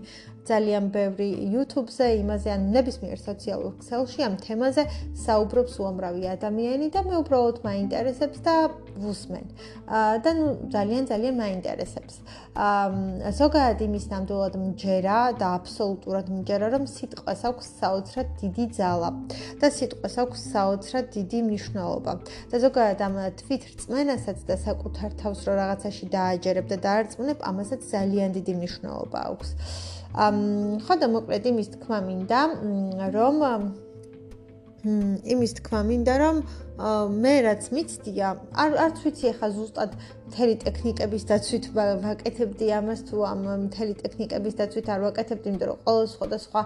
ძალიან 0.51 0.85
ბევრი 0.95 1.31
YouTube-ზე 1.55 2.07
იმაზე 2.21 2.49
ან 2.57 2.63
ნებისმიერ 2.75 3.19
სოციალურ 3.23 3.73
ქსელში 3.83 4.21
ამ 4.27 4.35
თემაზე 4.45 4.85
საუბრობს 5.25 5.75
უამრავი 5.83 6.25
ადამიანი 6.37 6.87
და 6.95 7.01
მე 7.07 7.15
უბრალოდ 7.23 7.57
მაინტერესებს 7.67 8.39
და 8.47 8.55
ვუსმენ. 9.01 9.47
აა 9.87 10.15
და 10.25 10.31
ნუ 10.39 10.47
ძალიან 10.75 11.05
ძალიან 11.11 11.35
მაინტერესებს. 11.41 12.15
აა 12.55 13.31
ზოგადად 13.41 13.81
იმის 13.87 14.05
ნამდვილად 14.13 14.55
მჯერა 14.65 15.19
და 15.41 15.47
აბსოლუტურად 15.59 16.27
მჯერა 16.39 16.67
რომ 16.75 16.85
სიტყვას 16.97 17.43
აქვს 17.51 17.67
საოცრად 17.81 18.29
დიდი 18.43 18.65
ძალა 18.79 19.11
და 19.61 19.67
სიტყვას 19.79 20.15
აქვს 20.25 20.41
საოცრად 20.55 21.07
დიდი 21.17 21.39
მნიშვნელობა. 21.47 22.13
და 22.51 22.57
ზოგადად 22.65 23.01
ამ 23.07 23.15
თვით 23.41 23.63
რწმენასაც 23.71 24.39
და 24.49 24.55
საკუთარ 24.67 25.11
თავს 25.23 25.41
რო 25.47 25.55
რაღაცაში 25.63 26.05
დააჯერებ 26.17 26.67
და 26.73 26.77
დაარწმუნებ, 26.87 27.39
ამასაც 27.51 27.81
ძალიან 27.95 28.31
დიდი 28.37 28.53
მნიშვნელობა 28.59 29.19
აქვს. 29.31 29.49
ხო 30.11 30.95
და 31.01 31.07
მოკლედ 31.15 31.45
იმის 31.53 31.69
თქმა 31.77 31.99
მინდა 32.09 32.41
რომ 33.15 33.37
იმის 35.35 35.53
თქმა 35.61 35.81
მინდა 35.87 36.15
რომ 36.23 36.37
მე 37.23 37.35
რაც 37.47 37.69
მიცდია 37.77 38.29
არ 38.65 38.71
არც 38.85 38.97
ვიცი 39.05 39.31
ახლა 39.31 39.49
ზუსტად 39.55 39.91
მთელი 40.31 40.55
ტექნიკების 40.63 41.25
დაცვით 41.27 41.65
ვაკეთებდი 41.75 42.67
ამას 42.79 43.01
თუ 43.11 43.17
ამ 43.27 43.41
მთელი 43.67 43.95
ტექნიკების 43.99 44.55
დაცვით 44.61 44.87
არ 44.95 45.01
ვაკეთებდი, 45.05 45.47
იმიტომ 45.51 45.69
რომ 45.71 45.81
ყველა 45.87 46.07
სხვადასხვა 46.15 46.61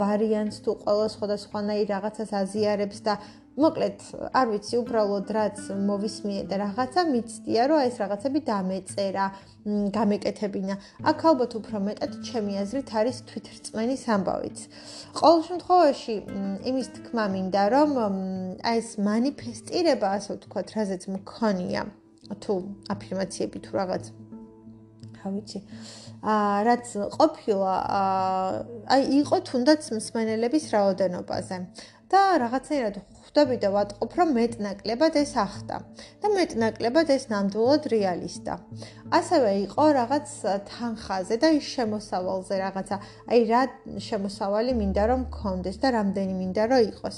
ვარიანტს 0.00 0.58
თუ 0.64 0.70
ყველა 0.84 1.06
სხვადასხვანაირ 1.16 1.86
რაღაცას 1.92 2.30
აზიარებს 2.40 2.98
და 3.04 3.14
მოკლედ, 3.52 4.00
არ 4.32 4.46
ვიცი, 4.48 4.74
უბრალოდ 4.80 5.28
რაც 5.36 5.58
მოვისმინე 5.76 6.44
და 6.48 6.56
რაღაცა 6.62 7.02
მიცდია, 7.12 7.62
რომ 7.68 7.80
ეს 7.84 7.96
რაღაცები 8.00 8.40
დამეწერა, 8.48 9.24
გამეკეთებინა. 9.92 10.74
აქ 11.12 11.18
ალბათ 11.30 11.52
უფრო 11.60 11.76
მეტად 11.84 12.12
ჩემი 12.32 12.52
აზრით 12.64 12.88
არის 12.96 13.16
თვითრწმენის 13.28 14.02
ამბავიც. 14.16 14.58
ყოველ 15.20 15.40
შემთხვევაში, 15.52 16.16
იმის 16.64 16.88
თქმა 16.96 17.24
მინდა, 17.36 17.62
რომ 17.76 17.90
აი 18.72 18.78
ეს 18.80 18.90
манифестირება, 18.96 20.08
ასე 20.16 20.30
ვთქვათ, 20.40 20.68
რაზეც 20.72 21.02
მქონია, 21.12 21.82
თუ 22.42 22.54
აფირმაციები 22.94 23.58
თუ 23.66 23.72
რაღაც 23.78 24.04
რა 25.22 25.28
ვიცი. 25.34 25.58
აა 26.22 26.58
რაც 26.68 26.86
ყოფილა 27.18 27.74
აი 28.94 29.02
იყო 29.22 29.36
თუნდაც 29.48 29.82
მსმენელების 29.98 30.64
რაოდენობაზე 30.74 31.56
და 32.10 32.20
რაღაცნაირად 32.42 32.96
ხვდები 33.32 33.56
და 33.64 33.68
ვატყობ, 33.72 34.12
რომ 34.12 34.32
მეტნაკლებად 34.36 35.14
ეს 35.16 35.30
ახდა 35.40 35.76
და 36.20 36.28
მეტნაკლებად 36.36 37.08
ეს 37.14 37.22
ნამდვილად 37.32 37.86
რეალისტა. 37.88 38.54
ასევე 39.08 39.50
იყო 39.72 39.84
რაღაც 39.96 40.28
თანხაზე 40.68 41.36
და 41.40 41.48
ის 41.56 41.64
შემოსავალზე 41.64 42.54
რაღაცა, 42.60 42.96
აი 43.32 43.40
რა 43.48 43.62
შემოსავალი 44.04 44.72
მინდა 44.76 45.04
რომ 45.08 45.20
მქონდეს 45.32 45.76
და 45.80 45.88
რამდენი 45.96 46.34
მინდა 46.42 46.62
რომ 46.68 46.80
იყოს. 46.92 47.16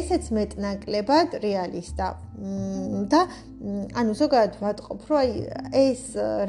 ესეც 0.00 0.24
მეტნაკლებად 0.32 1.28
რეალისტა. 1.44 2.06
და 3.12 3.20
ანუ 4.00 4.12
ზოგადად 4.16 4.54
ვატყობ, 4.64 4.98
რომ 5.12 5.18
აი 5.20 5.30
ეს 5.76 6.02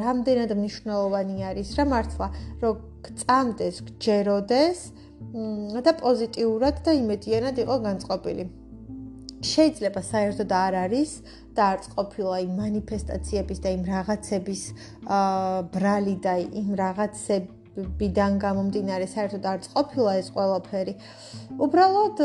რამდენად 0.07 0.55
მნიშვნელოვანი 0.55 1.35
არის 1.51 1.69
რა 1.75 1.85
მართლა, 1.91 2.27
რომ 2.63 2.73
გწამდეს, 3.03 3.75
გჯეროდეს 3.91 4.79
და 5.83 5.91
პოზიტიურად 5.99 6.75
და 6.85 6.91
იმედიანად 6.95 7.55
იყო 7.59 7.75
განწყობილი. 7.91 8.60
შეიძლება 9.41 10.01
საერთოდ 10.05 10.51
არ 10.53 10.75
არის 10.85 11.11
დაარწყყოფილა 11.57 12.37
იმ 12.45 12.53
манифестაციების 12.61 13.59
და 13.63 13.69
იმ 13.77 13.83
რაღაცების 13.89 14.61
ბრალი 15.73 16.15
და 16.25 16.33
იმ 16.61 16.69
რაღაცებიდან 16.81 18.31
გამომდინარე 18.45 19.07
საერთოდ 19.15 19.43
არ 19.51 19.59
წყყოფილა 19.65 20.11
ეს 20.21 20.27
ყველაფერი. 20.37 20.93
უბრალოდ 21.65 22.17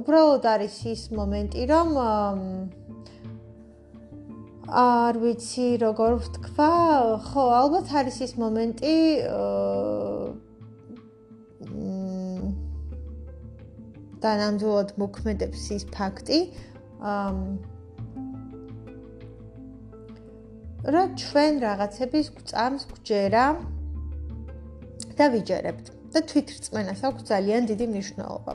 უბრალოდ 0.00 0.44
არის 0.54 0.76
ის 0.94 1.02
მომენტი, 1.20 1.62
რომ 1.72 1.88
არ 4.70 5.14
ვიცი 5.18 5.68
როგორ 5.82 6.12
ვთქვა, 6.24 6.72
ხო, 7.26 7.44
ალბათ 7.62 7.88
არის 8.00 8.16
ის 8.26 8.32
მომენტი 8.38 8.94
აა 9.28 10.49
და 14.22 14.30
ნამდვილად 14.40 14.90
მოქმედებს 15.00 15.62
ის 15.76 15.84
ფაქტი, 15.94 16.38
რომ 20.94 21.08
ჩვენ 21.22 21.52
რაღაცების 21.64 22.26
გვწამს 22.36 22.84
გვჯერა 22.92 23.44
და 25.16 25.24
ვიჯერებთ 25.34 25.86
და 26.14 26.20
თვითრწმენას 26.30 27.00
აქვს 27.08 27.22
ძალიან 27.32 27.62
დიდი 27.70 27.86
მნიშვნელობა. 27.92 28.52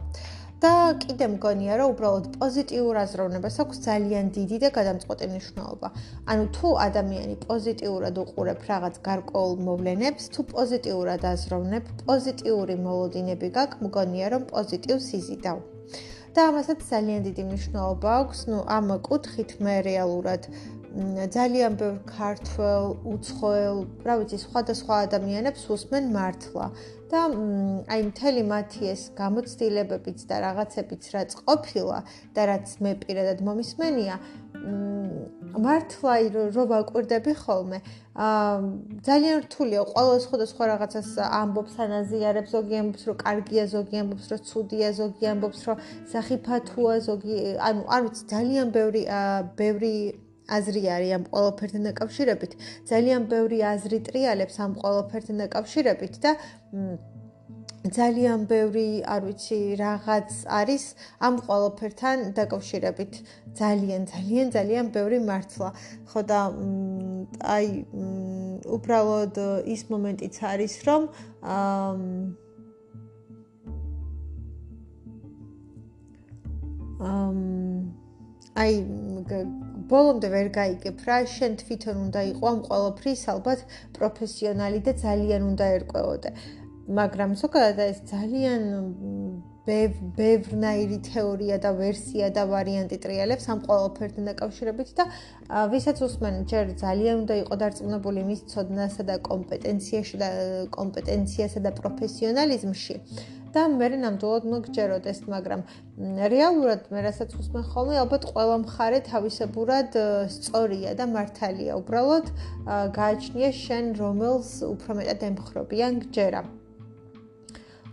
და 0.64 0.72
კიდე 1.04 1.28
მგონია 1.36 1.74
რომ 1.80 1.94
უბრალოდ 1.94 2.28
პოზიტიურ 2.40 3.00
აზროვნებას 3.02 3.56
აქვს 3.64 3.82
ძალიან 3.88 4.26
დიდი 4.38 4.58
და 4.64 4.70
გადამწყვეტი 4.78 5.26
მნიშვნელობა. 5.32 5.88
ანუ 6.32 6.46
თუ 6.56 6.68
ადამიანი 6.88 7.36
პოზიტიურად 7.44 8.16
უყურებ 8.24 8.60
რაღაც 8.72 8.96
გარკვეულ 9.08 9.56
მოვლენებს, 9.68 10.24
თუ 10.34 10.42
პოზიტიურად 10.56 11.22
აზროვნებ, 11.34 11.86
პოზიტიური 12.08 12.76
მოლოდინები 12.88 13.48
გაქვს, 13.60 13.82
მგონია 13.86 14.28
რომ 14.36 14.44
პოზიტივს 14.56 15.08
იზიდავ. 15.20 15.58
და 16.36 16.52
ამასაც 16.52 16.80
ძალიან 16.92 17.22
დიდი 17.26 17.44
მნიშვნელობა 17.48 18.10
აქვს, 18.22 18.40
ну, 18.52 18.58
ამ 18.78 18.88
კუთხით 19.08 19.52
მე 19.64 19.76
რეალურად 19.88 20.48
ძალიან 20.96 21.74
ბევრ 21.76 21.96
ქართველ, 22.08 22.84
უცხოელ, 23.04 23.78
რა 24.08 24.14
ვიცი, 24.22 24.38
სხვადასხვა 24.48 25.00
ადამიანებს 25.08 25.64
უსმენ 25.76 26.06
მართლა. 26.16 26.66
და 27.06 27.22
აი 27.94 28.02
მთელი 28.10 28.44
მათი 28.50 28.90
ეს 28.92 29.02
გამოცდილებებიც 29.20 30.26
და 30.30 30.40
რაღაცებიც 30.42 31.04
რაც 31.16 31.36
ყოფილა 31.46 32.00
და 32.34 32.42
რაც 32.50 32.68
მე 32.82 32.92
პირადად 33.06 33.44
მომისმენია 33.46 34.16
მართლა 35.66 36.14
რო 36.56 36.64
ვაკვირდები 36.72 37.34
ხოლმე 37.44 37.80
აა 38.26 38.58
ძალიან 39.06 39.38
რთულია 39.46 39.82
ყველა 39.92 40.18
სხვადასხვა 40.26 40.64
რაღაცას 40.72 41.10
ამბობს 41.42 41.76
ანაზიარებს 41.86 42.52
ზოგი 42.56 42.76
ამბობს 42.82 43.04
რომ 43.10 43.18
კარგია 43.22 43.66
ზოგი 43.76 43.96
ამბობს 44.02 44.28
რომ 44.34 44.42
ცუდია 44.50 44.90
ზოგი 45.00 45.26
ამბობს 45.34 45.62
რომ 45.70 45.82
სახიფათოა 46.12 46.96
ზოგი 47.08 47.38
ანუ 47.70 47.82
არ 47.96 48.02
ვიცი 48.08 48.24
ძალიან 48.34 48.68
ბევრი 48.78 49.02
ბევრი 49.62 49.96
აზრი 50.48 50.84
არის 50.96 51.12
ამ 51.18 51.24
ყოველფერთან 51.34 51.82
დაკავშირებით. 51.90 52.52
ძალიან 52.90 53.22
ბევრი 53.32 53.60
აზრი 53.74 54.00
ტრიალებს 54.08 54.56
ამ 54.66 54.72
ყოველფერთან 54.84 55.36
დაკავშირებით 55.44 56.14
და 56.24 56.32
ძალიან 57.86 58.50
ბევრი, 58.50 59.06
არ 59.06 59.22
ვიცი, 59.30 59.60
რაღაც 59.78 60.30
არის 60.50 60.84
ამ 61.22 61.36
ყოველფერთან 61.46 62.18
დაკავშირებით. 62.34 63.14
ძალიან, 63.60 64.02
ძალიან, 64.10 64.48
ძალიან 64.58 64.86
ბევრი 64.96 65.20
მართლა. 65.30 65.70
ხო 66.10 66.22
და 66.26 66.42
აი 67.56 67.68
უბრალოდ 68.76 69.36
ის 69.70 69.82
მომენტიც 69.94 70.36
არის, 70.42 70.74
რომ 70.88 71.02
აა 71.46 71.94
აი 78.56 78.74
ბოლომდე 79.92 80.30
ვერ 80.36 80.48
გაიგებ 80.60 81.02
რა 81.08 81.18
შენ 81.38 81.58
თვითონ 81.62 81.98
უნდა 82.06 82.22
იყო 82.34 82.46
ამ 82.52 82.62
ყოველფრის 82.70 83.24
ალბათ 83.34 83.66
პროფესიონალი 83.98 84.80
და 84.88 84.94
ძალიან 85.06 85.50
უნდა 85.52 85.66
ერკვეოდე 85.80 86.30
მაგრამ 87.00 87.36
ზოგადად 87.42 87.84
ეს 87.90 88.00
ძალიან 88.14 88.64
ბევრნაირი 89.66 90.98
თეორია 91.08 91.56
და 91.62 91.72
ვერსია 91.80 92.28
და 92.34 92.44
ვარიანტი 92.52 92.98
ტრიალებს 93.06 93.48
ამ 93.54 93.64
ყოველფერთან 93.66 94.30
დაკავშირებით 94.30 94.92
და 95.00 95.06
ვისაც 95.72 96.02
უსმენ 96.08 96.36
ჯერ 96.52 96.66
ძალიან 96.82 97.16
უნდა 97.24 97.36
იყო 97.42 97.56
დარწმუნებული 97.62 98.26
მის 98.30 98.42
ცოდნასა 98.52 99.08
და 99.10 99.16
კომპეტენციაში 99.30 100.22
და 100.22 100.30
კომპეტენციასა 100.78 101.66
და 101.66 101.72
პროფესიონალიზმში 101.82 102.96
და 103.56 103.64
მე 103.72 103.88
ნამდვილად 104.04 104.46
მოგჯეროდეს, 104.52 105.20
მაგრამ 105.32 105.62
რეალურად 106.34 106.90
მე 106.92 107.00
რასაც 107.08 107.36
უსმენ 107.40 107.64
ხოლმე, 107.72 107.96
ალბათ 108.04 108.28
ყველა 108.32 108.58
მხარე 108.66 109.00
თავისებურად 109.08 109.96
სწორია 110.36 110.92
და 111.00 111.06
მართალია. 111.16 111.80
უბრალოდ 111.80 112.26
გააჩნია 113.00 113.50
შენ 113.64 113.86
რომელს 114.02 114.52
უფრო 114.74 114.92
მეტად 115.00 115.26
ემხრობიან 115.30 115.94
გჯერა. 116.04 116.42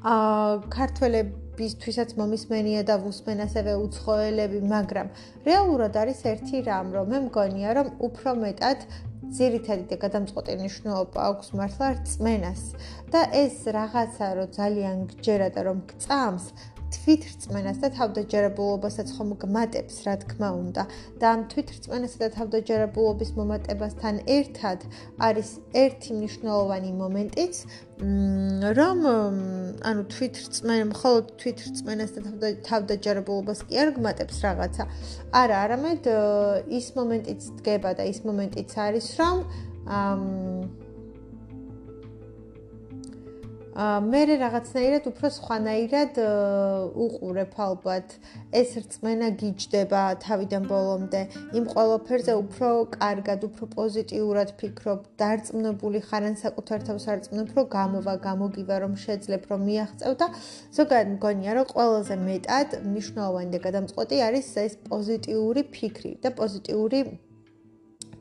აა 0.02 0.66
ქართველებისთვისაც 0.74 2.16
მომისმენია 2.18 2.82
და 2.90 2.98
უსმენ 3.06 3.46
ასევე 3.46 3.72
უცხოელები, 3.86 4.60
მაგრამ 4.66 5.08
რეალურად 5.46 5.94
არის 6.02 6.20
ერთი 6.32 6.58
რამ, 6.66 6.90
რომ 6.96 7.06
მე 7.12 7.18
მგონია, 7.30 7.70
რომ 7.78 7.88
უფრო 8.10 8.34
მეტად 8.42 8.78
ძირითადი 9.36 9.84
და 9.90 9.96
გადამწყვეტი 10.04 10.56
მნიშვნელობა 10.60 11.20
აქვს 11.30 11.48
მართლა 11.58 11.88
რწმენას. 11.96 12.62
და 13.12 13.20
ეს 13.44 13.56
რაღაცა 13.76 14.26
რო 14.36 14.46
ძალიან 14.56 14.98
გჯერა 15.12 15.48
და 15.56 15.60
რომ 15.68 15.78
გწამს 15.90 16.44
თვითრწმენას 16.96 17.78
და 17.82 17.88
თავდაჯერებულობასაც 17.96 19.08
ხომ 19.16 19.30
გმატებს, 19.42 19.96
რა 20.06 20.14
თქმა 20.22 20.48
უნდა. 20.62 20.82
და 21.20 21.26
ამ 21.34 21.40
თვითრწმენასა 21.52 22.18
და 22.22 22.28
თავდაჯერებულობის 22.36 23.30
მომატებასთან 23.38 24.14
ერთად 24.36 24.78
არის 25.28 25.50
ერთი 25.84 26.10
მნიშვნელოვანი 26.18 26.92
მომენტიც, 27.02 27.54
რომ 28.78 28.98
ანუ 29.90 30.02
თვითრწმენ, 30.14 30.80
მხოლოდ 30.92 31.24
თვითრწმენას 31.42 32.10
და 32.16 32.20
თავდაჯერებულობას 32.68 33.60
კი 33.66 33.74
არ 33.82 33.88
გმატებს 33.96 34.36
რაღაცა. 34.46 34.82
არა, 35.42 35.56
არამედ 35.64 36.02
ის 36.78 36.86
მომენტიც 36.98 37.40
დგება 37.58 37.90
და 37.98 38.04
ის 38.12 38.18
მომენტიც 38.26 38.70
არის, 38.86 39.06
რომ 39.20 39.36
აა 39.86 40.91
მე 43.72 44.20
რაღაცნაირად 44.36 45.06
უფრო 45.08 45.28
სხვანაირად 45.32 46.18
უყურებ 47.04 47.54
ალბათ. 47.56 48.08
ეს 48.52 48.70
რწმენა 48.76 49.28
გიჯდება 49.40 50.02
თავიდან 50.20 50.68
ბოლომდე. 50.68 51.22
იმ 51.56 51.64
ყველაფერზე 51.72 52.32
უფრო 52.42 52.68
კარგად 52.96 53.40
უფრო 53.48 53.64
პოზიტიურად 53.76 54.52
ფიქრობ 54.60 55.00
დარწმუნებული 55.16 56.04
ხარ 56.04 56.22
ან 56.28 56.36
საკუთარ 56.44 56.84
თავს 56.88 57.08
არწმუნებ 57.16 57.48
რომ 57.56 57.66
გამოვა 57.78 58.14
გამოგივა 58.28 58.76
რომ 58.84 58.94
შეძლებ 59.04 59.42
რომ 59.48 59.60
მიაღწევ 59.68 60.12
და 60.20 60.26
ზოგადად 60.76 61.08
მგონია 61.16 61.52
რომ 61.56 61.66
ყველაზე 61.72 62.14
მეტად 62.28 62.68
მნიშვნელოვანი 62.92 63.50
და 63.56 63.58
გადამწყვეტი 63.66 64.16
არის 64.28 64.46
ეს 64.68 64.74
პოზიტიური 64.92 65.62
ფიქრი 65.72 66.12
და 66.20 66.28
პოზიტიური 66.36 66.98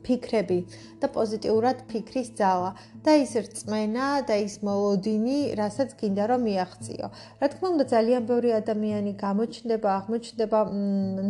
ფიქრები 0.06 0.58
და 1.02 1.10
პოზიტიურად 1.16 1.86
ფიქრის 1.90 2.28
ძალა 2.38 2.70
და 3.02 3.12
ის 3.18 3.32
რწმენა 3.34 4.08
და 4.28 4.36
ის 4.46 4.54
მოლოდინი, 4.62 5.38
რასაც 5.58 5.94
გინდა 5.98 6.24
რომ 6.30 6.44
მიაღწიო. 6.46 7.06
რა 7.42 7.46
თქმა 7.52 7.68
უნდა, 7.74 7.84
ძალიან 7.94 8.22
ბევრი 8.30 8.50
ადამიანი 8.62 9.12
გამოჩნდება, 9.18 9.88
აღმოჩნდება 9.98 10.58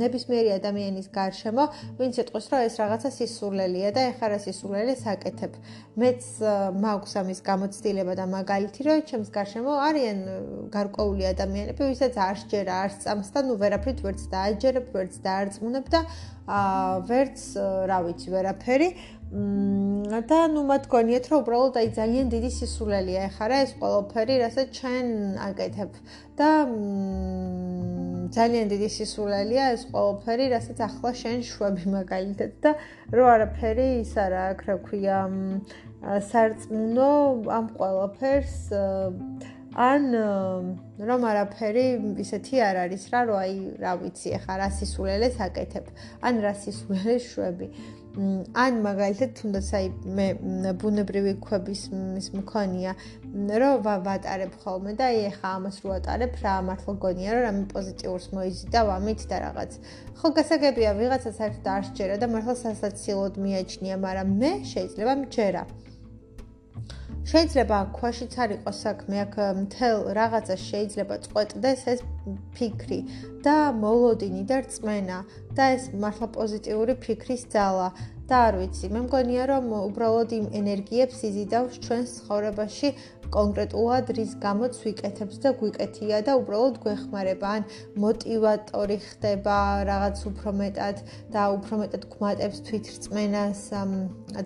ნებისმიერი 0.02 0.50
ადამიანის 0.58 1.08
გარშემო, 1.16 1.64
ვინც 1.96 2.14
ეტყვის, 2.22 2.46
რომ 2.52 2.61
ეს 2.68 2.74
რაღაცა 2.82 3.11
სისულელია 3.16 3.90
და 3.96 4.00
ეხლა 4.12 4.26
რა 4.32 4.38
სისულელეს 4.44 5.02
აკეთებ. 5.14 5.52
მეც 5.96 6.22
მაქვს 6.85 7.12
ამის 7.20 7.40
გამოცდილება 7.48 8.12
და 8.20 8.24
მაგალითი, 8.37 8.80
რომ 8.88 9.00
ჩემს 9.08 9.28
გარშემო 9.32 9.72
არიან 9.88 10.18
გარკვეული 10.76 11.24
ადამიანები, 11.32 11.80
ვისაც 11.88 12.14
არ 12.16 12.37
შეერა, 12.44 12.74
არ 12.85 12.92
წამს 13.00 13.28
და 13.32 13.40
ნუ 13.48 13.54
ვერაფრით 13.61 13.98
ვერც 14.04 14.22
დააჯერებ, 14.32 14.87
ვერც 14.92 15.14
დაარწმუნებ 15.24 15.87
და 15.92 16.00
აა 16.42 17.06
ვერც 17.06 17.38
რა 17.87 17.98
ვიცი, 18.02 18.28
ვერაფერი 18.62 18.88
და 20.29 20.38
ნუ 20.53 20.62
მათ 20.68 20.87
გონიათ 20.92 21.27
რომ 21.33 21.40
უბრალოდ 21.42 21.77
აი 21.81 21.88
ძალიან 21.96 22.27
დიდი 22.33 22.51
სისულელია 22.53 23.20
ეხლა 23.29 23.46
რა 23.48 23.59
ეს 23.64 23.72
ყველაფერი 23.81 24.35
რასაც 24.42 24.68
ჩვენ 24.77 25.07
აკეთებ 25.46 25.92
და 26.37 26.48
ძალიან 28.37 28.66
დიდი 28.72 28.88
სისულელია 28.96 29.64
ეს 29.72 29.83
ყველაფერი 29.88 30.44
რასაც 30.53 30.79
ახლა 30.88 31.11
შენ 31.22 31.38
შვები 31.48 31.85
მაგალითად. 31.96 32.53
და 32.61 32.70
რო 33.16 33.25
არაფერი 33.35 33.88
ის 34.05 34.12
არა 34.20 34.42
აქ 34.53 34.61
რა 34.68 34.77
ქვია 34.85 35.18
სარწმუნო 36.29 37.11
ამ 37.57 37.66
ყველაფერს 37.81 38.57
ან 39.72 40.12
რომ 41.08 41.24
არაფერი 41.24 41.87
ისეთი 42.20 42.61
არ 42.61 42.76
არის 42.85 43.04
რა 43.12 43.20
რო 43.28 43.37
აი 43.40 43.56
რა 43.80 43.92
ვიცი 44.02 44.37
ახლა 44.38 44.54
რა 44.61 44.68
სისულელეს 44.78 45.40
აკეთებ 45.48 45.87
ან 46.28 46.40
რა 46.44 46.52
სისულელეს 46.62 47.24
შვები 47.32 47.68
ან 48.12 48.82
მაგალითად 48.85 49.30
თუნდაც 49.38 49.68
აი 49.78 49.87
მე 50.16 50.72
ბუნებრივი 50.80 51.32
ქვების 51.40 51.82
ის 52.20 52.26
მქონია 52.37 52.92
რომ 53.62 53.87
ვატარებ 54.04 54.52
ხოლმე 54.61 54.92
და 55.00 55.08
აი 55.08 55.22
ახლა 55.32 55.52
ამას 55.56 55.76
რო 55.80 55.94
ატარებ 55.96 56.37
რა 56.44 56.56
მართლა 56.68 56.94
გონია 57.04 57.30
რომ 57.32 57.44
რამე 57.48 57.64
პოზიტიურს 57.72 58.26
მოიზიდა 58.37 58.80
ვამით 58.92 59.20
და 59.32 59.37
რაღაც. 59.46 59.70
ხო 60.20 60.28
გასაგებია 60.37 60.90
ვიღაცა 61.00 61.32
საერთოდ 61.40 61.66
არ 61.72 61.82
შეერა 61.88 62.16
და 62.20 62.26
მართლა 62.35 62.54
სასაცილოდ 62.64 63.40
მიაჩნია 63.40 63.96
მაგრამ 64.04 64.28
მე 64.42 64.52
შეიძლება 64.72 65.14
მჯერა 65.24 65.62
შეიძლება 67.22 67.76
ქვაშიც 67.94 68.32
არ 68.42 68.52
იყოს 68.56 68.78
საქმე, 68.85 69.18
აქ 69.24 69.35
მთელ 69.58 69.98
რაღაცა 70.18 70.56
შეიძლება 70.62 71.18
წყვეტდეს 71.26 71.82
ეს 71.92 72.00
ფიქრი 72.56 72.98
და 73.46 73.56
მოლოდინი 73.78 74.42
და 74.50 74.56
რწმენა 74.64 75.18
და 75.54 75.68
ეს 75.76 75.85
მართლა 76.02 76.28
პოზიტიური 76.38 76.94
ფიქრის 77.04 77.46
ძალა 77.54 77.88
და 78.30 78.37
არ 78.48 78.58
ვიცი, 78.61 78.87
მე 78.94 79.00
მგონია 79.06 79.44
რომ 79.50 79.72
უბრალოდ 79.78 80.30
იმ 80.38 80.46
ენერგიებს 80.61 81.18
იზიდავს 81.28 81.80
ჩვენს 81.87 82.11
ცხოვრებაში 82.22 82.90
კონკრეტულად, 83.32 84.12
რის 84.16 84.32
გამოც 84.42 84.78
ვიკეთებს 84.85 85.40
და 85.42 85.52
გვიკეთია 85.61 86.20
და 86.26 86.37
უბრალოდ 86.40 86.78
გვეხმარება, 86.85 87.52
ან 87.56 87.62
мотиваტორი 88.04 88.98
ხდება 89.06 89.56
რაღაც 89.88 90.22
უფრო 90.30 90.52
მეტად 90.61 91.02
და 91.32 91.42
უფრო 91.56 91.80
მეტად 91.82 92.06
გვმატებს 92.12 92.62
თვითრწმენას 92.68 93.62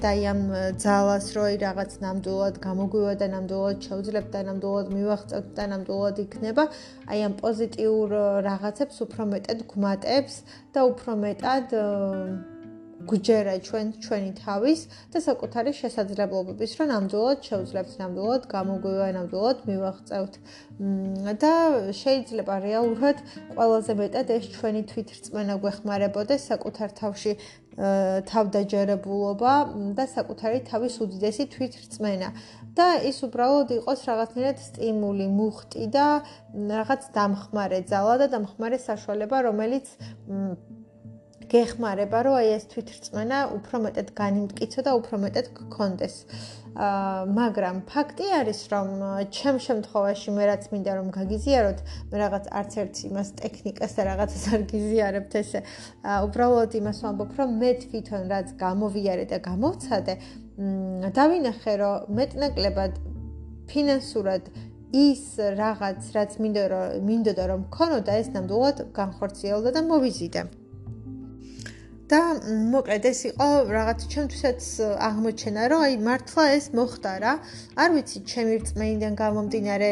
და 0.02 0.12
ამ 0.32 0.40
ძალას, 0.86 1.26
რომ 1.36 1.46
აი 1.50 1.56
რაღაც 1.66 1.98
ნამდვილად 2.06 2.60
გამოგვივა 2.66 3.14
და 3.22 3.26
ნამდვილად 3.34 3.78
შევძლებ 3.90 4.26
და 4.34 4.40
ნამდვილად 4.50 4.92
მივაღწევთ 4.96 5.48
და 5.58 5.64
ნამდვილად 5.74 6.16
იქნება, 6.26 6.64
აი 7.10 7.18
ამ 7.26 7.34
პოზიტიურ 7.42 8.08
э, 8.14 8.26
რაღაცებს 8.50 8.96
უფრო 9.06 9.30
მეტად 9.34 9.58
გვმატებს 9.70 10.34
და 10.74 10.80
უფრო 10.90 11.12
მეტად 11.26 11.66
აა 11.82 12.55
გვჯერა 13.10 13.54
ჩვენ 13.66 13.86
ჩვენი 14.04 14.32
თავის 14.42 14.80
და 15.12 15.18
საკუთარი 15.26 15.72
შესაძლებლობების, 15.80 16.70
რომ 16.78 16.88
ნამდვილად 16.92 17.38
შევძლებთ, 17.48 17.92
ნამდვილად 18.02 18.42
გამოგვივა, 18.54 19.08
ნამდვილად 19.18 19.58
მივაღწევთ. 19.70 20.34
და 21.42 21.52
შეიძლება 22.02 22.54
რეალურად 22.66 23.16
ყველაზე 23.56 23.92
მეტად 24.00 24.26
ეს 24.36 24.44
ჩვენი 24.56 24.82
თვითრწმენა 24.90 25.54
გვეხმარებოდეს 25.62 26.42
საკუთარ 26.50 26.90
თავში 27.00 27.32
თავდაჯერებულობა 27.76 29.54
და 29.96 30.04
საკუთარი 30.08 30.58
თავის 30.70 30.94
უდიდესი 31.04 31.44
თვითრწმენა. 31.54 32.28
და 32.76 32.86
ის 33.08 33.18
უბრალოდ 33.24 33.68
იყოს 33.80 34.00
რაღაცნაირად 34.04 34.58
სტიმული, 34.60 35.26
მუხტი 35.32 35.84
და 35.96 36.06
რაღაც 36.52 37.02
დამხმარე 37.16 37.80
ძალა 37.88 38.14
და 38.20 38.26
დამხმარე 38.36 38.78
საშუალება, 38.84 39.36
რომელიც 39.48 39.86
გეხმარება, 41.52 42.18
რომ 42.26 42.34
აი 42.40 42.48
ეს 42.56 42.64
თვითრწმენა 42.72 43.38
უფრო 43.56 43.76
მეტად 43.86 44.08
განიმტკიცო 44.20 44.80
და 44.86 44.92
უფრო 44.98 45.16
მეტად 45.24 45.46
გქონდეს. 45.58 46.14
აა 46.76 47.24
მაგრამ 47.32 47.76
ფაქტი 47.88 48.26
არის, 48.36 48.60
რომ 48.72 48.88
ჩემ 49.32 49.58
შემთხვევაში 49.66 50.30
მე 50.36 50.44
რაც 50.50 50.64
მინდა 50.72 50.92
რომ 50.98 51.08
გაგიზიაროთ, 51.18 51.78
მე 52.10 52.16
რაღაც 52.20 52.44
არც 52.60 52.72
ერთ 52.82 52.94
იმას 53.08 53.28
ტექნიკას 53.40 53.92
და 53.96 54.02
რაღაცას 54.10 54.44
არ 54.52 54.62
გიზიარებთ 54.72 55.32
ესე. 55.40 55.60
აა 56.04 56.18
უბრალოდ 56.26 56.70
იმას 56.80 56.98
ვამბობ, 57.06 57.30
რომ 57.40 57.50
მე 57.62 57.70
თვითონ 57.86 58.22
რაც 58.34 58.48
გამოვიარე 58.60 59.24
და 59.32 59.38
გამოვცადე, 59.48 60.14
დავინახე, 61.16 61.72
რომ 61.80 61.96
მეტნაკლებად 62.18 62.92
ფინანსურად 63.70 64.44
ის 64.96 65.24
რაღაც 65.58 66.12
რაც 66.14 66.36
მინდა 66.42 66.62
რომ 66.72 67.08
მინდოდა 67.08 67.44
რომ 67.50 67.60
მქონოდა 67.66 68.12
ეს 68.20 68.28
ნამდვილად 68.36 68.78
განხორციელდა 68.96 69.70
და 69.76 69.82
მოვიზიდე. 69.90 70.65
და 72.06 72.18
მოკლედ 72.70 73.06
ეს 73.10 73.20
იყო 73.34 73.46
რაღაც 73.66 74.02
ჩემთვისაც 74.12 74.60
აღმოჩენა, 75.06 75.62
რომ 75.72 75.80
აი 75.86 75.94
მართლა 76.06 76.44
ეს 76.54 76.66
მოხდა 76.78 77.12
რა. 77.22 77.32
არ 77.82 77.90
ვიცი, 77.96 78.18
ჩემი 78.30 78.54
რწმენიდან 78.62 79.12
გამომდინარე, 79.22 79.90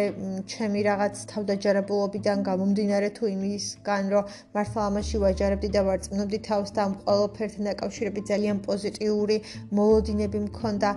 ჩემი 0.53 0.81
რაღაც 0.87 1.15
თავდაჯერებულობიდან 1.33 2.39
გამომდინარე 2.49 3.09
თუ 3.19 3.25
იმისგან, 3.35 4.05
რომ 4.15 4.25
მართლა 4.55 4.81
ამაში 4.91 5.17
ვაჯარებდი 5.25 5.69
და 5.75 5.81
ვარწმუნებდი 5.91 6.39
თავს 6.49 6.71
და 6.77 6.81
ამ 6.87 6.95
ყოველფერთან 7.03 7.63
დაკავშირებით 7.71 8.25
ძალიან 8.31 8.59
პოზიტიური 8.69 9.37
მოლოდინები 9.75 10.39
მქონდა. 10.49 10.89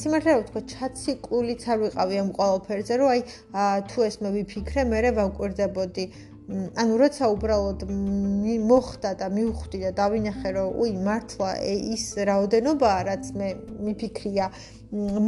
სიმართლე 0.00 0.30
რა 0.32 0.40
ვთქვა, 0.40 0.60
ჩაციკლულიც 0.72 1.62
არ 1.68 1.78
ვიყავი 1.84 2.16
ამ 2.24 2.30
ყოველფერზე, 2.40 2.94
რომ 2.96 3.08
აი 3.12 3.20
თუ 3.92 3.98
ეს 4.08 4.16
მე 4.24 4.28
ვიფიქრე, 4.38 4.80
მე 4.88 4.98
ვაკვირდებოდი. 5.20 6.04
ანუ 6.48 6.94
როცა 6.96 7.28
უბრალოდ 7.28 7.82
მოხდა 8.68 9.10
და 9.20 9.26
მივხვდი 9.36 9.78
და 9.84 9.90
დავინახე 9.98 10.50
რომ 10.56 10.78
უი 10.80 10.92
მართლა 11.04 11.50
ის 11.92 12.04
რაოდენობაა 12.24 13.00
რაც 13.08 13.24
მე 13.36 13.48
მიფიქრია. 13.84 14.46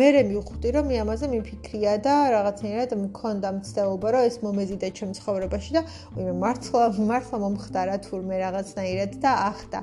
მე 0.00 0.08
მე 0.14 0.22
მივხვდი 0.30 0.68
რომ 0.76 0.88
მე 0.88 0.96
ამაზე 1.04 1.28
მიფიქრია 1.34 1.92
და 2.06 2.14
რაღაცნაირად 2.36 2.94
მქონდა 3.04 3.48
მცდელობა 3.60 4.08
რომ 4.16 4.28
ეს 4.30 4.36
მომეზიდა 4.40 4.88
ჩემ 4.96 5.12
ცხოვრებაში 5.20 5.76
და 5.76 5.82
უი 6.16 6.32
მართლა 6.40 6.84
მართლა 7.12 7.36
მომხდარა 7.44 7.96
თურმე 8.08 8.40
რაღაცნაირად 8.40 9.12
და 9.20 9.30
ახდა 9.50 9.78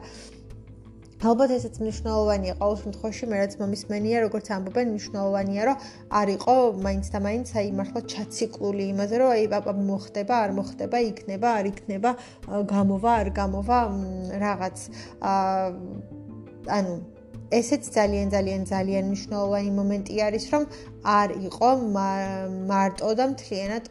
ალბათ 1.18 1.52
ესეც 1.56 1.80
მნიშვნელოვანია 1.82 2.54
ყოველ 2.60 2.76
შემთხვევაში 2.78 3.28
მე 3.30 3.38
რაც 3.42 3.54
მომისმენია 3.58 4.18
როგორც 4.22 4.48
ამბობენ 4.54 4.92
მნიშვნელოვანია 4.94 5.64
რომ 5.66 5.78
არ 6.20 6.28
იყო 6.38 6.56
მაინც 6.86 7.06
და 7.10 7.20
მაინც 7.26 7.48
აი 7.58 7.72
მართლა 7.80 8.02
ჩაციკლული 8.14 8.86
იმაზე 8.94 9.16
რომ 9.22 9.34
აი 9.34 9.46
პაპა 9.54 9.74
მოხდება 9.90 10.36
არ 10.46 10.52
მოხდება 10.62 10.98
იქნება 11.10 11.48
არ 11.58 11.66
იქნება 11.74 12.12
გამოვა 12.74 13.12
არ 13.22 13.30
გამოვა 13.42 13.80
რაღაც. 14.46 14.78
ანუ 16.78 16.94
ესეც 17.58 17.84
ძალიან 17.96 18.28
ძალიან 18.36 18.62
ძალიან 18.68 19.04
მნიშვნელოვანი 19.10 19.72
მომენტი 19.80 20.16
არის 20.28 20.46
რომ 20.54 20.64
არ 21.04 21.30
იყო 21.48 21.70
მარტო 22.68 23.10
და 23.20 23.26
მთლიანად 23.32 23.86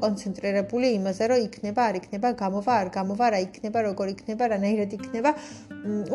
კონცენტრირებული 0.00 0.88
იმაზე, 0.98 1.24
რომ 1.30 1.44
იქნება, 1.46 1.80
არ 1.90 1.96
იქნება, 2.00 2.28
გამოვა, 2.42 2.72
არ 2.82 2.88
გამოვა, 2.96 3.26
რა 3.34 3.38
იქნება, 3.46 3.78
როგორ 3.88 4.06
იქნება, 4.14 4.44
რანაირად 4.54 4.90
იქნება. 4.98 5.30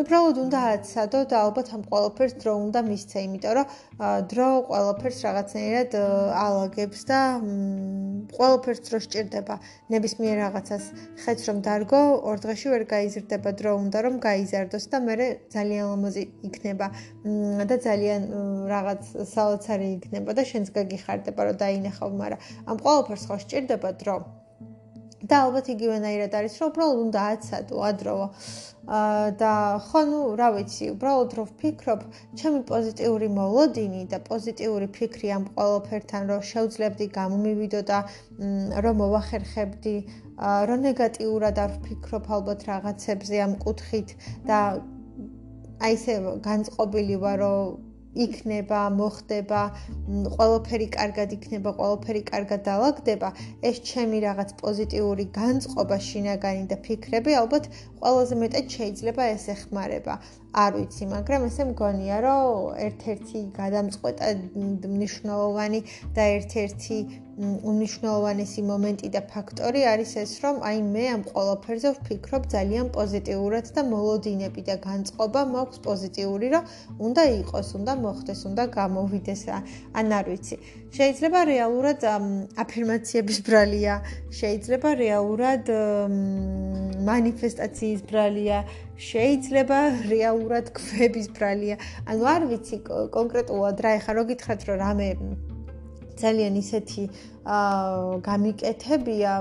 უბრალოდ 0.01 0.37
უნდა 0.45 0.59
აცადო 0.75 1.19
და 1.25 1.35
ალბათ 1.45 1.67
ამ 1.73 1.81
ყველაფერს 1.89 2.35
დრო 2.41 2.53
უნდა 2.69 2.79
მისცე, 2.85 3.17
იმიტომ 3.25 3.53
რომ 3.57 3.65
დრო 4.29 4.49
ყველაფერს 4.69 5.19
რაღაცნაირად 5.25 5.89
ალაგებს 6.45 7.01
და 7.09 7.19
ყველაფერს 8.35 8.81
დრო 8.85 8.97
სჭირდება. 9.05 9.55
ნებისმიერ 9.93 10.35
რაღაცას 10.45 10.83
ხეთს 11.23 11.43
რომ 11.49 11.57
დარგო, 11.65 12.01
ორ 12.29 12.37
დღეში 12.45 12.67
ვერ 12.73 12.83
გაიზრდება 12.93 13.49
დრო 13.57 13.71
უნდა 13.81 13.99
რომ 14.05 14.15
გაიზარდოს 14.21 14.85
და 14.91 14.97
მე 15.05 15.15
ძალიან 15.55 15.85
ლამაზი 15.89 16.23
იქნება 16.47 16.87
და 17.69 17.75
ძალიან 17.87 18.21
რაღაც 18.69 19.01
საოცარი 19.33 19.87
იქნება. 19.97 20.24
და 20.33 20.43
შენს 20.51 20.69
გაგიხარდება 20.77 21.41
რომ 21.45 21.59
დაინახავ, 21.61 22.09
მაგრამ 22.21 22.39
ამ 22.71 22.77
ყოველფერს 22.85 23.23
ხო 23.29 23.37
სჭირდება 23.43 23.91
დრო. 24.01 24.17
და 25.25 25.37
ალბათ 25.45 25.69
იგივენაირად 25.73 26.33
არის, 26.37 26.55
რომ 26.61 26.69
უბრალოდ 26.71 26.99
უნდა 27.05 27.21
აცადო 27.33 27.77
ადროო. 27.89 28.25
აა 28.85 29.29
და 29.41 29.51
ხო 29.81 30.01
ნუ 30.09 30.19
რა 30.39 30.49
ვიცი, 30.55 30.85
უბრალოდ 30.93 31.31
რო 31.37 31.43
ვფიქრობ, 31.49 32.01
ჩემი 32.37 32.59
პოზიტიური 32.69 33.27
მოლოდინი 33.37 34.01
და 34.11 34.19
პოზიტიური 34.29 34.87
ფიქრი 34.97 35.31
ამ 35.37 35.47
ყოველფერთან 35.57 36.29
რომ 36.29 36.41
შევძლებდი 36.51 37.05
გამომივიდო 37.17 37.81
და 37.89 37.99
რომ 38.85 38.95
მოვახერხებდი, 39.01 39.95
რომ 40.69 40.79
ნეგატიურად 40.89 41.55
არ 41.65 41.71
ვფიქრობ 41.79 42.29
ალბათ 42.37 42.59
რაღაცებზე 42.69 43.35
ამ 43.47 43.53
კუთხით 43.65 44.09
და 44.45 44.59
აი 45.85 45.93
ესე 45.97 46.13
განწყობილი 46.45 47.15
ვარ, 47.25 47.37
რომ 47.41 47.84
იქნება, 48.15 48.79
მოხდება, 48.95 49.61
ყველაფერი 50.35 50.87
კარგად 50.95 51.35
იქნება, 51.37 51.73
ყველაფერი 51.79 52.21
კარგად 52.31 52.63
დაალაგდება, 52.67 53.29
ეს 53.69 53.81
ჩემი 53.89 54.21
რაღაც 54.25 54.55
პოზიტიური 54.61 55.25
განწყობა, 55.35 55.97
შინაგანი 56.07 56.63
და 56.71 56.77
ფიქრები 56.87 57.35
ალბათ 57.41 57.69
ყველაზე 57.99 58.35
მეტად 58.43 58.65
შეიძლება 58.77 59.23
ეს 59.35 59.45
ეხმარება. 59.55 60.15
არ 60.55 60.71
ვიცი, 60.79 61.05
მაგრამ 61.11 61.45
ესე 61.51 61.63
მგონია, 61.71 62.17
რომ 62.23 62.79
ერთ-ერთი 62.87 63.39
გადამწყვეტა 63.59 64.27
მნიშვნელოვანი 64.95 65.79
და 66.15 66.23
ერთ-ერთი 66.35 66.97
უმნიშვნელოვანესი 67.35 68.61
მომენტი 68.63 69.09
და 69.11 69.21
ფაქტორი 69.27 69.81
არის 69.91 70.11
ეს, 70.23 70.33
რომ 70.43 70.61
აი 70.63 70.77
მე 70.87 71.03
ამ 71.15 71.23
ყოველფერზე 71.27 71.89
ვფიქრობ 71.97 72.43
ძალიან 72.53 72.85
პოზიტიურად 72.95 73.71
და 73.75 73.81
მოლოდინები 73.91 74.61
და 74.69 74.75
განწყობა 74.85 75.41
მაქვს 75.51 75.79
პოზიტიური, 75.87 76.47
რომ 76.55 76.63
უნდა 77.07 77.23
იყოს, 77.43 77.67
უნდა 77.79 77.93
მოხდეს, 78.05 78.39
უნდა 78.49 78.63
გამოვიდეს, 78.79 79.41
ან 79.99 80.07
არ 80.19 80.25
ვიცი. 80.31 80.55
შეიძლება 80.95 81.39
რეალურად 81.51 81.99
აფირმაციების 82.63 83.37
ბრალია, 83.47 83.93
შეიძლება 84.39 84.89
რეალურად 84.95 85.63
манифестаციის 87.09 88.01
ბრალია, 88.07 88.63
შეიძლება 88.95 89.79
რეალურად 90.07 90.71
ქვების 90.77 91.27
ბრალია. 91.35 91.75
ანუ 92.07 92.23
არ 92.35 92.41
ვიცი 92.47 92.77
კონკრეტულად 93.11 93.75
რა 93.83 93.91
ეხა 93.99 94.11
რო 94.15 94.23
გითხრათ 94.31 94.61
რომ 94.71 94.77
რამე 94.85 95.07
ძალიან 96.21 96.53
ისეთი 96.63 97.03
აა 97.45 98.19
გამიკეთებია, 98.25 99.33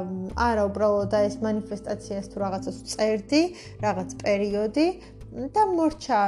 არა 0.47 0.63
უბრალოდ 0.69 1.13
ეს 1.25 1.37
манифестаციას 1.47 2.27
თუ 2.33 2.37
რაღაცას 2.45 2.79
წერდი, 2.93 3.43
რაღაც 3.87 4.11
პერიოდი 4.25 4.87
და 5.35 5.63
მორჩა 5.67 6.19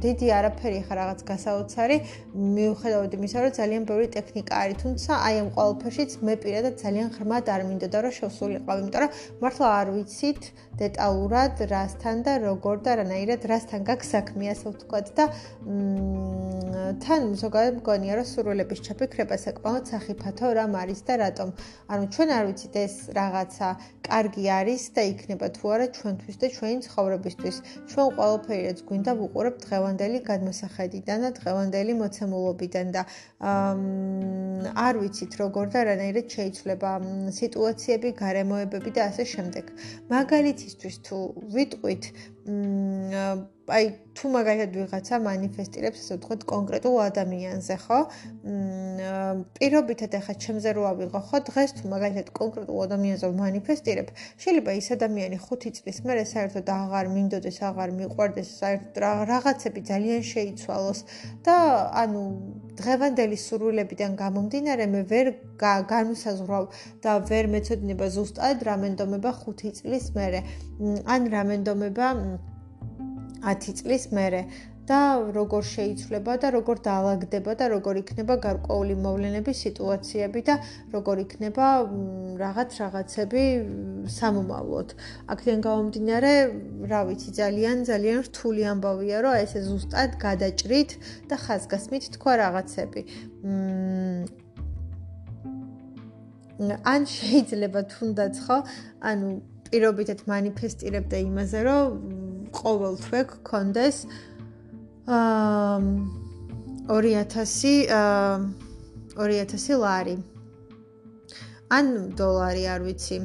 დიდი 0.00 0.28
არაფერი 0.32 0.78
ხა 0.88 0.94
რაღაც 0.96 1.20
გასაოცარი. 1.28 1.96
მიუხედავად 2.56 3.10
იმისა 3.18 3.38
რომ 3.44 3.52
ძალიან 3.60 3.82
ბევრი 3.90 4.06
ტექნიკა 4.16 4.52
არის 4.62 4.76
თუმცა 4.82 5.12
აი 5.26 5.34
ამ 5.42 5.48
ყველაფერშიც 5.56 6.10
მე 6.24 6.34
პირადად 6.44 6.74
ძალიან 6.80 7.08
ღრმად 7.16 7.44
არ 7.52 7.60
მინდოდა 7.68 7.98
რომ 8.06 8.16
შევსულიყავ 8.18 8.76
იმიტომ 8.80 9.00
რომ 9.04 9.10
მართლა 9.44 9.68
არ 9.80 9.88
ვიცით 9.96 10.42
აა 10.46 10.65
დეტალურად 10.80 11.62
რასთან 11.70 12.22
და 12.26 12.32
როგორ 12.44 12.76
და 12.86 12.96
რანაირად 13.00 13.46
რასთან 13.50 13.86
გაქვს 13.88 14.10
საქმე 14.16 14.50
ასე 14.52 14.72
ვთქვათ 14.72 15.06
და 15.18 15.24
თან 17.04 17.22
ზოგადად 17.40 17.78
მგონია 17.80 18.16
რომ 18.18 18.26
სურვილების 18.30 18.82
ჩაფიქრება 18.86 19.36
საკმაოდ 19.42 19.90
სახიფათო 19.92 20.50
რამ 20.58 20.76
არის 20.82 21.00
და 21.08 21.14
რატომ 21.22 21.48
ანუ 21.96 22.04
ჩვენ 22.14 22.32
არ 22.36 22.44
ვიცით 22.48 22.76
ეს 22.82 22.94
რაღაცა 23.18 23.68
კარგი 24.06 24.44
არის 24.58 24.82
და 24.96 25.02
იქნება 25.12 25.46
თუ 25.56 25.72
არა 25.76 25.86
ჩვენთვის 25.96 26.36
და 26.42 26.46
ჩვენი 26.56 26.78
ცხოვრებისთვის 26.86 27.56
ჩვენ 27.90 28.08
ყველაფერი 28.18 28.62
რაც 28.68 28.80
გვინდა 28.90 29.12
ვუყურებ 29.20 29.56
დღევანდელი 29.66 30.18
გადმოსახედიდან 30.30 31.18
და 31.26 31.30
დღევანდელი 31.40 31.92
მოცემულობიდან 32.02 32.86
და 32.96 33.02
არ 34.86 34.98
ვიცით 35.00 35.32
როგორ 35.40 35.66
და 35.74 35.80
რანაირად 35.90 36.26
შეიძლება 36.36 36.90
სიტუაციები, 37.38 38.12
გარემოებები 38.20 38.90
და 38.96 39.02
ასე 39.10 39.24
შემდეგ. 39.32 39.64
მაგალითისთვის 40.66 40.96
თუ 41.06 41.16
ვიტყვით 41.54 42.04
აი 42.46 43.86
თუ 44.14 44.28
მაგალითად 44.30 44.76
ვიღაცა 44.78 45.18
манифестირებს 45.26 45.98
ასე 46.02 46.16
ვთქვათ 46.16 46.42
კონკრეტულ 46.46 46.96
ადამიანზე, 47.02 47.74
ხო? 47.82 47.98
პირობითად 49.58 50.14
ახლა 50.18 50.34
ჩემზე 50.44 50.70
რო 50.78 50.84
ავიღო, 50.92 51.20
ხო, 51.26 51.38
დღეს 51.50 51.74
თუ 51.78 51.90
მაგალითად 51.90 52.28
კონკრეტულ 52.38 52.78
ადამიანზე 52.86 53.30
манифестირებ, 53.42 54.08
შეიძლება 54.42 54.70
ის 54.78 54.88
ადამიანი 54.96 55.38
5 55.42 55.74
წლის 55.78 55.98
მერე 56.06 56.24
საერთოდ 56.30 56.66
აღარ 56.76 57.06
მინდოდეს, 57.16 57.58
აღარ 57.70 57.90
მიყვარდეს, 57.98 58.48
საერთოდ 58.62 58.94
რაღაცები 59.34 59.80
ძალიან 59.90 60.22
შეიცვალოს 60.30 61.00
და 61.42 61.56
ანუ 62.06 62.22
დღევანდელი 62.78 63.36
სურვილებიდან 63.40 64.12
გამომდინარე 64.22 64.84
მე 64.94 65.02
ვერ 65.10 65.26
განუსაზღვრავ 65.90 66.64
და 67.02 67.12
ვერ 67.30 67.44
მეცოდინება 67.54 68.06
ზუსტად 68.16 68.64
რამენდომება 68.68 69.30
5 69.42 69.72
წლის 69.80 70.12
მერე. 70.16 70.40
ან 71.14 71.28
რამენდომება 71.32 72.08
10 73.46 73.78
წლის 73.80 74.10
მერე 74.12 74.42
და 74.86 74.98
როგორ 75.34 75.62
შეიცვლება 75.66 76.36
და 76.42 76.50
როგორ 76.54 76.80
დაალაგდება 76.86 77.52
და 77.58 77.66
როგორ 77.74 77.98
იქნება 78.02 78.34
გარკვეული 78.44 78.94
მოვლენების 79.02 79.62
სიტუაციები 79.66 80.40
და 80.46 80.54
როგორ 80.94 81.22
იქნება 81.26 81.66
რაღაც 82.42 82.70
რაღაცები 82.82 83.42
სამომავლოდ. 84.06 84.88
აქედან 85.34 85.60
გამომდინარე, 85.66 86.32
რა 86.92 87.00
ვიცი, 87.10 87.30
ძალიან 87.40 87.82
ძალიან 87.90 88.18
რთული 88.30 88.62
ამბავია, 88.72 89.16
რომ 89.26 89.34
ესე 89.42 89.60
ზუსტად 89.66 90.10
გადაჭრით 90.22 90.90
და 91.26 91.34
ხაზგასმით 91.34 92.04
თქვა 92.14 92.32
რაღაცები. 92.46 93.00
ან 96.94 97.00
შეიძლება 97.04 97.80
თუნდაც 97.90 98.34
ხო, 98.46 98.58
ანუ 99.02 99.28
პირობითად 99.76 100.24
манифестირებდა 100.24 101.18
იმაზე, 101.20 101.58
რომ 101.68 101.96
ყოველ 102.56 102.94
თვე 103.04 103.20
გქონდეს 103.32 103.96
აა 105.16 105.80
2000 106.88 107.92
აა 107.92 108.40
2000 109.20 109.76
ლარი. 109.84 110.16
ან 111.66 112.14
დოლარი 112.14 112.62
არ 112.70 112.82
ვიცი 112.86 113.16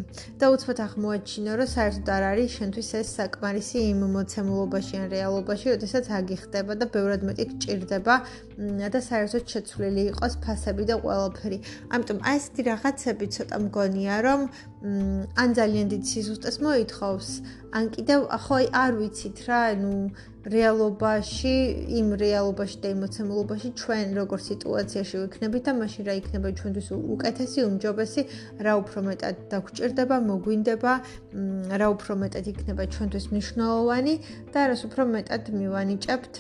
და 0.42 0.48
უცბად 0.50 0.80
აღმოაჩინო 0.82 1.58
რომ 1.62 1.68
საერთოდ 1.70 2.08
არ 2.10 2.24
არის 2.32 2.56
შენთვის 2.58 2.90
ეს 3.00 3.10
საკმარისი 3.20 3.84
იმ 3.92 4.02
მოცემულობაში 4.16 4.96
ან 4.98 5.06
რეალობაში, 5.14 5.68
როდესაც 5.76 6.10
აგი 6.10 6.38
ხდება 6.42 6.74
და 6.82 6.86
ბევრად 6.96 7.22
მეტი 7.30 7.46
გჭირდება 7.52 8.16
და 8.62 9.00
საერთოდ 9.02 9.44
შეცვლილი 9.54 10.04
იყოს 10.12 10.34
ფასები 10.44 10.84
და 10.90 10.96
ყველაფერი. 11.04 11.58
ამიტომ 11.94 12.20
აი 12.30 12.38
ესეთი 12.42 12.62
რაღაცები 12.70 13.26
ცოტა 13.36 13.58
მგონია 13.66 14.16
რომ 14.26 14.42
ან 15.42 15.50
ძალიან 15.58 15.88
დიდ 15.94 16.04
სიზუსტეს 16.10 16.58
მოითხოვს, 16.66 17.28
ან 17.78 17.84
კიდევ 17.96 18.20
ხო 18.46 18.56
აი 18.62 18.66
არ 18.84 18.92
ვიცით 19.00 19.38
რა, 19.46 19.62
ну 19.82 19.94
რეალობაში, 20.42 21.54
იმ 22.02 22.08
რეალობაში 22.18 22.78
და 22.82 22.88
ემოციალობაში 22.98 23.70
ჩვენ 23.78 24.08
როგორ 24.18 24.40
სიტუაციაში 24.42 25.16
ვიქნებით 25.22 25.64
და 25.70 25.72
მაშინ 25.78 26.04
რა 26.10 26.14
იქნება 26.18 26.50
ჩვენთვის 26.58 26.88
უკეთესი, 26.98 27.60
უმჯობესი, 27.70 28.22
რა 28.66 28.74
უფრო 28.82 29.00
მეტად 29.06 29.36
დაგჭირდება, 29.54 30.18
მოგვინდება, 30.32 30.94
რა 31.78 31.88
უფრო 31.94 32.14
მეტად 32.26 32.46
იქნება 32.54 32.84
ჩვენთვის 32.90 33.26
მნიშვნელოვანი 33.38 34.16
და 34.50 34.60
რას 34.74 34.82
უფრო 34.90 35.04
მეტად 35.14 35.44
მივანიჭებთ 35.62 36.34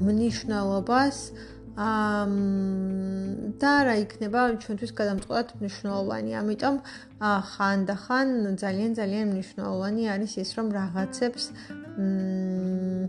მნიშვნელობას 0.00 1.16
ამ 1.72 2.32
და 3.60 3.72
რა 3.88 3.94
იქნება 4.04 4.40
ჩვენთვის 4.60 4.92
გადამწყვეტ 4.92 5.48
მნიშვნელოვანი. 5.60 6.32
ამიტომ 6.42 6.76
ხან 7.52 7.78
და 7.88 7.94
ხან 8.04 8.28
ძალიან 8.60 8.92
ძალიან 9.00 9.26
მნიშვნელოვანი 9.32 10.02
არის 10.14 10.32
ის, 10.42 10.50
რომ 10.58 10.66
რაღაცებს 10.76 11.44
მ 11.96 13.08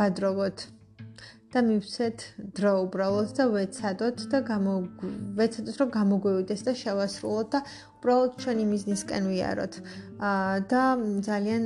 ვადრობოთ 0.00 0.58
და 1.50 1.60
მივცეთ 1.66 2.18
დრო 2.56 2.72
უბრალოდ 2.86 3.30
და 3.38 3.44
ვეცადოთ 3.54 4.18
და 4.32 4.38
გამო 4.50 4.74
ვეცადოთ 5.38 5.76
რომ 5.82 5.88
გამოგვევიდეს 5.98 6.60
და 6.66 6.72
შევასრულოთ 6.82 7.48
და 7.54 7.60
უბრალოდ 8.00 8.36
ჩვენი 8.40 8.64
მიზნისკენ 8.64 9.24
ვიაროთ. 9.28 9.74
აა 10.24 10.56
და 10.72 10.82
ძალიან 11.28 11.64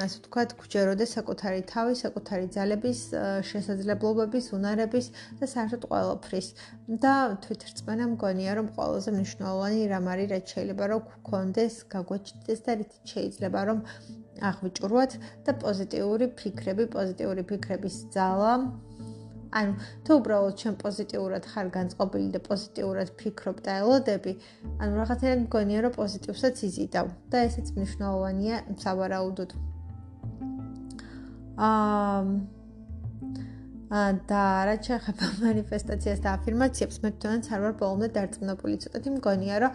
ასე 0.00 0.16
ვთქვათ, 0.24 0.50
გვჯეროდეს 0.60 1.10
საკუთარი 1.16 1.60
თავი, 1.68 1.92
საკუთარი 2.00 2.46
ძალების, 2.56 3.00
შესაძლებლობების, 3.50 4.46
უნარების 4.56 5.06
და 5.40 5.44
საერთოდ 5.44 5.82
ყველაფრის. 5.92 6.48
და 7.04 7.14
თვითრწმენა 7.44 8.04
მგონია, 8.16 8.52
რომ 8.60 8.66
ყველაზე 8.76 9.10
მნიშვნელოვანი 9.16 9.80
რამ 9.92 10.06
არის, 10.12 10.28
რაც 10.32 10.44
შეიძლება 10.54 10.84
რომ 10.92 11.00
გქონდეს, 11.12 11.74
გაგვაჩნდეს 11.92 12.58
და 12.64 12.72
რითიც 12.80 13.04
შეიძლება 13.12 13.60
რომ 13.68 13.78
აღვიჭროთ 14.48 15.12
და 15.44 15.52
პოზიტიური 15.64 16.26
ფიქრები, 16.38 16.84
პოზიტიური 16.96 17.42
ფიქრების 17.48 17.96
ძალა 18.16 18.52
ანუ 19.60 19.74
თუ 20.06 20.16
უბრალოდ 20.20 20.54
ჩვენ 20.60 20.74
პოზიტიურად 20.84 21.44
ხარ 21.52 21.68
განწყობილი 21.76 22.28
და 22.34 22.40
პოზიტიურად 22.48 23.12
ფიქრობ 23.20 23.62
და 23.66 23.76
ელოდები, 23.82 24.32
ანუ 24.80 24.92
რაღაცნაირად 25.00 25.44
მგონია 25.46 25.84
რომ 25.86 25.94
პოზიტივსაც 26.00 26.64
იზიდავ 26.68 27.06
და 27.30 27.44
ესეც 27.50 27.70
მნიშვნელოვანია 27.78 28.56
სავარაუდოდ. 28.82 29.56
აა 31.54 32.20
და 33.94 34.42
რა 34.66 34.74
შეეხება 34.82 35.26
манифестაციას 35.44 36.20
და 36.24 36.30
აფირმაციებს, 36.34 36.96
მე 37.04 37.10
თვითონაც 37.14 37.46
არ 37.54 37.60
ვარ 37.64 37.74
ბოლომდე 37.78 38.08
დარწმუნებული. 38.16 38.74
ცოტათი 38.82 39.10
მგონია, 39.16 39.56
რომ 39.62 39.72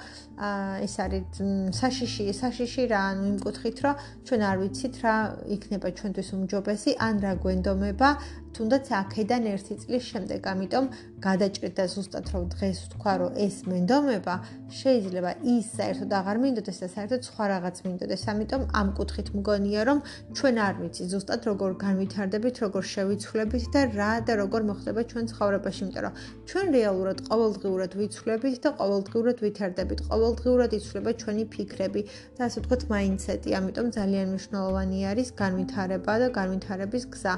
აა 0.48 0.74
ეს 0.84 0.96
არის 1.04 1.40
საშიში, 1.80 2.26
საშიში 2.36 2.84
რა, 2.92 3.02
ანუ 3.14 3.24
იმ 3.32 3.38
კუთხით, 3.46 3.78
რომ 3.86 3.96
ჩვენ 4.28 4.42
არ 4.50 4.58
ვიცით 4.60 4.96
რა 5.04 5.16
იქნება 5.56 5.88
ჩვენთვის 6.00 6.30
უმჯობესი, 6.36 6.92
ან 7.00 7.16
რა 7.24 7.32
გვენდომება, 7.44 8.10
თუნდაც 8.56 8.86
აქედან 9.00 9.44
ერთი 9.54 9.76
წლის 9.82 10.04
შემდეგ. 10.12 10.42
ამიტომ 10.52 10.86
გადაჭრით 11.26 11.74
და 11.80 11.86
ზუსტად 11.94 12.26
რომ 12.34 12.44
დღეს 12.54 12.78
ვთქვა, 12.86 13.14
რომ 13.22 13.32
ეს 13.46 13.56
მენდომება 13.72 14.36
შეიძლება 14.80 15.32
ის 15.54 15.66
საერთოდ 15.80 16.12
აღარ 16.20 16.38
მინდოდეს 16.44 16.78
და 16.84 16.88
საერთოდ 16.96 17.22
სხვა 17.30 17.46
რაღაც 17.54 17.78
მინდოდეს. 17.86 18.24
ამიტომ 18.34 18.62
ამ 18.80 18.88
კუთხით 18.98 19.30
მგონია, 19.38 19.82
რომ 19.90 20.00
ჩვენ 20.38 20.56
არ 20.68 20.76
ვიცი 20.82 21.04
ზუსტად 21.14 21.42
როგორ 21.50 21.72
განვითარდებით, 21.86 22.56
როგორ 22.66 22.84
შევიცვლებით 22.94 23.66
და 23.74 23.82
რა 24.00 24.12
და 24.28 24.34
როგორ 24.44 24.62
მოხდება 24.70 25.02
ჩვენ 25.12 25.26
ცხოვრებაში, 25.32 25.82
იმიტომ 25.84 26.04
რომ 26.06 26.14
ჩვენ 26.50 26.68
რეალურად 26.78 27.18
ყოველდღიურად 27.30 27.92
ვიცვლებით 28.00 28.56
და 28.66 28.70
ყოველდღიურად 28.82 29.38
ვითარდებით. 29.46 30.00
ყოველდღიურად 30.10 30.72
იცვლება 30.80 31.12
ჩვენი 31.22 31.44
ფიქრები 31.54 32.02
და 32.36 32.42
ასე 32.48 32.58
ვთქვათ, 32.60 32.82
მაინდსეტი. 32.94 33.50
ამიტომ 33.60 33.88
ძალიან 33.98 34.26
მნიშვნელოვანი 34.34 35.00
არის 35.12 35.28
განვითარება 35.44 36.14
და 36.22 36.28
განვითარების 36.40 37.04
გზა. 37.14 37.34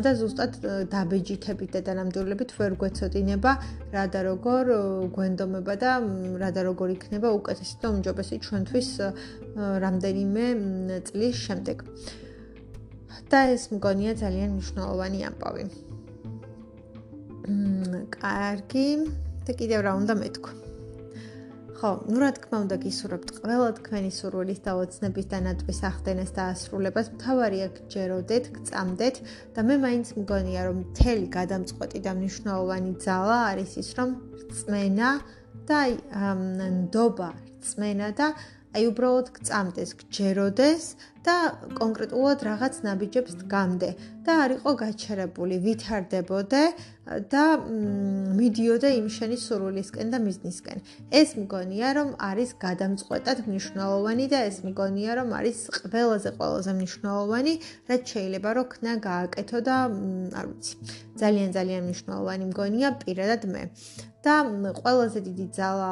და 0.00 0.10
ზუსტად 0.18 0.29
დაბეჯითებით 0.92 1.70
და 1.76 1.80
დანამდვილებით 1.88 2.50
ვერ 2.58 2.76
გვეცოდინება 2.80 3.52
რა 3.94 4.04
და 4.14 4.20
როგორ 4.28 4.64
გვენდომება 5.16 5.74
და 5.82 5.90
რა 6.42 6.50
და 6.56 6.60
როგორ 6.68 6.94
იქნება 6.96 7.28
უკეთესი 7.40 7.74
და 7.82 7.86
უმჯობესი 7.94 8.36
ჩვენთვის 8.46 8.90
რამდენიმე 9.84 10.44
წლის 11.10 11.36
შემდეგ. 11.46 11.76
და 13.30 13.40
ეს 13.54 13.70
მგონია 13.70 14.12
ძალიან 14.18 14.50
მნიშვნელოვანი 14.58 15.18
ამბავი. 15.30 15.64
მმ, 17.46 18.10
კარგი. 18.10 18.88
და 19.46 19.52
კიდევ 19.54 19.80
რა 19.86 19.92
უნდა 20.02 20.14
მეთქვა? 20.18 20.69
ხო, 21.80 22.04
ну 22.12 22.20
რა 22.20 22.28
თქმა 22.36 22.58
უნდა 22.68 22.76
გისურვებთ 22.76 23.30
ყველა 23.40 23.68
თქვენი 23.80 24.10
სურვილის 24.12 24.58
და 24.66 24.72
ოცნების 24.76 25.26
დანატვის 25.32 25.78
ახდენას 25.88 26.30
და 26.36 26.42
ასრულებას. 26.52 27.06
მთავარია 27.16 27.68
გჯეროდეთ, 27.76 28.44
გწამდეთ 28.56 29.16
და 29.56 29.60
მე 29.64 29.76
მაინც 29.84 30.06
მგონია 30.20 30.60
რომ 30.68 30.76
მთელი 30.84 31.26
გადამწყვეტი 31.40 32.00
და 32.04 32.12
მნიშვნელოვანი 32.20 32.92
ძალა 33.00 33.38
არის 33.52 33.72
ის 33.80 33.90
რომ 33.96 34.10
რწმენა 34.44 35.10
და 35.72 35.80
ნდობა, 36.76 37.30
რწმენა 37.64 38.08
და 38.12 38.26
აი 38.76 38.84
უბრალოდ 38.92 39.26
გწამდეს, 39.40 39.90
გჯეროდეს 40.04 40.84
და 41.26 41.36
კონკრეტულად 41.76 42.42
რაღაც 42.48 42.74
ნაბიჯებს 42.86 43.34
დგამდე 43.42 43.90
და 44.24 44.32
არ 44.44 44.50
იყო 44.56 44.72
გაჩერებული, 44.80 45.56
ვითარდებოდე 45.66 46.62
და 47.32 47.44
მიდიოდე 48.40 48.88
იმ 48.96 49.06
შენი 49.16 49.36
სურვილისკენ 49.44 50.12
და 50.14 50.18
მიზნისკენ. 50.24 50.78
ეს 51.20 51.28
მგონია 51.42 51.88
რომ 51.98 52.08
არის 52.30 52.50
გადამწყვეტად 52.64 53.38
მნიშვნელოვანი 53.50 54.26
და 54.32 54.38
ეს 54.48 54.58
მგონია 54.64 55.12
რომ 55.20 55.28
არის 55.38 55.58
ყველაზე 55.76 56.30
ყველაზე 56.40 56.72
მნიშვნელოვანი, 56.80 57.54
რაც 57.90 58.02
შეიძლება 58.14 58.50
რომ 58.56 58.66
ქნა 58.72 58.92
გააკეთო 59.08 59.58
და 59.68 59.76
არ 60.40 60.44
ვიცი. 60.48 60.74
ძალიან 61.20 61.50
ძალიან 61.56 61.82
მნიშვნელოვანი 61.88 62.44
მგონია 62.52 62.88
პირადად 63.02 63.42
მე. 63.52 63.64
და 64.20 64.34
ყველაზე 64.76 65.20
დიდი 65.24 65.46
ძალა 65.56 65.90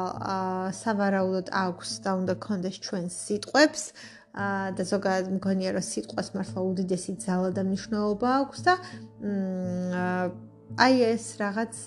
სავარაუდოდ 0.79 1.47
აქვს 1.49 1.89
და 2.05 2.11
უნდა 2.21 2.33
გქონდეს 2.37 2.75
ჩვენს 2.85 3.13
სიტყვებს 3.25 3.83
და 4.33 4.83
ზოგადად 4.85 5.31
მგონია 5.39 5.73
რომ 5.75 5.85
სიტყვას 5.85 6.29
მართლა 6.35 6.61
უდიდესი 6.69 7.15
ძალა 7.23 7.49
და 7.55 7.65
მნიშვნელობა 7.65 8.33
აქვს 8.43 8.59
და 8.67 8.73
აი 10.77 11.01
ეს 11.01 11.23
რაღაც 11.41 11.77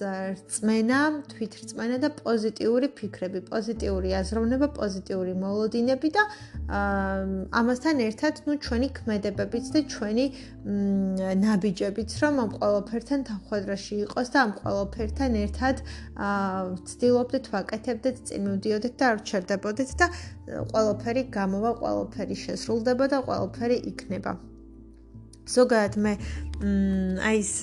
რწმენა, 0.42 1.00
თვითრწმენა 1.30 1.96
და 2.02 2.08
პოზიტიური 2.18 2.88
ფიქრები, 2.98 3.40
პოზიტიური 3.46 4.10
აზროვნება, 4.18 4.68
პოზიტიური 4.74 5.34
მოლოდინები 5.38 6.08
და 6.16 6.22
ამასთან 7.62 8.02
ერთად, 8.08 8.42
ну, 8.50 8.58
ჩვენი 8.58 8.88
ქმედებებიც 8.98 9.70
და 9.76 9.80
ჩვენი 9.86 10.26
ნაბიჯებიც, 11.46 12.10
რომ 12.26 12.34
ამ 12.42 12.50
ყოველფერთან 12.58 13.20
თანხმდროში 13.30 13.94
იყოს 14.02 14.28
და 14.34 14.38
ამ 14.42 14.52
ყოველფერთან 14.58 15.32
ერთად 15.46 15.76
ვცდილობდეთ, 16.82 17.44
ვაკეთებდეთ, 17.54 18.16
წინ 18.26 18.40
მივდიოდეთ 18.50 18.94
და 18.98 19.04
არ 19.14 19.18
ჩერდებოდეთ 19.30 19.90
და 20.02 20.06
ყოველფერი 20.74 21.22
გამოვა, 21.30 21.70
ყოველფერი 21.82 22.36
შესრულდება 22.44 23.04
და 23.14 23.18
ყოველფერი 23.30 23.78
იქნება. 23.94 24.32
ზოგადად 25.42 25.94
მე 25.98 26.12
აი 27.18 27.38
ეს 27.42 27.54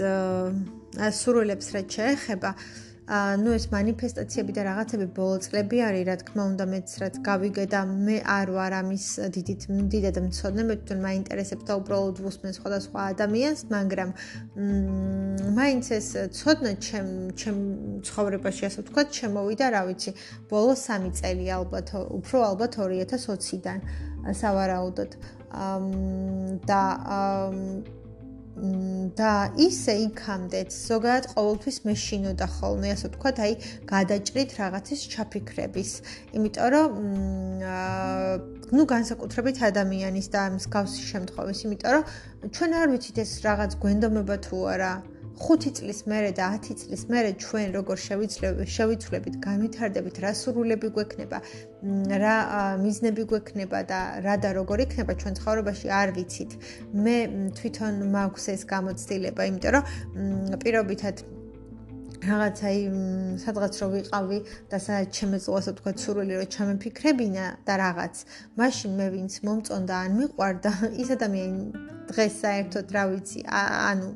სურვილებს 0.98 1.74
რაც 1.76 1.98
შეეხება, 2.00 2.54
ну 3.42 3.56
ეს 3.58 3.66
манифестაციები 3.74 4.54
და 4.54 4.64
რაღაცები 4.68 5.06
ბოლო 5.18 5.40
წლები 5.42 5.80
არის, 5.82 6.04
რა 6.06 6.16
თქმა 6.22 6.44
უნდა, 6.54 6.66
მეც 6.70 6.90
რაც 7.02 7.16
გავიგე 7.26 7.66
და 7.74 7.82
მე 7.90 8.18
არ 8.22 8.52
ვარ 8.54 8.74
ამის 8.80 9.06
დიდით 9.34 9.66
დიდად 9.94 10.20
მცოდნე, 10.30 10.66
მე 10.70 10.76
თვითონ 10.78 11.00
მაინტერესებს 11.06 11.66
და 11.66 11.74
უბრალოდ 11.82 12.22
ვუსმენ 12.22 12.54
სხვადასხვა 12.54 13.00
ადამიანს, 13.14 13.60
მაგრამ 13.74 14.10
მაინც 15.58 15.86
ეს 15.98 16.08
ცოდნა 16.38 16.72
ჩემ 16.86 17.10
ჩემ 17.34 17.60
ცხოვრებაში 18.06 18.70
ასე 18.70 18.86
ვთქვათ, 18.86 19.10
შემოვიდა, 19.10 19.66
რა 19.74 19.82
ვიცი, 19.90 20.12
ბოლო 20.54 20.78
3 20.78 21.10
წელი 21.18 21.46
ალბათ, 21.58 21.88
უფრო 22.14 22.38
ალბათ 22.46 22.78
2020-დან, 22.78 23.80
სავარაუდოდ. 24.38 25.12
და 26.70 26.82
და 29.20 29.32
ისე 29.56 29.94
იქამდეც 30.06 30.70
ზოგადად 30.76 31.26
ყოველთვის 31.34 31.78
მეშინოდა 31.88 32.48
ხოლმე 32.56 32.90
ასე 32.96 33.08
ვთქვათ, 33.10 33.38
აი 33.46 33.54
გადაჭრით 33.92 34.50
რაღაცის 34.60 35.02
ჩაფიქრების. 35.14 35.92
იმიტომ 36.36 36.68
რომ 36.76 36.90
ნუ 38.76 38.84
განსაკუთრებით 38.94 39.58
ადამიანის 39.70 40.28
და 40.36 40.42
მსგავსი 40.58 41.02
შემთხვევის, 41.12 41.60
იმიტომ 41.68 41.92
რომ 41.96 42.04
ჩვენ 42.56 42.72
არ 42.80 42.88
ვიცით 42.94 43.18
ეს 43.24 43.32
რაღაც 43.48 43.72
გვენდომება 43.82 44.36
თუ 44.46 44.58
არა. 44.76 44.94
5 45.40 45.72
წლის 45.80 46.00
მერე 46.12 46.32
და 46.36 46.48
10 46.60 46.82
წლის 46.82 47.04
მერე 47.12 47.32
ჩვენ 47.44 47.72
როგორ 47.78 47.98
შევიცვლებით, 48.76 49.40
განვითარდებით, 49.46 50.20
რა 50.26 50.32
სურვილები 50.36 50.92
გვექნება, 50.98 51.40
რა 52.24 52.36
მიზნები 52.84 53.24
გვექნება 53.32 53.80
და 53.92 54.00
რა 54.28 54.36
და 54.44 54.54
როგორ 54.60 54.86
იქნება 54.86 55.16
ჩვენ 55.24 55.34
ცხოვრებაში 55.40 55.88
არ 56.02 56.14
ვიცით. 56.20 56.52
მე 57.08 57.18
თვითონ 57.56 58.04
მაქვს 58.16 58.46
ეს 58.56 58.62
გამოცდილება, 58.74 59.42
იმიტომ 59.50 59.72
რომ 59.76 59.84
პირობითად 60.64 61.16
რაღაცა 62.20 62.70
სადღაც 63.40 63.74
რო 63.80 63.88
ვიყავი 63.96 64.40
და 64.68 64.78
სადაც 64.84 65.10
ჩემეწოა 65.16 65.60
ასე 65.64 65.72
თქვა 65.80 65.92
სურვილი 66.04 66.34
რომ 66.40 66.50
ჩამეფიქრებინა 66.56 67.46
და 67.64 67.74
რაღაც 67.80 68.16
მაშინ 68.60 68.92
მე 69.00 69.08
ვინც 69.16 69.34
მომწონდა 69.48 69.96
ან 70.04 70.12
მიყვარდა 70.20 70.72
ის 71.00 71.10
ადამიანი 71.16 71.64
დღეს 72.12 72.34
საერთოდ 72.44 72.92
რა 72.96 73.04
ვიცი 73.14 73.40
ანუ 73.56 74.10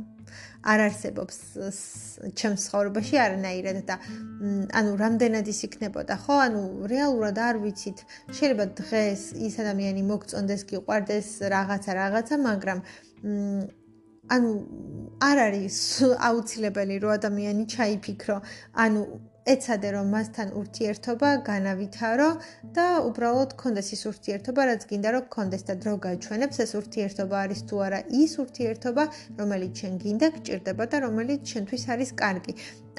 არ 0.63 0.79
არსებობს 0.87 1.37
ჩემს 2.39 2.65
ცხოვრებაში 2.69 3.19
არანაირად 3.25 3.79
და 3.89 3.97
ანუ 4.79 4.91
რამდენად 5.03 5.49
ის 5.53 5.59
იქნებოდა 5.67 6.15
ხო? 6.23 6.35
ანუ 6.47 6.61
რეალურად 6.93 7.37
არ 7.47 7.59
ვიცით. 7.63 7.99
შეიძლება 8.31 8.65
დღეს 8.79 9.21
ის 9.47 9.53
ადამიანი 9.63 10.03
მოგწონდეს 10.11 10.61
გიყვარდეს 10.71 11.29
რაღაცა 11.55 11.91
რაღაცა 11.99 12.35
მაგრამ 12.47 12.79
ანუ 14.33 14.49
არ 15.19 15.37
არის 15.47 15.77
აუცილებელი 16.29 16.95
რომ 17.03 17.11
ადამიანი 17.19 17.63
ჩაიფიქრო. 17.75 18.37
ანუ 18.83 19.01
ეცადე 19.51 19.89
რომ 19.91 20.11
მასთან 20.15 20.51
ურთიერთობა 20.55 21.29
განავითარო 21.47 22.27
და 22.75 22.85
უბრალოდ 23.07 23.55
კონდეს 23.59 23.89
ის 23.95 24.03
ურთიერთობა, 24.11 24.67
რაც 24.69 24.85
გინდა 24.91 25.09
რომ 25.15 25.25
კონდეს 25.35 25.67
და 25.67 25.73
დრო 25.83 25.95
გაჩვენებს 26.05 26.61
ეს 26.65 26.71
ურთიერთობა 26.79 27.41
არის 27.47 27.63
თუ 27.67 27.81
არა 27.87 27.99
ის 28.23 28.37
ურთიერთობა, 28.43 29.03
რომელიც 29.41 29.83
შენ 29.83 29.93
გინდა 30.03 30.27
გჭირდება 30.37 30.83
და 30.93 31.03
რომელიც 31.07 31.41
შენთვის 31.51 31.83
არის 31.91 32.15
კარგი. 32.23 32.53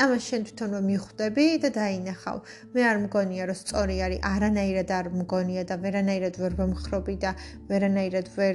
ამას 0.04 0.22
შენ 0.28 0.44
თვითონვე 0.46 0.80
მიხვდები 0.90 1.44
და 1.64 1.68
დაინახავ. 1.80 2.38
მე 2.74 2.82
არ 2.90 2.98
მგონია 3.04 3.44
რომ 3.48 3.58
სწორი 3.62 3.96
არის, 4.04 4.20
არანაირად 4.34 4.88
არ 4.98 5.06
მგონია 5.20 5.62
და 5.70 5.74
ვერანაირად 5.84 6.34
ვერ 6.42 6.52
ვმხრობი 6.60 7.14
და 7.24 7.30
ვერანაირად 7.70 8.26
ვერ 8.36 8.54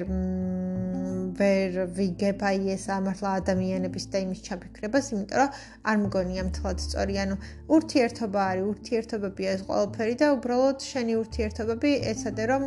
ვერ 1.39 1.77
ვიგებ 1.97 2.43
აი 2.49 2.71
ეს 2.75 2.85
ამართლა 2.95 3.29
ადამიანების 3.41 4.05
და 4.13 4.21
იმის 4.25 4.43
ჩაფიქრებას, 4.47 5.09
იმიტომ 5.13 5.39
რომ 5.41 5.49
არ 5.91 5.97
მგონია 6.03 6.43
მთლად 6.49 6.83
სწორი. 6.85 7.15
ანუ 7.23 7.35
ურთიერთობა 7.77 8.41
არის, 8.51 8.67
ურთიერთობებია 8.73 9.49
ეს 9.55 9.61
ყველაფერი 9.69 10.15
და 10.21 10.27
უბრალოდ 10.37 10.77
შენი 10.91 11.13
ურთიერთობები 11.23 11.91
ეცადე 12.11 12.43
რომ 12.53 12.63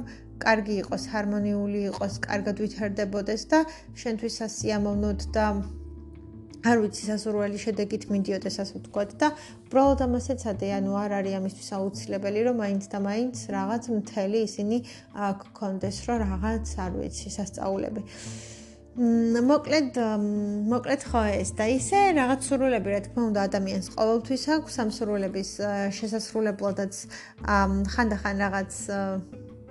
კარგი 0.47 0.75
იყოს, 0.83 1.03
ჰარმონიული 1.13 1.81
იყოს, 1.91 2.15
კარგად 2.27 2.57
ვითარდებოდეს 2.65 3.43
და 3.53 3.61
შენთვის 4.03 4.37
ასიამოვნოთ 4.49 5.21
და 5.37 5.47
არ 6.63 6.79
ვიცი 6.83 7.05
სასურველი 7.11 7.59
შედეგით 7.59 8.07
მიდიოდეს 8.13 8.57
ასე 8.63 8.75
ვთქვათ 8.79 9.15
და 9.19 9.29
უბრალოდ 9.67 10.01
ამას 10.07 10.27
ეცადე, 10.35 10.69
ანუ 10.79 10.93
არ 11.03 11.15
არის 11.19 11.35
ამისთვის 11.41 11.69
აუცილებელი, 11.79 12.41
რომ 12.47 12.57
მაინც 12.63 12.85
და 12.93 12.99
მაინც 13.03 13.37
რაღაც 13.57 13.83
მთელი 13.99 14.39
ისინი 14.47 14.79
გქონდეს, 15.43 15.97
რომ 16.07 16.17
რაღაც 16.23 16.67
არ 16.87 16.93
ვიცი 17.03 17.29
სასწაულები. 17.37 18.03
მოკლედ 18.93 19.97
მოკლედ 20.69 21.03
ხო 21.09 21.21
ეს 21.41 21.51
და 21.57 21.65
ისე 21.73 22.01
რაღაც 22.13 22.41
სურვილები 22.45 22.89
რა 22.93 23.01
თქმა 23.09 23.23
უნდა 23.33 23.41
ადამიანს 23.49 23.87
ყოველთვის 23.97 24.43
აქვს 24.53 24.75
ამ 24.85 24.91
სურვილების 24.93 25.51
შესასრულებლადაც 25.97 26.93
ხანდახან 27.95 28.37
რაღაც 28.45 28.73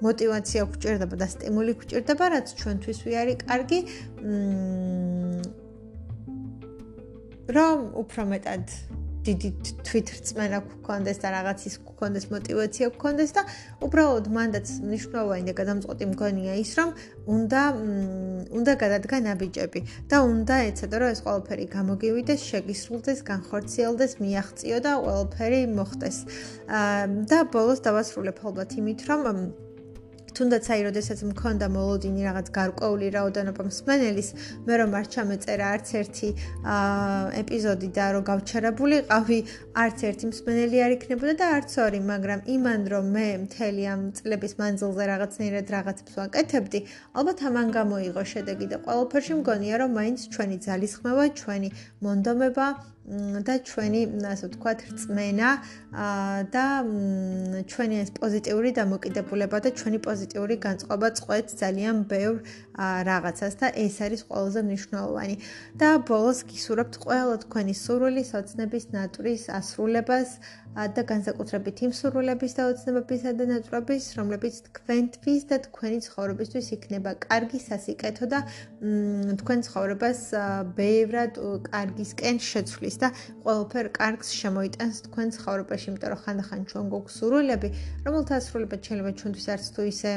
мотивация 0.01 0.65
გვჭირდება 0.65 1.15
და 1.21 1.27
სტიმული 1.29 1.71
გვჭირდება, 1.77 2.25
რაც 2.33 2.47
ჩვენთვის 2.57 2.99
ვიარი 3.05 3.33
კარგი 3.45 3.79
მ 4.25 5.70
რომ 7.57 7.77
უფრო 8.01 8.21
მეტად 8.33 8.65
დიდი 9.21 9.49
თვითრწმენა 9.85 10.59
გქონდეს 10.65 11.17
და 11.21 11.29
რაღაცის 11.35 11.75
გქონდეს 11.85 12.25
мотиваცია 12.33 12.89
გქონდეს 12.95 13.31
და 13.37 13.43
უბრალოდ 13.85 14.25
მანდაც 14.33 14.67
მნიშვნელოვანი 14.81 15.45
და 15.49 15.53
გადამწყვეტი 15.61 16.05
მგონია 16.13 16.55
ის 16.57 16.71
რომ 16.79 16.89
უნდა 17.35 17.61
უნდა 18.57 18.73
გადადგან 18.83 19.29
აბიჭები 19.33 19.81
და 20.09 20.17
უნდა 20.25 20.55
ეცადო 20.71 20.97
რომ 21.05 21.13
ეს 21.13 21.21
ყველაფერი 21.25 21.65
გამოგივიდეს, 21.77 22.39
შეგისრულდეს, 22.51 23.19
განხორციელდეს, 23.31 24.11
მიაღწიო 24.25 24.77
და 24.81 24.91
ყველაფერი 25.05 25.61
მოხდეს. 25.77 26.17
და 27.29 27.39
ბოლოს 27.53 27.79
დავასრულებ 27.85 28.37
ალბათ 28.41 28.69
იმით 28.81 28.99
რომ 29.05 29.21
თუნდაც 30.37 30.65
აი, 30.71 30.81
როდესაც 30.87 31.19
მქონდა 31.31 31.67
მოლოდინი 31.75 32.21
რაღაც 32.27 32.47
გარკვეული 32.55 33.07
რაოდენობა 33.15 33.63
მსმენელის, 33.67 34.29
მე 34.67 34.73
რომ 34.81 34.91
არ 34.99 35.05
ჩამეწერა 35.15 35.65
არც 35.75 35.87
ერთი 36.01 36.29
აა 36.75 37.25
ეპიზოდი 37.41 37.89
და 37.97 38.05
რომ 38.15 38.23
გავჩერებულიყავი, 38.31 39.39
არც 39.83 39.97
ერთი 40.11 40.25
მსმენელი 40.31 40.77
არ 40.85 40.91
იქნებოდა 40.97 41.33
და 41.41 41.47
არც 41.57 41.71
ორი, 41.85 41.99
მაგრამ 42.11 42.39
იმან 42.55 42.81
რომ 42.93 43.05
მე 43.15 43.27
მთელი 43.43 43.83
ამ 43.91 44.01
წლების 44.15 44.53
მანძილზე 44.61 45.03
რაღაცნაირად 45.11 45.67
რაღაცებს 45.75 46.13
ვაკეთებდი, 46.21 46.79
ალბათ 47.17 47.39
ამან 47.51 47.67
გამოიღო 47.75 48.23
შედეგი 48.31 48.67
და 48.71 48.77
ყოველფერში 48.87 49.33
მგონია 49.41 49.75
რომ 49.83 49.91
მაინც 49.99 50.19
ჩვენი 50.31 50.57
ძალისხმევა, 50.67 51.25
ჩვენი 51.41 51.69
მონდომება 52.07 52.65
და 53.11 53.53
ჩვენი, 53.67 54.01
ასე 54.23 54.45
ვთქვათ, 54.47 54.79
რწმენა 54.87 55.49
და 56.55 56.65
ჩვენი 57.67 57.95
ეს 58.03 58.09
პოზიტიური 58.15 58.69
დამოკიდებულება 58.79 59.57
და 59.65 59.69
ჩვენი 59.75 59.99
პოზიტიური 60.07 60.55
განწყობა 60.65 61.07
წყვეტს 61.19 61.59
ძალიან 61.59 61.95
ბევრ 62.07 62.35
რაღაცას 62.79 63.53
და 63.59 63.67
ეს 63.75 63.95
არის 64.05 64.21
ყველაზე 64.29 64.61
მნიშვნელოვანი. 64.67 65.35
და 65.81 65.89
ბოლოს 66.07 66.39
გისურვებთ 66.51 66.95
ყველა 67.03 67.35
თქვენი 67.43 67.73
სურვილის, 67.83 68.29
ოცნების, 68.39 68.83
ნატურის 68.95 69.43
ასრულებას 69.59 70.29
და 70.71 71.01
განსაკუთრებით 71.03 71.77
იმ 71.83 71.91
სურვილების 71.91 72.53
და 72.55 72.63
ოცნებებისა 72.71 73.31
და 73.35 73.43
ნატურების, 73.51 74.03
რომლებიც 74.15 74.55
თქვენთვის 74.71 75.41
და 75.51 75.57
თქვენი 75.67 75.97
ცხოვრებისთვის 76.07 76.67
იქნება 76.75 77.11
კარგი 77.27 77.59
სასიკეთო 77.59 78.25
და 78.31 78.39
თქვენ 79.41 79.59
ცხოვრებას 79.67 80.19
ბევრად 80.79 81.33
კარგისკენ 81.67 82.35
შეცვლის 82.39 82.95
და 83.03 83.07
ყველაფერ 83.43 83.85
კარგს 83.99 84.29
შემოიტანს 84.31 84.97
თქვენ 85.11 85.27
ცხოვრებაში, 85.35 85.85
იმიტომ 85.91 86.09
რომ 86.15 86.21
ხანდახან 86.23 86.61
ჩვენ 86.71 86.85
გვაქვს 86.87 87.13
სურვილები, 87.19 87.69
რომელთა 88.07 88.33
ასრულება 88.39 88.75
შეიძლება 88.79 89.11
ჩვენთვის 89.19 89.47
არც 89.51 89.65
თუ 89.75 89.81
ისე 89.91 90.11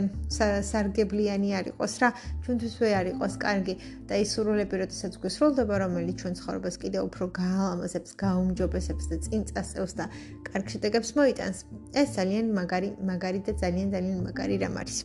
სარგებლიანი 0.71 1.49
არ 1.59 1.65
იყოს 1.75 1.95
რა, 1.99 2.09
ჩვენთვის 2.55 2.75
ვერ 2.79 2.93
არ 2.95 3.07
იყოს 3.11 3.35
კარგი 3.43 3.75
და 4.07 4.15
ის 4.23 4.31
სურვილები, 4.35 4.75
როდესაც 4.83 5.13
გვესრულდება, 5.19 5.75
რომელიც 5.83 6.17
ჩვენ 6.23 6.35
ცხოვრებას 6.39 6.77
კიდევ 6.83 7.03
უფრო 7.11 7.25
გაალამაზებს, 7.35 8.11
გაუმჯობესებს 8.23 9.05
და 9.11 9.17
წინ 9.27 9.41
წასწევს 9.51 9.93
და 9.99 10.05
კარგ 10.47 10.67
შედეგებს 10.71 11.11
მოიტანს, 11.19 11.59
ეს 11.99 12.09
ძალიან 12.15 12.47
მაგარი, 12.55 12.91
მაგარი 13.11 13.41
და 13.43 13.53
ძალიან 13.59 13.89
ძალიან 13.95 14.19
მაგარი 14.29 14.57
რამ 14.63 14.77
არის. 14.83 14.99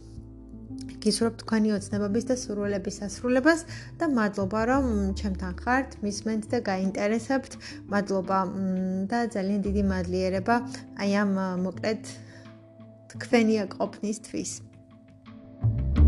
გისურვებ 1.00 1.36
თქვენი 1.42 1.70
ოცნებების 1.80 2.26
და 2.30 2.36
სურვილების 2.38 2.98
ასრულებას 3.08 3.60
და 3.98 4.06
მადლობა 4.14 4.62
რომ 4.70 4.86
ჩემთან 5.18 5.54
ხართ, 5.64 5.90
მისმენთ 6.06 6.44
და 6.54 6.58
გაინტერესებთ. 6.70 7.52
მადლობა 7.90 8.40
და 9.10 9.20
ძალიან 9.34 9.60
დიდი 9.66 9.84
მადლიერება 9.90 10.56
აი 11.02 11.12
ამ 11.24 11.32
მოკლედ 11.66 12.04
თქვენია 13.16 13.64
ყოფნისთვის. 13.80 14.52
thank 15.60 15.98
you 15.98 15.99